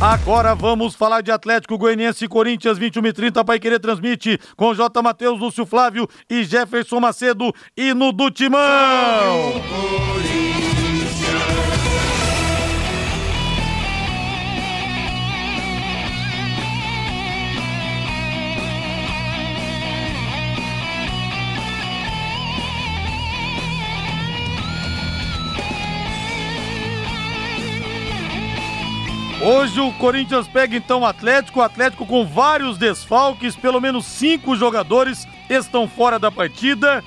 Agora 0.00 0.52
vamos 0.52 0.96
falar 0.96 1.20
de 1.20 1.30
Atlético 1.30 1.78
Goianiense 1.78 2.24
e 2.24 2.28
Corinthians 2.28 2.76
21 2.76 3.06
e 3.06 3.12
30 3.12 3.44
para 3.44 3.58
querer 3.60 3.78
transmite 3.78 4.36
com 4.56 4.74
J. 4.74 5.00
Matheus, 5.00 5.38
Lúcio 5.38 5.64
Flávio 5.64 6.08
e 6.28 6.42
Jefferson 6.42 6.98
Macedo 6.98 7.54
e 7.76 7.94
no 7.94 8.10
do 8.10 8.28
Hoje 29.44 29.80
o 29.80 29.90
Corinthians 29.94 30.46
pega 30.46 30.76
então 30.76 31.00
o 31.00 31.04
Atlético, 31.04 31.58
o 31.58 31.62
Atlético 31.64 32.06
com 32.06 32.24
vários 32.24 32.78
desfalques, 32.78 33.56
pelo 33.56 33.80
menos 33.80 34.04
cinco 34.04 34.54
jogadores 34.54 35.26
estão 35.50 35.88
fora 35.88 36.16
da 36.16 36.30
partida. 36.30 37.02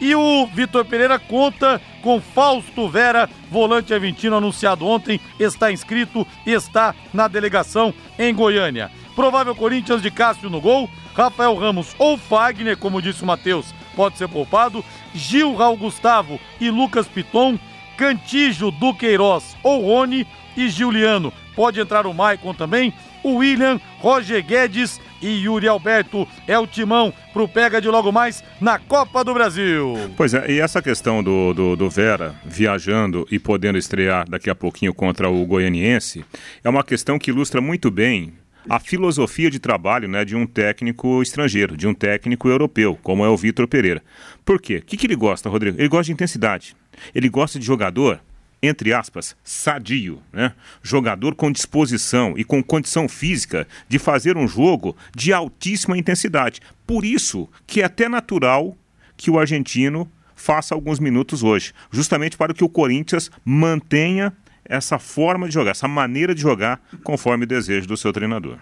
E 0.00 0.14
o 0.14 0.46
Vitor 0.46 0.84
Pereira 0.84 1.18
conta 1.18 1.82
com 2.00 2.20
Fausto 2.20 2.88
Vera, 2.88 3.28
volante 3.50 3.92
argentino 3.92 4.36
anunciado 4.36 4.86
ontem, 4.86 5.20
está 5.36 5.72
inscrito 5.72 6.24
e 6.46 6.52
está 6.52 6.94
na 7.12 7.26
delegação 7.26 7.92
em 8.16 8.32
Goiânia. 8.32 8.88
Provável 9.16 9.56
Corinthians 9.56 10.00
de 10.00 10.12
Cássio 10.12 10.48
no 10.48 10.60
gol, 10.60 10.88
Rafael 11.12 11.56
Ramos 11.56 11.96
ou 11.98 12.16
Fagner, 12.16 12.76
como 12.76 13.02
disse 13.02 13.24
o 13.24 13.26
Matheus, 13.26 13.74
pode 13.96 14.16
ser 14.16 14.28
poupado, 14.28 14.84
Gil, 15.12 15.56
Raul 15.56 15.76
Gustavo 15.76 16.38
e 16.60 16.70
Lucas 16.70 17.08
Piton, 17.08 17.58
Cantijo, 17.96 18.70
Duqueiroz 18.70 19.56
ou 19.64 19.82
Rony 19.82 20.24
e 20.56 20.68
Giuliano 20.68 21.32
Pode 21.60 21.78
entrar 21.78 22.06
o 22.06 22.14
Maicon 22.14 22.54
também, 22.54 22.90
o 23.22 23.34
William, 23.34 23.78
Roger 23.98 24.42
Guedes 24.42 24.98
e 25.20 25.44
Yuri 25.44 25.68
Alberto. 25.68 26.26
É 26.48 26.58
o 26.58 26.66
timão 26.66 27.12
pro 27.34 27.46
Pega 27.46 27.82
de 27.82 27.88
logo 27.90 28.10
mais 28.10 28.42
na 28.58 28.78
Copa 28.78 29.22
do 29.22 29.34
Brasil. 29.34 29.94
Pois 30.16 30.32
é, 30.32 30.50
e 30.50 30.58
essa 30.58 30.80
questão 30.80 31.22
do, 31.22 31.52
do, 31.52 31.76
do, 31.76 31.90
Vera 31.90 32.34
viajando 32.46 33.28
e 33.30 33.38
podendo 33.38 33.76
estrear 33.76 34.26
daqui 34.26 34.48
a 34.48 34.54
pouquinho 34.54 34.94
contra 34.94 35.28
o 35.28 35.44
Goianiense 35.44 36.24
é 36.64 36.68
uma 36.70 36.82
questão 36.82 37.18
que 37.18 37.30
ilustra 37.30 37.60
muito 37.60 37.90
bem 37.90 38.32
a 38.66 38.80
filosofia 38.80 39.50
de 39.50 39.58
trabalho 39.58 40.08
né, 40.08 40.24
de 40.24 40.34
um 40.34 40.46
técnico 40.46 41.20
estrangeiro, 41.20 41.76
de 41.76 41.86
um 41.86 41.92
técnico 41.92 42.48
europeu, 42.48 42.98
como 43.02 43.22
é 43.22 43.28
o 43.28 43.36
Vitor 43.36 43.68
Pereira. 43.68 44.02
Por 44.46 44.58
quê? 44.62 44.76
O 44.76 44.82
que, 44.82 44.96
que 44.96 45.06
ele 45.06 45.14
gosta, 45.14 45.50
Rodrigo? 45.50 45.78
Ele 45.78 45.88
gosta 45.88 46.06
de 46.06 46.12
intensidade. 46.12 46.74
Ele 47.14 47.28
gosta 47.28 47.58
de 47.58 47.66
jogador 47.66 48.18
entre 48.62 48.92
aspas, 48.92 49.36
sadio, 49.42 50.22
né? 50.32 50.52
Jogador 50.82 51.34
com 51.34 51.50
disposição 51.50 52.34
e 52.36 52.44
com 52.44 52.62
condição 52.62 53.08
física 53.08 53.66
de 53.88 53.98
fazer 53.98 54.36
um 54.36 54.46
jogo 54.46 54.96
de 55.14 55.32
altíssima 55.32 55.96
intensidade. 55.96 56.60
Por 56.86 57.04
isso 57.04 57.48
que 57.66 57.80
é 57.80 57.84
até 57.84 58.08
natural 58.08 58.76
que 59.16 59.30
o 59.30 59.38
argentino 59.38 60.10
faça 60.34 60.74
alguns 60.74 60.98
minutos 60.98 61.42
hoje, 61.42 61.72
justamente 61.90 62.36
para 62.36 62.54
que 62.54 62.64
o 62.64 62.68
Corinthians 62.68 63.30
mantenha 63.44 64.32
essa 64.64 64.98
forma 64.98 65.48
de 65.48 65.54
jogar, 65.54 65.72
essa 65.72 65.88
maneira 65.88 66.34
de 66.34 66.40
jogar 66.40 66.80
conforme 67.02 67.44
o 67.44 67.46
desejo 67.46 67.86
do 67.86 67.96
seu 67.96 68.12
treinador. 68.12 68.58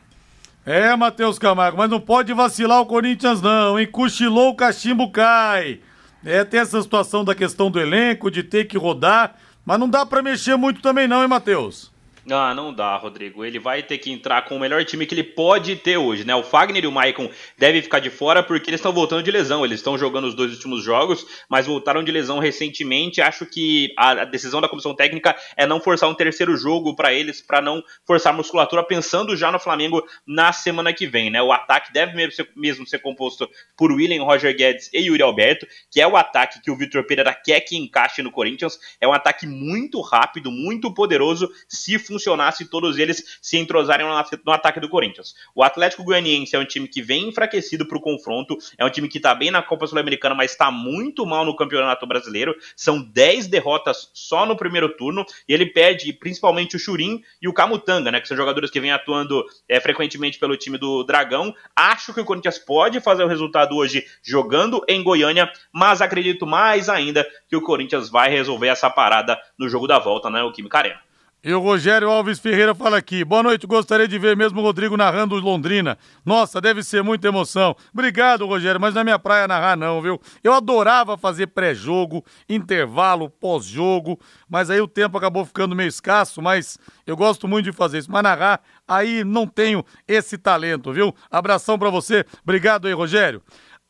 É, 0.64 0.94
Matheus 0.96 1.38
Camargo, 1.38 1.78
mas 1.78 1.90
não 1.90 2.01
pode 2.01 2.32
vacilar 2.32 2.80
o 2.80 2.86
Corinthians 2.86 3.40
não, 3.40 3.78
hein? 3.78 3.86
Cochilou 3.86 4.51
o 4.51 4.55
cachimbo 4.55 5.11
cai. 5.11 5.80
É, 6.24 6.44
tem 6.44 6.61
essa 6.61 6.82
situação 6.82 7.24
da 7.24 7.34
questão 7.34 7.70
do 7.70 7.80
elenco, 7.80 8.30
de 8.30 8.42
ter 8.42 8.64
que 8.66 8.76
rodar, 8.76 9.36
mas 9.68 9.78
não 9.78 9.86
dá 9.86 10.06
para 10.06 10.22
mexer 10.22 10.56
muito 10.56 10.80
também 10.80 11.06
não, 11.06 11.20
hein, 11.20 11.28
Matheus? 11.28 11.92
Ah, 12.31 12.53
não 12.55 12.74
dá, 12.74 12.97
Rodrigo. 12.97 13.45
Ele 13.45 13.59
vai 13.59 13.83
ter 13.83 13.97
que 13.97 14.11
entrar 14.11 14.43
com 14.43 14.57
o 14.57 14.61
melhor 14.61 14.85
time 14.85 15.07
que 15.07 15.14
ele 15.14 15.22
pode 15.22 15.76
ter 15.76 15.97
hoje, 15.97 16.26
né? 16.26 16.35
O 16.35 16.43
Fagner 16.43 16.85
e 16.85 16.87
o 16.87 16.93
Maicon 16.93 17.31
devem 17.57 17.81
ficar 17.81 18.01
de 18.01 18.11
fora 18.11 18.43
porque 18.43 18.68
eles 18.68 18.81
estão 18.81 18.93
voltando 18.93 19.22
de 19.22 19.31
lesão. 19.31 19.64
Eles 19.64 19.79
estão 19.81 19.97
jogando 19.97 20.26
os 20.26 20.35
dois 20.35 20.53
últimos 20.53 20.85
jogos, 20.85 21.26
mas 21.49 21.66
voltaram 21.66 22.05
de 22.05 22.12
lesão 22.12 22.39
recentemente. 22.39 23.22
Acho 23.22 23.47
que 23.47 23.95
a 23.97 24.26
decisão 24.26 24.61
da 24.61 24.68
comissão 24.68 24.95
técnica 24.95 25.35
é 25.57 25.66
não 25.66 25.81
forçar 25.81 26.11
um 26.11 26.14
terceiro 26.14 26.55
jogo 26.55 26.95
para 26.95 27.14
eles, 27.14 27.41
para 27.41 27.62
não 27.62 27.83
forçar 28.07 28.35
a 28.35 28.37
musculatura, 28.37 28.83
pensando 28.83 29.35
já 29.35 29.51
no 29.51 29.59
Flamengo 29.59 30.05
na 30.26 30.53
semana 30.53 30.93
que 30.93 31.07
vem, 31.07 31.31
né? 31.31 31.41
O 31.41 31.51
ataque 31.51 31.93
deve 31.95 32.14
mesmo 32.14 32.33
ser, 32.33 32.49
mesmo 32.55 32.87
ser 32.87 32.99
composto 32.99 33.49
por 33.74 33.91
William, 33.91 34.22
Roger 34.24 34.55
Guedes 34.55 34.91
e 34.93 34.99
Yuri 34.99 35.22
Alberto, 35.22 35.66
que 35.91 35.99
é 35.99 36.07
o 36.07 36.16
ataque 36.16 36.61
que 36.61 36.70
o 36.70 36.76
Vitor 36.76 37.05
Pereira 37.05 37.33
quer 37.33 37.61
que 37.62 37.74
encaixe 37.74 38.22
no 38.22 38.31
Corinthians. 38.31 38.79
É 39.01 39.09
um 39.09 39.14
ataque 39.14 39.47
muito 39.47 40.03
rápido, 40.03 40.51
muito 40.51 40.93
poderoso, 40.93 41.49
se 41.66 41.99
funcionar 41.99 42.17
funcionasse 42.18 42.68
todos 42.68 42.98
eles 42.98 43.38
se 43.40 43.56
entrosarem 43.56 44.04
no, 44.04 44.52
ataque 44.52 44.80
do 44.80 44.88
Corinthians. 44.88 45.34
O 45.54 45.62
Atlético 45.62 46.02
Goianiense 46.02 46.56
é 46.56 46.58
um 46.58 46.64
time 46.64 46.88
que 46.88 47.00
vem 47.00 47.28
enfraquecido 47.28 47.86
para 47.86 47.96
o 47.96 48.00
confronto, 48.00 48.58
é 48.76 48.84
um 48.84 48.90
time 48.90 49.08
que 49.08 49.18
está 49.18 49.34
bem 49.34 49.50
na 49.50 49.62
Copa 49.62 49.86
Sul-Americana, 49.86 50.34
mas 50.34 50.50
está 50.50 50.70
muito 50.70 51.24
mal 51.24 51.44
no 51.44 51.54
Campeonato 51.54 52.06
Brasileiro. 52.06 52.54
São 52.76 53.00
10 53.00 53.46
derrotas 53.46 54.10
só 54.12 54.44
no 54.44 54.56
primeiro 54.56 54.88
turno, 54.96 55.24
e 55.48 55.54
ele 55.54 55.66
perde 55.66 56.12
principalmente 56.12 56.76
o 56.76 56.78
Churim 56.78 57.22
e 57.40 57.48
o 57.48 57.52
Camutanga, 57.52 58.10
né, 58.10 58.20
que 58.20 58.26
são 58.26 58.36
jogadores 58.36 58.70
que 58.70 58.80
vêm 58.80 58.90
atuando 58.90 59.44
é, 59.68 59.80
frequentemente 59.80 60.38
pelo 60.38 60.56
time 60.56 60.76
do 60.76 61.04
Dragão. 61.04 61.54
Acho 61.76 62.12
que 62.12 62.20
o 62.20 62.24
Corinthians 62.24 62.58
pode 62.58 63.00
fazer 63.00 63.22
o 63.22 63.28
resultado 63.28 63.76
hoje 63.76 64.04
jogando 64.22 64.82
em 64.88 65.02
Goiânia, 65.02 65.50
mas 65.72 66.02
acredito 66.02 66.46
mais 66.46 66.88
ainda 66.88 67.26
que 67.48 67.56
o 67.56 67.62
Corinthians 67.62 68.10
vai 68.10 68.28
resolver 68.28 68.68
essa 68.68 68.90
parada 68.90 69.38
no 69.56 69.68
jogo 69.68 69.86
da 69.86 69.98
volta, 69.98 70.28
né, 70.28 70.42
o 70.42 70.52
Química 70.52 70.78
Arena. 70.78 71.07
E 71.43 71.55
o 71.55 71.61
Rogério 71.61 72.11
Alves 72.11 72.41
Ferreira 72.41 72.74
fala 72.74 72.97
aqui. 72.97 73.24
Boa 73.24 73.45
noite, 73.45 73.64
gostaria 73.64 74.09
de 74.09 74.18
ver 74.18 74.36
mesmo 74.36 74.59
o 74.61 74.62
Rodrigo 74.62 74.97
narrando 74.97 75.36
o 75.36 75.39
Londrina. 75.39 75.97
Nossa, 76.26 76.61
deve 76.61 76.82
ser 76.82 77.01
muita 77.05 77.28
emoção. 77.28 77.76
Obrigado, 77.93 78.45
Rogério, 78.45 78.80
mas 78.80 78.93
na 78.93 79.03
é 79.03 79.05
minha 79.05 79.18
praia 79.20 79.47
narrar 79.47 79.76
não, 79.76 80.03
viu? 80.03 80.20
Eu 80.43 80.53
adorava 80.53 81.16
fazer 81.16 81.47
pré-jogo, 81.47 82.24
intervalo, 82.49 83.30
pós-jogo, 83.30 84.18
mas 84.49 84.68
aí 84.68 84.80
o 84.80 84.89
tempo 84.89 85.16
acabou 85.16 85.45
ficando 85.45 85.76
meio 85.76 85.89
escasso, 85.89 86.43
mas 86.43 86.76
eu 87.07 87.16
gosto 87.16 87.47
muito 87.47 87.66
de 87.66 87.72
fazer 87.72 87.99
isso. 87.99 88.11
Mas 88.11 88.24
narrar, 88.24 88.61
aí 88.86 89.22
não 89.22 89.47
tenho 89.47 89.84
esse 90.09 90.36
talento, 90.36 90.93
viu? 90.93 91.14
Abração 91.30 91.78
para 91.78 91.89
você. 91.89 92.24
Obrigado 92.43 92.89
aí, 92.89 92.93
Rogério. 92.93 93.41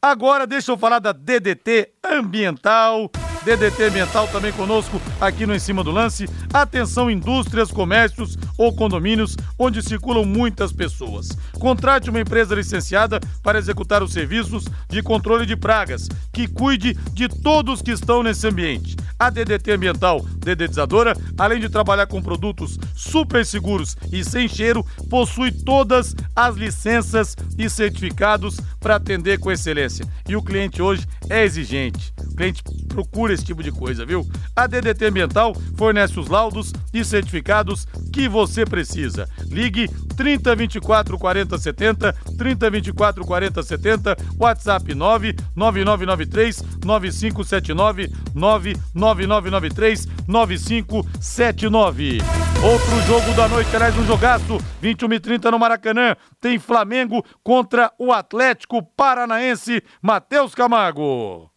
Agora 0.03 0.47
deixa 0.47 0.71
eu 0.71 0.77
falar 0.77 0.99
da 0.99 1.13
DDT 1.13 1.95
Ambiental. 2.05 3.11
DDT 3.45 3.85
Ambiental 3.85 4.29
também 4.29 4.53
conosco 4.53 5.01
aqui 5.21 5.47
no 5.47 5.55
Em 5.55 5.59
Cima 5.59 5.83
do 5.85 5.91
Lance. 5.91 6.29
Atenção, 6.53 7.11
indústrias, 7.11 7.71
comércios 7.71 8.37
ou 8.57 8.75
condomínios 8.75 9.37
onde 9.59 9.83
circulam 9.83 10.25
muitas 10.25 10.73
pessoas. 10.73 11.29
Contrate 11.59 12.11
uma 12.11 12.21
empresa 12.21 12.55
licenciada 12.55 13.21
para 13.43 13.59
executar 13.59 14.03
os 14.03 14.13
serviços 14.13 14.65
de 14.89 15.03
controle 15.03 15.47
de 15.47 15.57
pragas, 15.57 16.09
que 16.33 16.47
cuide 16.49 16.95
de 17.13 17.29
todos 17.29 17.83
que 17.83 17.93
estão 17.93 18.23
nesse 18.23 18.47
ambiente. 18.47 18.97
A 19.19 19.31
DDT 19.31 19.73
Ambiental 19.73 20.25
Dedetizadora, 20.39 21.17
além 21.37 21.61
de 21.61 21.69
trabalhar 21.69 22.07
com 22.07 22.23
produtos 22.23 22.79
super 22.95 23.45
seguros 23.45 23.97
e 24.13 24.25
sem 24.25 24.49
cheiro, 24.49 24.85
possui 25.11 25.51
todas 25.53 26.15
as 26.35 26.57
licenças 26.57 27.37
e 27.59 27.69
certificados 27.69 28.59
para 28.79 28.97
atender 28.97 29.39
com 29.39 29.51
excelência. 29.51 30.07
E 30.29 30.37
o 30.37 30.43
cliente 30.43 30.81
hoje 30.81 31.07
é 31.29 31.45
exigente. 31.45 32.13
O 32.31 32.37
cliente 32.37 32.63
procura 32.89 33.28
esse 33.33 33.45
tipo 33.45 33.63
de 33.63 33.71
coisa, 33.71 34.05
viu? 34.05 34.27
A 34.55 34.67
DDT 34.67 35.07
Ambiental 35.07 35.55
fornece 35.77 36.19
os 36.19 36.29
laudos 36.29 36.73
e 36.93 37.05
certificados 37.05 37.87
que 38.13 38.29
você 38.29 38.65
precisa. 38.65 39.29
Ligue 39.47 39.89
3024 40.17 41.19
40 41.19 41.59
70, 41.59 42.13
3024 42.37 43.25
40 43.25 43.63
70, 43.63 44.17
WhatsApp 44.39 44.95
99993 44.95 46.63
9579 46.85 48.11
99993 48.35 50.07
9579. 50.27 52.19
Outro 52.63 53.01
jogo 53.07 53.33
da 53.35 53.49
noite, 53.49 53.75
aliás, 53.75 53.97
um 53.97 54.05
jogaço, 54.05 54.59
21 54.81 55.13
e 55.13 55.21
30 55.21 55.51
no 55.53 55.59
Maracanã. 55.59 56.17
Tem 56.41 56.59
Flamengo 56.59 57.25
contra 57.43 57.93
o 57.99 58.13
Atlético 58.13 58.83
Paranaense, 58.83 59.83
Matheus 60.03 60.55
Camargo. 60.57 61.49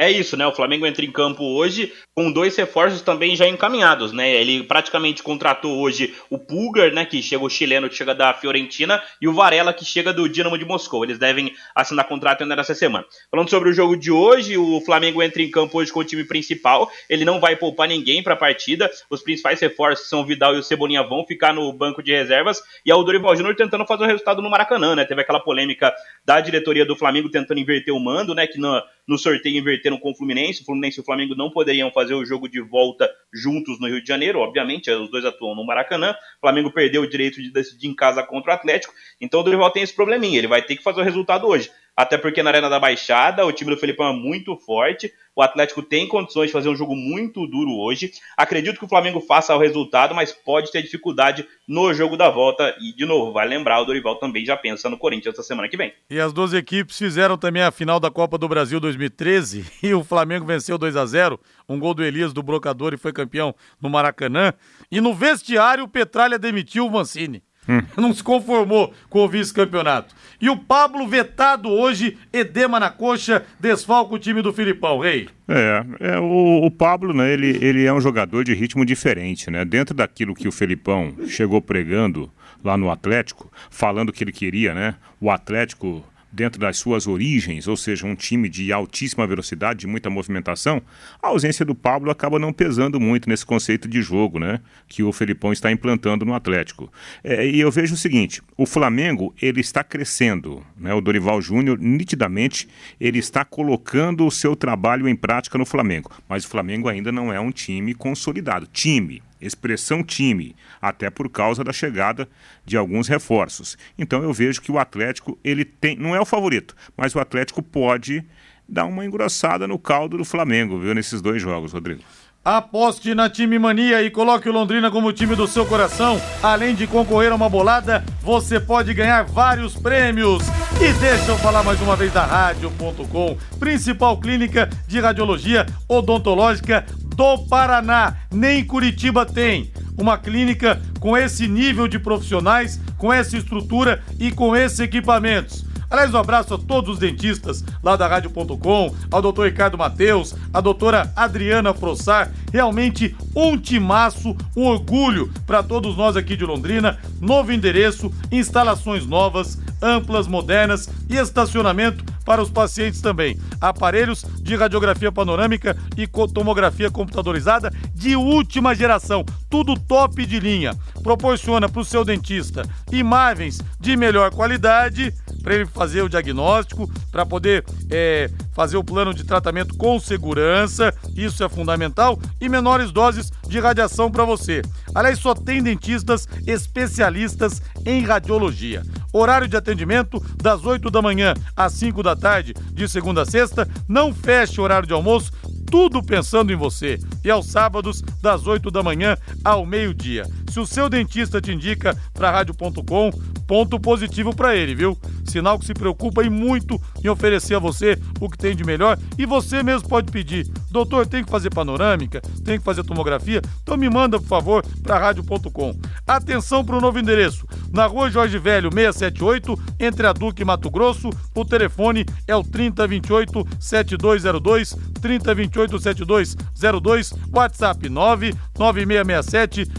É 0.00 0.08
isso, 0.08 0.36
né? 0.36 0.46
O 0.46 0.52
Flamengo 0.52 0.86
entra 0.86 1.04
em 1.04 1.10
campo 1.10 1.42
hoje 1.42 1.92
com 2.14 2.30
dois 2.30 2.56
reforços 2.56 3.00
também 3.00 3.34
já 3.34 3.48
encaminhados, 3.48 4.12
né? 4.12 4.32
Ele 4.32 4.62
praticamente 4.62 5.24
contratou 5.24 5.76
hoje 5.76 6.14
o 6.30 6.38
Pulgar, 6.38 6.92
né? 6.92 7.04
Que 7.04 7.20
chega 7.20 7.42
o 7.42 7.50
chileno 7.50 7.88
que 7.88 7.96
chega 7.96 8.14
da 8.14 8.32
Fiorentina 8.32 9.02
e 9.20 9.26
o 9.26 9.34
Varela 9.34 9.72
que 9.72 9.84
chega 9.84 10.12
do 10.12 10.28
Dinamo 10.28 10.56
de 10.56 10.64
Moscou. 10.64 11.02
Eles 11.02 11.18
devem 11.18 11.52
assinar 11.74 12.06
contrato 12.06 12.42
ainda 12.42 12.54
nessa 12.54 12.76
semana. 12.76 13.04
Falando 13.28 13.50
sobre 13.50 13.70
o 13.70 13.72
jogo 13.72 13.96
de 13.96 14.12
hoje, 14.12 14.56
o 14.56 14.80
Flamengo 14.82 15.20
entra 15.20 15.42
em 15.42 15.50
campo 15.50 15.78
hoje 15.78 15.92
com 15.92 15.98
o 15.98 16.04
time 16.04 16.22
principal. 16.22 16.88
Ele 17.10 17.24
não 17.24 17.40
vai 17.40 17.56
poupar 17.56 17.88
ninguém 17.88 18.22
para 18.22 18.34
a 18.34 18.36
partida. 18.36 18.88
Os 19.10 19.20
principais 19.20 19.60
reforços 19.60 20.08
são 20.08 20.20
o 20.20 20.24
Vidal 20.24 20.54
e 20.54 20.58
o 20.58 20.62
Cebolinha 20.62 21.02
vão 21.02 21.26
ficar 21.26 21.52
no 21.52 21.72
banco 21.72 22.04
de 22.04 22.12
reservas 22.12 22.62
e 22.86 22.90
é 22.92 22.94
o 22.94 23.02
Dorival 23.02 23.34
Júnior 23.34 23.56
tentando 23.56 23.84
fazer 23.84 24.04
o 24.04 24.06
resultado 24.06 24.40
no 24.40 24.48
Maracanã, 24.48 24.94
né? 24.94 25.04
Teve 25.04 25.22
aquela 25.22 25.40
polêmica 25.40 25.92
da 26.24 26.40
diretoria 26.40 26.86
do 26.86 26.94
Flamengo 26.94 27.28
tentando 27.28 27.58
inverter 27.58 27.92
o 27.92 27.98
mando, 27.98 28.32
né? 28.32 28.46
Que 28.46 28.58
no, 28.60 28.80
no 29.08 29.16
sorteio 29.16 29.58
inverteram 29.58 29.98
com 29.98 30.10
o 30.10 30.14
Fluminense. 30.14 30.60
O 30.60 30.66
Fluminense 30.66 31.00
e 31.00 31.00
o 31.00 31.04
Flamengo 31.04 31.34
não 31.34 31.50
poderiam 31.50 31.90
fazer 31.90 32.12
o 32.12 32.24
jogo 32.24 32.48
de 32.48 32.60
volta 32.60 33.10
juntos 33.32 33.80
no 33.80 33.88
Rio 33.88 34.02
de 34.02 34.06
Janeiro. 34.06 34.38
Obviamente, 34.40 34.90
os 34.90 35.10
dois 35.10 35.24
atuam 35.24 35.56
no 35.56 35.64
Maracanã. 35.64 36.12
O 36.12 36.40
Flamengo 36.40 36.70
perdeu 36.70 37.02
o 37.02 37.08
direito 37.08 37.42
de 37.42 37.50
decidir 37.50 37.88
em 37.88 37.94
casa 37.94 38.22
contra 38.22 38.52
o 38.52 38.54
Atlético. 38.54 38.92
Então 39.18 39.40
o 39.40 39.42
Dorival 39.42 39.70
tem 39.70 39.82
esse 39.82 39.94
probleminha. 39.94 40.38
Ele 40.38 40.46
vai 40.46 40.60
ter 40.60 40.76
que 40.76 40.82
fazer 40.82 41.00
o 41.00 41.04
resultado 41.04 41.46
hoje 41.46 41.70
até 41.98 42.16
porque 42.16 42.44
na 42.44 42.50
Arena 42.50 42.70
da 42.70 42.78
Baixada 42.78 43.44
o 43.44 43.50
time 43.50 43.72
do 43.72 43.76
Felipão 43.76 44.06
é 44.06 44.12
muito 44.12 44.56
forte. 44.56 45.12
O 45.34 45.42
Atlético 45.42 45.82
tem 45.82 46.06
condições 46.06 46.46
de 46.46 46.52
fazer 46.52 46.68
um 46.68 46.76
jogo 46.76 46.94
muito 46.94 47.44
duro 47.44 47.72
hoje. 47.72 48.12
Acredito 48.36 48.78
que 48.78 48.84
o 48.84 48.88
Flamengo 48.88 49.20
faça 49.20 49.52
o 49.52 49.58
resultado, 49.58 50.14
mas 50.14 50.32
pode 50.32 50.70
ter 50.70 50.80
dificuldade 50.80 51.44
no 51.66 51.92
jogo 51.92 52.16
da 52.16 52.30
volta. 52.30 52.72
E, 52.80 52.94
de 52.94 53.04
novo, 53.04 53.32
vai 53.32 53.48
lembrar, 53.48 53.80
o 53.80 53.84
Dorival 53.84 54.14
também 54.14 54.44
já 54.44 54.56
pensa 54.56 54.88
no 54.88 54.96
Corinthians 54.96 55.34
essa 55.34 55.42
semana 55.42 55.68
que 55.68 55.76
vem. 55.76 55.92
E 56.08 56.20
as 56.20 56.32
duas 56.32 56.54
equipes 56.54 56.96
fizeram 56.96 57.36
também 57.36 57.62
a 57.62 57.72
final 57.72 57.98
da 57.98 58.12
Copa 58.12 58.38
do 58.38 58.48
Brasil 58.48 58.78
2013 58.78 59.66
e 59.82 59.92
o 59.92 60.04
Flamengo 60.04 60.46
venceu 60.46 60.78
2 60.78 60.96
a 60.96 61.04
0 61.04 61.40
um 61.68 61.80
gol 61.80 61.94
do 61.94 62.04
Elias 62.04 62.32
do 62.32 62.44
Brocador 62.44 62.94
e 62.94 62.96
foi 62.96 63.12
campeão 63.12 63.52
no 63.80 63.90
Maracanã. 63.90 64.52
E 64.88 65.00
no 65.00 65.12
vestiário 65.12 65.82
o 65.82 65.88
Petralha 65.88 66.38
demitiu 66.38 66.86
o 66.86 66.90
Mancini. 66.90 67.42
Hum. 67.68 67.82
Não 67.96 68.14
se 68.14 68.22
conformou 68.22 68.94
com 69.10 69.20
o 69.20 69.28
vice-campeonato. 69.28 70.14
E 70.40 70.48
o 70.48 70.56
Pablo 70.56 71.06
vetado 71.06 71.68
hoje, 71.68 72.16
edema 72.32 72.80
na 72.80 72.90
coxa, 72.90 73.44
desfalca 73.60 74.14
o 74.14 74.18
time 74.18 74.40
do 74.40 74.52
Filipão, 74.52 75.00
rei. 75.00 75.28
É, 75.48 75.84
é 76.00 76.18
o, 76.18 76.64
o, 76.64 76.70
Pablo, 76.70 77.12
né, 77.12 77.32
ele, 77.32 77.58
ele 77.60 77.84
é 77.84 77.92
um 77.92 78.00
jogador 78.00 78.44
de 78.44 78.54
ritmo 78.54 78.84
diferente, 78.84 79.50
né? 79.50 79.64
Dentro 79.64 79.94
daquilo 79.94 80.34
que 80.34 80.46
o 80.46 80.52
Felipão 80.52 81.14
chegou 81.26 81.60
pregando 81.60 82.30
lá 82.64 82.76
no 82.76 82.90
Atlético, 82.90 83.50
falando 83.70 84.12
que 84.12 84.22
ele 84.22 84.32
queria, 84.32 84.74
né? 84.74 84.94
O 85.20 85.30
Atlético 85.30 86.04
dentro 86.38 86.60
das 86.60 86.76
suas 86.78 87.08
origens, 87.08 87.66
ou 87.66 87.76
seja, 87.76 88.06
um 88.06 88.14
time 88.14 88.48
de 88.48 88.72
altíssima 88.72 89.26
velocidade, 89.26 89.80
de 89.80 89.86
muita 89.88 90.08
movimentação, 90.08 90.80
a 91.20 91.26
ausência 91.26 91.64
do 91.64 91.74
Pablo 91.74 92.12
acaba 92.12 92.38
não 92.38 92.52
pesando 92.52 93.00
muito 93.00 93.28
nesse 93.28 93.44
conceito 93.44 93.88
de 93.88 94.00
jogo, 94.00 94.38
né, 94.38 94.60
que 94.86 95.02
o 95.02 95.12
Felipão 95.12 95.52
está 95.52 95.72
implantando 95.72 96.24
no 96.24 96.32
Atlético. 96.32 96.92
É, 97.24 97.44
e 97.44 97.58
eu 97.58 97.72
vejo 97.72 97.94
o 97.94 97.96
seguinte: 97.96 98.40
o 98.56 98.64
Flamengo 98.64 99.34
ele 99.42 99.60
está 99.60 99.82
crescendo, 99.82 100.64
né, 100.76 100.94
o 100.94 101.00
Dorival 101.00 101.42
Júnior 101.42 101.76
nitidamente 101.76 102.68
ele 103.00 103.18
está 103.18 103.44
colocando 103.44 104.24
o 104.24 104.30
seu 104.30 104.54
trabalho 104.54 105.08
em 105.08 105.16
prática 105.16 105.58
no 105.58 105.66
Flamengo, 105.66 106.12
mas 106.28 106.44
o 106.44 106.48
Flamengo 106.48 106.88
ainda 106.88 107.10
não 107.10 107.32
é 107.32 107.40
um 107.40 107.50
time 107.50 107.94
consolidado. 107.94 108.68
Time, 108.72 109.20
expressão 109.40 110.02
time, 110.02 110.54
até 110.80 111.10
por 111.10 111.28
causa 111.28 111.62
da 111.62 111.72
chegada 111.72 112.28
de 112.64 112.76
alguns 112.76 113.08
reforços. 113.08 113.76
Então 113.98 114.22
eu 114.22 114.32
vejo 114.32 114.60
que 114.60 114.72
o 114.72 114.78
Atlético, 114.78 115.38
ele 115.44 115.64
tem, 115.64 115.96
não 115.96 116.14
é 116.14 116.20
o 116.20 116.24
favorito, 116.24 116.74
mas 116.96 117.14
o 117.14 117.20
Atlético 117.20 117.62
pode 117.62 118.24
dar 118.68 118.84
uma 118.84 119.04
engrossada 119.04 119.66
no 119.66 119.78
caldo 119.78 120.18
do 120.18 120.24
Flamengo, 120.24 120.78
viu, 120.78 120.94
nesses 120.94 121.22
dois 121.22 121.40
jogos, 121.40 121.72
Rodrigo. 121.72 122.02
Aposte 122.44 123.14
na 123.14 123.28
Time 123.28 123.58
Mania 123.58 124.02
e 124.02 124.10
coloque 124.10 124.48
o 124.48 124.52
Londrina 124.52 124.90
como 124.90 125.12
time 125.12 125.36
do 125.36 125.46
seu 125.46 125.66
coração. 125.66 126.20
Além 126.42 126.74
de 126.74 126.86
concorrer 126.86 127.30
a 127.30 127.34
uma 127.34 127.48
bolada, 127.48 128.02
você 128.22 128.58
pode 128.58 128.94
ganhar 128.94 129.24
vários 129.24 129.74
prêmios. 129.74 130.42
E 130.80 130.92
deixa 130.94 131.30
eu 131.30 131.38
falar 131.38 131.62
mais 131.62 131.80
uma 131.82 131.94
vez 131.94 132.10
da 132.10 132.24
Rádio.com, 132.24 133.36
principal 133.58 134.18
clínica 134.18 134.70
de 134.86 134.98
radiologia 134.98 135.66
odontológica 135.86 136.86
do 137.18 137.36
Paraná. 137.36 138.14
Nem 138.32 138.64
Curitiba 138.64 139.26
tem 139.26 139.72
uma 139.98 140.16
clínica 140.16 140.80
com 141.00 141.16
esse 141.16 141.48
nível 141.48 141.88
de 141.88 141.98
profissionais, 141.98 142.80
com 142.96 143.12
essa 143.12 143.36
estrutura 143.36 144.00
e 144.20 144.30
com 144.30 144.54
esses 144.54 144.78
equipamentos. 144.78 145.66
Aliás, 145.90 146.14
um 146.14 146.18
abraço 146.18 146.54
a 146.54 146.58
todos 146.58 146.90
os 146.90 146.98
dentistas 147.00 147.64
lá 147.82 147.96
da 147.96 148.06
Rádio.com, 148.06 148.94
ao 149.10 149.22
doutor 149.22 149.46
Ricardo 149.46 149.76
Mateus, 149.76 150.34
a 150.54 150.60
doutora 150.60 151.10
Adriana 151.16 151.74
Frossar. 151.74 152.30
Realmente 152.52 153.16
um 153.34 153.56
timaço, 153.58 154.36
um 154.56 154.66
orgulho 154.66 155.32
para 155.44 155.62
todos 155.62 155.96
nós 155.96 156.14
aqui 156.14 156.36
de 156.36 156.44
Londrina. 156.44 156.98
Novo 157.20 157.52
endereço, 157.52 158.12
instalações 158.30 159.06
novas, 159.06 159.58
amplas, 159.82 160.26
modernas 160.26 160.88
e 161.08 161.16
estacionamento 161.16 162.04
para 162.24 162.42
os 162.42 162.50
pacientes 162.50 163.00
também. 163.00 163.38
Aparelhos 163.60 164.24
de 164.40 164.54
radiografia 164.54 165.10
panorâmica 165.10 165.76
e 165.96 166.06
tomografia 166.28 166.90
computadorizada 166.90 167.72
de 167.94 168.16
última 168.16 168.74
geração, 168.74 169.24
tudo 169.48 169.78
top 169.78 170.26
de 170.26 170.38
linha. 170.38 170.74
Proporciona 171.02 171.68
para 171.68 171.80
o 171.80 171.84
seu 171.84 172.04
dentista 172.04 172.62
imagens 172.92 173.60
de 173.80 173.96
melhor 173.96 174.30
qualidade 174.30 175.14
para 175.42 175.54
ele 175.54 175.66
fazer 175.66 176.02
o 176.02 176.08
diagnóstico, 176.08 176.90
para 177.10 177.24
poder 177.24 177.64
é, 177.90 178.30
fazer 178.52 178.76
o 178.76 178.84
plano 178.84 179.14
de 179.14 179.24
tratamento 179.24 179.74
com 179.76 179.98
segurança, 179.98 180.92
isso 181.16 181.42
é 181.42 181.48
fundamental, 181.48 182.18
e 182.40 182.48
menores 182.48 182.90
doses 182.90 183.32
de 183.46 183.58
radiação 183.58 184.10
para 184.10 184.24
você. 184.24 184.62
Aliás, 184.94 185.18
só 185.18 185.34
tem 185.34 185.62
dentistas 185.62 186.28
especialistas 186.46 187.62
em 187.86 188.02
radiologia. 188.02 188.82
Horário 189.12 189.48
de 189.48 189.56
atendimento 189.56 190.22
das 190.36 190.64
8 190.64 190.90
da 190.90 191.00
manhã 191.02 191.34
às 191.56 191.72
5 191.74 192.02
da 192.02 192.14
tarde, 192.14 192.54
de 192.72 192.88
segunda 192.88 193.22
a 193.22 193.26
sexta. 193.26 193.68
Não 193.88 194.12
feche 194.14 194.60
horário 194.60 194.86
de 194.86 194.92
almoço, 194.92 195.32
tudo 195.70 196.02
pensando 196.02 196.52
em 196.52 196.56
você. 196.56 196.98
E 197.24 197.30
aos 197.30 197.46
sábados, 197.46 198.02
das 198.20 198.46
8 198.46 198.70
da 198.70 198.82
manhã 198.82 199.16
ao 199.44 199.64
meio-dia. 199.64 200.24
Se 200.50 200.60
o 200.60 200.66
seu 200.66 200.88
dentista 200.88 201.40
te 201.40 201.52
indica 201.52 201.96
para 202.12 202.30
rádio.com, 202.30 203.10
ponto 203.46 203.78
positivo 203.78 204.34
para 204.34 204.56
ele, 204.56 204.74
viu? 204.74 204.98
Sinal 205.24 205.58
que 205.58 205.66
se 205.66 205.74
preocupa 205.74 206.22
e 206.22 206.30
muito 206.30 206.80
em 207.02 207.08
oferecer 207.08 207.54
a 207.54 207.58
você 207.58 207.98
o 208.20 208.28
que 208.28 208.38
tem 208.38 208.56
de 208.56 208.64
melhor 208.64 208.98
e 209.18 209.26
você 209.26 209.62
mesmo 209.62 209.88
pode 209.88 210.10
pedir. 210.10 210.46
Doutor, 210.70 211.06
tem 211.06 211.24
que 211.24 211.30
fazer 211.30 211.50
panorâmica, 211.50 212.20
tem 212.44 212.58
que 212.58 212.64
fazer 212.64 212.82
tomografia, 212.84 213.40
então 213.62 213.76
me 213.76 213.88
manda, 213.88 214.18
por 214.18 214.28
favor, 214.28 214.64
para 214.82 214.98
rádio.com. 214.98 215.74
Atenção 216.06 216.64
para 216.64 216.76
o 216.76 216.80
novo 216.80 216.98
endereço. 216.98 217.46
Na 217.72 217.86
rua 217.86 218.10
Jorge 218.10 218.38
Velho, 218.38 218.70
678, 218.72 219.58
entre 219.78 220.06
a 220.06 220.12
Duque 220.12 220.42
e 220.42 220.44
Mato 220.44 220.70
Grosso. 220.70 221.10
O 221.34 221.44
telefone 221.44 222.04
é 222.26 222.34
o 222.34 222.42
3028 222.42 223.46
7202, 223.60 224.74
3028 225.00 225.78
7202, 225.78 227.14
WhatsApp 227.32 227.88
99667 227.88 229.70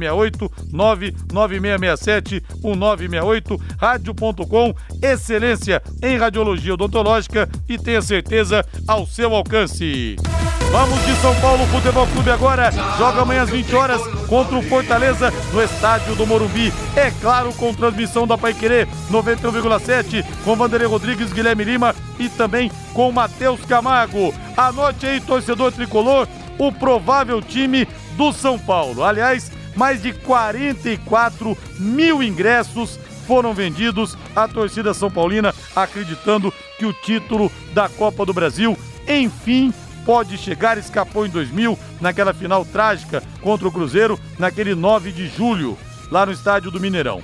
1968, 0.00 0.50
99667 0.72 2.42
1968, 2.62 3.60
rádio.com, 3.78 4.74
excelência 5.02 5.82
em 6.02 6.16
radiologia 6.16 6.74
odontológica 6.74 7.48
e 7.68 7.78
tenha 7.78 8.02
certeza 8.02 8.64
ao 8.86 9.06
seu 9.06 9.34
alcance. 9.34 10.16
Vamos 10.70 11.04
de 11.04 11.16
São 11.16 11.34
Paulo 11.40 11.66
Futebol 11.66 12.06
Clube 12.06 12.30
agora. 12.30 12.70
Joga 12.96 13.22
amanhã 13.22 13.42
às 13.42 13.50
20 13.50 13.74
horas 13.74 14.00
contra 14.28 14.56
o 14.56 14.62
Fortaleza 14.62 15.32
no 15.52 15.60
estádio 15.60 16.14
do 16.14 16.24
Morumbi. 16.24 16.72
É 16.94 17.10
claro, 17.10 17.52
com 17.54 17.74
transmissão 17.74 18.24
da 18.24 18.38
Paiquerê 18.38 18.86
91,7 19.10 20.24
com 20.44 20.54
Vanderlei 20.54 20.86
Rodrigues, 20.86 21.32
Guilherme 21.32 21.64
Lima 21.64 21.92
e 22.20 22.28
também 22.28 22.70
com 22.94 23.10
Matheus 23.10 23.60
Camargo. 23.64 24.32
Anote 24.56 25.06
aí, 25.06 25.20
torcedor 25.20 25.72
tricolor, 25.72 26.28
o 26.56 26.70
provável 26.70 27.42
time 27.42 27.88
do 28.16 28.32
São 28.32 28.56
Paulo. 28.56 29.02
Aliás, 29.02 29.50
mais 29.76 30.02
de 30.02 30.12
44 30.12 31.56
mil 31.78 32.22
ingressos 32.22 32.98
foram 33.26 33.54
vendidos. 33.54 34.16
A 34.34 34.48
torcida 34.48 34.92
São 34.92 35.10
Paulina 35.10 35.54
acreditando 35.74 36.52
que 36.78 36.86
o 36.86 36.92
título 36.92 37.50
da 37.72 37.88
Copa 37.88 38.26
do 38.26 38.32
Brasil, 38.32 38.76
enfim, 39.06 39.72
pode 40.04 40.36
chegar. 40.36 40.78
Escapou 40.78 41.26
em 41.26 41.30
2000, 41.30 41.78
naquela 42.00 42.34
final 42.34 42.64
trágica 42.64 43.22
contra 43.40 43.68
o 43.68 43.72
Cruzeiro, 43.72 44.18
naquele 44.38 44.74
9 44.74 45.12
de 45.12 45.28
julho, 45.28 45.78
lá 46.10 46.26
no 46.26 46.32
estádio 46.32 46.70
do 46.70 46.80
Mineirão. 46.80 47.22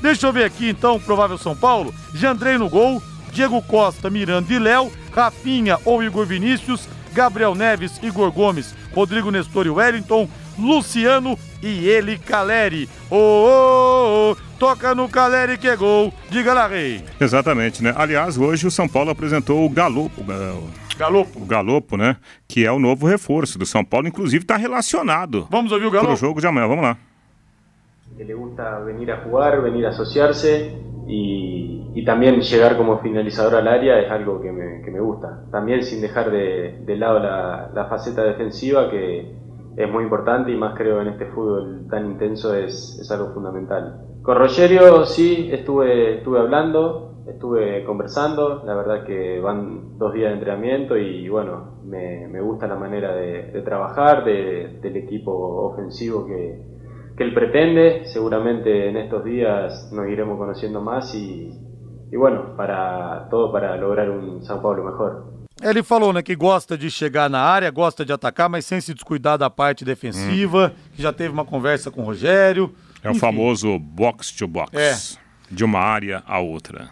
Deixa 0.00 0.26
eu 0.26 0.32
ver 0.32 0.44
aqui 0.44 0.68
então 0.68 1.00
provável 1.00 1.36
São 1.36 1.56
Paulo. 1.56 1.92
Jandrei 2.14 2.56
no 2.56 2.68
gol, 2.68 3.02
Diego 3.32 3.60
Costa, 3.62 4.08
Miranda 4.08 4.52
e 4.52 4.58
Léo, 4.58 4.92
Rafinha 5.12 5.78
ou 5.84 6.02
Igor 6.02 6.24
Vinícius, 6.24 6.88
Gabriel 7.12 7.54
Neves, 7.54 7.98
Igor 8.02 8.30
Gomes, 8.30 8.74
Rodrigo 8.94 9.30
Nestor 9.30 9.66
e 9.66 9.70
Wellington, 9.70 10.28
Luciano 10.58 11.38
e 11.62 11.88
ele 11.88 12.18
Caleri. 12.18 12.88
Ô, 13.10 13.16
oh, 13.16 13.46
oh, 13.46 14.32
oh, 14.32 14.36
toca 14.58 14.94
no 14.94 15.08
Caleri 15.08 15.56
que 15.56 15.68
é 15.68 15.76
gol. 15.76 16.12
Diga 16.30 16.52
lá, 16.52 16.66
Rei. 16.66 17.02
Exatamente, 17.20 17.82
né? 17.82 17.94
Aliás, 17.96 18.36
hoje 18.36 18.66
o 18.66 18.70
São 18.70 18.88
Paulo 18.88 19.10
apresentou 19.10 19.64
o 19.64 19.70
Galo. 19.70 20.10
Galopo. 20.98 21.40
O 21.40 21.46
Galopo, 21.46 21.96
né? 21.96 22.16
Que 22.48 22.66
é 22.66 22.72
o 22.72 22.78
novo 22.78 23.06
reforço 23.06 23.58
do 23.58 23.64
São 23.64 23.84
Paulo, 23.84 24.08
inclusive 24.08 24.42
está 24.42 24.56
relacionado. 24.56 25.46
Vamos 25.50 25.70
ouvir 25.70 25.86
o 25.86 25.90
Galopo? 25.90 26.08
Para 26.08 26.14
o 26.14 26.18
jogo 26.18 26.40
de 26.40 26.46
amanhã, 26.46 26.66
vamos 26.66 26.82
lá. 26.82 26.98
que 28.18 28.24
le 28.24 28.34
gusta 28.34 28.80
venir 28.80 29.12
a 29.12 29.18
jugar, 29.18 29.62
venir 29.62 29.86
a 29.86 29.90
asociarse 29.90 30.72
y, 31.06 31.92
y 31.94 32.04
también 32.04 32.40
llegar 32.40 32.76
como 32.76 32.98
finalizador 32.98 33.54
al 33.54 33.68
área 33.68 34.00
es 34.00 34.10
algo 34.10 34.40
que 34.42 34.50
me, 34.50 34.82
que 34.82 34.90
me 34.90 35.00
gusta. 35.00 35.44
También 35.52 35.84
sin 35.84 36.00
dejar 36.00 36.30
de, 36.30 36.80
de 36.84 36.96
lado 36.96 37.20
la, 37.20 37.70
la, 37.72 37.84
faceta 37.86 38.24
defensiva 38.24 38.90
que 38.90 39.36
es 39.78 39.88
muy 39.88 40.02
importante 40.02 40.50
y 40.50 40.56
más 40.56 40.76
creo 40.76 41.00
en 41.00 41.06
este 41.08 41.26
fútbol 41.26 41.86
tan 41.88 42.04
intenso 42.04 42.52
es, 42.52 42.98
es 43.00 43.08
algo 43.12 43.32
fundamental. 43.32 44.00
Con 44.22 44.36
Rogerio 44.36 45.06
sí 45.06 45.50
estuve, 45.52 46.16
estuve 46.16 46.40
hablando, 46.40 47.22
estuve 47.28 47.84
conversando, 47.84 48.64
la 48.64 48.74
verdad 48.74 49.04
que 49.04 49.38
van 49.38 49.96
dos 49.96 50.12
días 50.12 50.30
de 50.30 50.34
entrenamiento 50.34 50.96
y 50.96 51.28
bueno, 51.28 51.78
me, 51.84 52.26
me 52.26 52.40
gusta 52.40 52.66
la 52.66 52.74
manera 52.74 53.14
de, 53.14 53.62
trabajar, 53.64 54.24
de, 54.24 54.80
del 54.82 54.96
equipo 54.96 55.30
ofensivo 55.70 56.26
que, 56.26 56.60
que 57.16 57.22
él 57.22 57.32
pretende. 57.32 58.04
Seguramente 58.06 58.88
en 58.88 58.96
estos 58.96 59.22
días 59.22 59.92
nos 59.92 60.08
iremos 60.08 60.38
conociendo 60.38 60.80
más 60.80 61.14
y, 61.14 61.52
y 62.10 62.16
bueno, 62.16 62.56
para 62.56 63.28
todo 63.30 63.52
para 63.52 63.76
lograr 63.76 64.10
un 64.10 64.40
São 64.40 64.60
Paulo 64.60 64.82
mejor. 64.82 65.37
Ele 65.62 65.82
falou, 65.82 66.12
né, 66.12 66.22
que 66.22 66.36
gosta 66.36 66.78
de 66.78 66.90
chegar 66.90 67.28
na 67.28 67.40
área, 67.40 67.70
gosta 67.70 68.04
de 68.04 68.12
atacar, 68.12 68.48
mas 68.48 68.64
sem 68.64 68.80
se 68.80 68.94
descuidar 68.94 69.36
da 69.36 69.50
parte 69.50 69.84
defensiva, 69.84 70.72
hum. 70.74 70.90
que 70.94 71.02
já 71.02 71.12
teve 71.12 71.32
uma 71.32 71.44
conversa 71.44 71.90
com 71.90 72.02
o 72.02 72.04
Rogério. 72.04 72.74
É 73.02 73.08
Enfim. 73.08 73.18
o 73.18 73.20
famoso 73.20 73.78
box 73.78 74.32
to 74.32 74.46
box. 74.46 74.70
É. 74.76 74.96
De 75.50 75.64
uma 75.64 75.80
área 75.80 76.22
a 76.26 76.38
outra. 76.38 76.90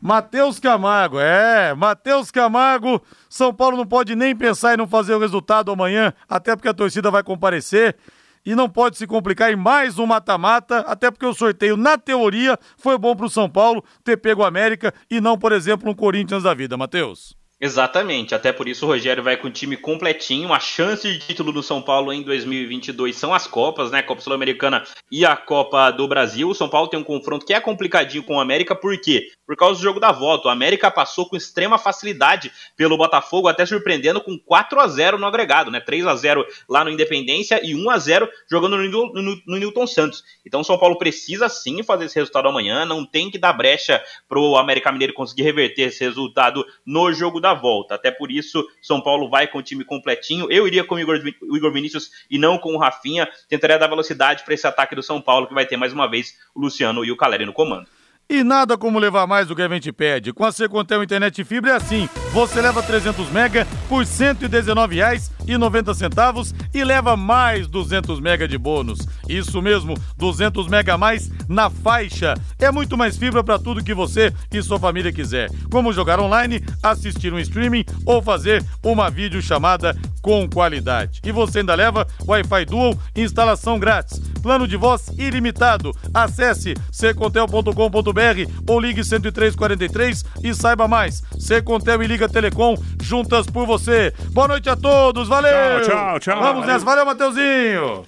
Matheus 0.00 0.60
Camargo, 0.60 1.18
é, 1.18 1.74
Matheus 1.74 2.30
Camargo, 2.30 3.02
São 3.30 3.52
Paulo 3.52 3.76
não 3.76 3.86
pode 3.86 4.14
nem 4.14 4.36
pensar 4.36 4.74
em 4.74 4.76
não 4.76 4.86
fazer 4.86 5.14
o 5.14 5.18
resultado 5.18 5.72
amanhã, 5.72 6.12
até 6.28 6.54
porque 6.54 6.68
a 6.68 6.74
torcida 6.74 7.10
vai 7.10 7.22
comparecer 7.22 7.96
e 8.44 8.54
não 8.54 8.68
pode 8.68 8.96
se 8.96 9.06
complicar 9.06 9.50
em 9.50 9.56
mais 9.56 9.98
um 9.98 10.06
mata-mata, 10.06 10.80
até 10.80 11.10
porque 11.10 11.26
o 11.26 11.34
sorteio, 11.34 11.76
na 11.76 11.98
teoria, 11.98 12.58
foi 12.76 12.96
bom 12.96 13.16
para 13.16 13.26
o 13.26 13.30
São 13.30 13.48
Paulo 13.48 13.82
ter 14.04 14.16
pego 14.18 14.42
o 14.42 14.44
América 14.44 14.94
e 15.10 15.20
não, 15.20 15.36
por 15.36 15.50
exemplo, 15.50 15.90
um 15.90 15.94
Corinthians 15.94 16.44
da 16.44 16.54
vida, 16.54 16.76
Matheus. 16.76 17.34
Exatamente, 17.58 18.34
até 18.34 18.52
por 18.52 18.68
isso 18.68 18.84
o 18.84 18.88
Rogério 18.88 19.22
vai 19.22 19.34
com 19.34 19.48
o 19.48 19.50
time 19.50 19.78
completinho. 19.78 20.52
A 20.52 20.60
chance 20.60 21.10
de 21.10 21.18
título 21.18 21.50
do 21.50 21.62
São 21.62 21.80
Paulo 21.80 22.12
em 22.12 22.22
2022 22.22 23.16
são 23.16 23.32
as 23.32 23.46
Copas, 23.46 23.90
né? 23.90 24.02
Copa 24.02 24.20
Sul-Americana 24.20 24.84
e 25.10 25.24
a 25.24 25.34
Copa 25.34 25.90
do 25.90 26.06
Brasil. 26.06 26.50
O 26.50 26.54
São 26.54 26.68
Paulo 26.68 26.88
tem 26.88 27.00
um 27.00 27.04
confronto 27.04 27.46
que 27.46 27.54
é 27.54 27.60
complicadinho 27.60 28.22
com 28.22 28.36
o 28.36 28.40
América, 28.40 28.74
por 28.74 29.00
quê? 29.00 29.28
Por 29.46 29.56
causa 29.56 29.80
do 29.80 29.82
jogo 29.82 29.98
da 29.98 30.12
volta. 30.12 30.48
O 30.48 30.50
América 30.50 30.90
passou 30.90 31.26
com 31.26 31.34
extrema 31.34 31.78
facilidade 31.78 32.52
pelo 32.76 32.98
Botafogo, 32.98 33.48
até 33.48 33.64
surpreendendo 33.64 34.20
com 34.20 34.38
4 34.38 34.78
a 34.78 34.86
0 34.86 35.16
no 35.16 35.24
agregado, 35.24 35.70
né? 35.70 35.80
3 35.80 36.06
a 36.06 36.14
0 36.14 36.44
lá 36.68 36.84
no 36.84 36.90
Independência 36.90 37.58
e 37.64 37.74
1 37.74 37.88
a 37.88 37.96
0 37.96 38.28
jogando 38.50 38.76
no, 38.76 39.12
no, 39.46 39.56
Newton 39.56 39.86
Santos. 39.86 40.22
Então 40.44 40.60
o 40.60 40.64
São 40.64 40.76
Paulo 40.76 40.98
precisa 40.98 41.48
sim 41.48 41.82
fazer 41.82 42.04
esse 42.04 42.16
resultado 42.16 42.48
amanhã, 42.48 42.84
não 42.84 43.06
tem 43.06 43.30
que 43.30 43.38
dar 43.38 43.54
brecha 43.54 44.04
pro 44.28 44.56
América 44.56 44.92
Mineiro 44.92 45.14
conseguir 45.14 45.44
reverter 45.44 45.84
esse 45.84 46.04
resultado 46.04 46.62
no 46.84 47.10
jogo 47.14 47.40
da 47.40 47.45
da 47.46 47.54
volta. 47.54 47.94
Até 47.94 48.10
por 48.10 48.30
isso, 48.30 48.66
São 48.82 49.00
Paulo 49.00 49.28
vai 49.28 49.46
com 49.46 49.58
o 49.58 49.62
time 49.62 49.84
completinho. 49.84 50.50
Eu 50.50 50.66
iria 50.66 50.82
com 50.82 50.96
o 50.96 50.98
Igor, 50.98 51.20
o 51.42 51.56
Igor 51.56 51.72
Vinícius 51.72 52.10
e 52.28 52.38
não 52.38 52.58
com 52.58 52.74
o 52.74 52.78
Rafinha. 52.78 53.28
Tentaria 53.48 53.78
dar 53.78 53.86
velocidade 53.86 54.44
para 54.44 54.54
esse 54.54 54.66
ataque 54.66 54.96
do 54.96 55.02
São 55.02 55.20
Paulo, 55.20 55.46
que 55.46 55.54
vai 55.54 55.64
ter 55.64 55.76
mais 55.76 55.92
uma 55.92 56.10
vez 56.10 56.34
o 56.54 56.60
Luciano 56.60 57.04
e 57.04 57.12
o 57.12 57.16
Caleri 57.16 57.46
no 57.46 57.52
comando. 57.52 57.86
E 58.28 58.42
nada 58.42 58.76
como 58.76 58.98
levar 58.98 59.26
mais 59.28 59.46
do 59.46 59.54
que 59.54 59.62
a 59.62 59.68
gente 59.68 59.92
pede. 59.92 60.32
Com 60.32 60.44
a 60.44 60.50
Secontel 60.50 61.02
Internet 61.04 61.44
Fibra 61.44 61.72
é 61.72 61.74
assim. 61.76 62.08
Você 62.32 62.60
leva 62.60 62.82
300 62.82 63.30
mega 63.30 63.64
por 63.88 64.02
R$ 64.02 65.35
119,90 65.46 66.54
e 66.74 66.84
leva 66.84 67.16
mais 67.16 67.66
200 67.66 68.20
mega 68.20 68.46
de 68.46 68.58
bônus. 68.58 69.06
Isso 69.28 69.62
mesmo, 69.62 69.94
200 70.16 70.68
mega 70.68 70.94
a 70.94 70.98
mais 70.98 71.30
na 71.48 71.70
faixa. 71.70 72.34
É 72.58 72.70
muito 72.70 72.96
mais 72.96 73.16
fibra 73.16 73.42
para 73.42 73.58
tudo 73.58 73.84
que 73.84 73.94
você 73.94 74.32
e 74.52 74.62
sua 74.62 74.78
família 74.78 75.12
quiser. 75.12 75.50
Como 75.70 75.92
jogar 75.92 76.20
online, 76.20 76.62
assistir 76.82 77.32
um 77.32 77.38
streaming 77.38 77.84
ou 78.04 78.22
fazer 78.22 78.64
uma 78.82 79.10
videochamada 79.10 79.96
com 80.20 80.48
qualidade. 80.48 81.20
E 81.24 81.30
você 81.30 81.60
ainda 81.60 81.74
leva 81.74 82.06
Wi-Fi 82.26 82.64
Dual 82.64 82.98
instalação 83.14 83.78
grátis 83.78 84.20
plano 84.46 84.68
de 84.68 84.76
voz 84.76 85.08
ilimitado. 85.18 85.92
Acesse 86.14 86.74
secontel.com.br 86.92 88.52
ou 88.68 88.78
ligue 88.78 89.02
10343 89.02 90.24
e 90.44 90.54
saiba 90.54 90.86
mais. 90.86 91.24
Secontel 91.36 92.00
e 92.00 92.06
Liga 92.06 92.28
Telecom, 92.28 92.76
juntas 93.02 93.48
por 93.48 93.66
você. 93.66 94.14
Boa 94.30 94.46
noite 94.46 94.70
a 94.70 94.76
todos, 94.76 95.28
valeu! 95.36 95.82
Tchau, 95.82 95.90
tchau, 95.90 96.20
tchau. 96.20 96.40
Vamos 96.40 96.66
nessa, 96.66 96.84
valeu, 96.84 97.06
Mateuzinho! 97.06 98.04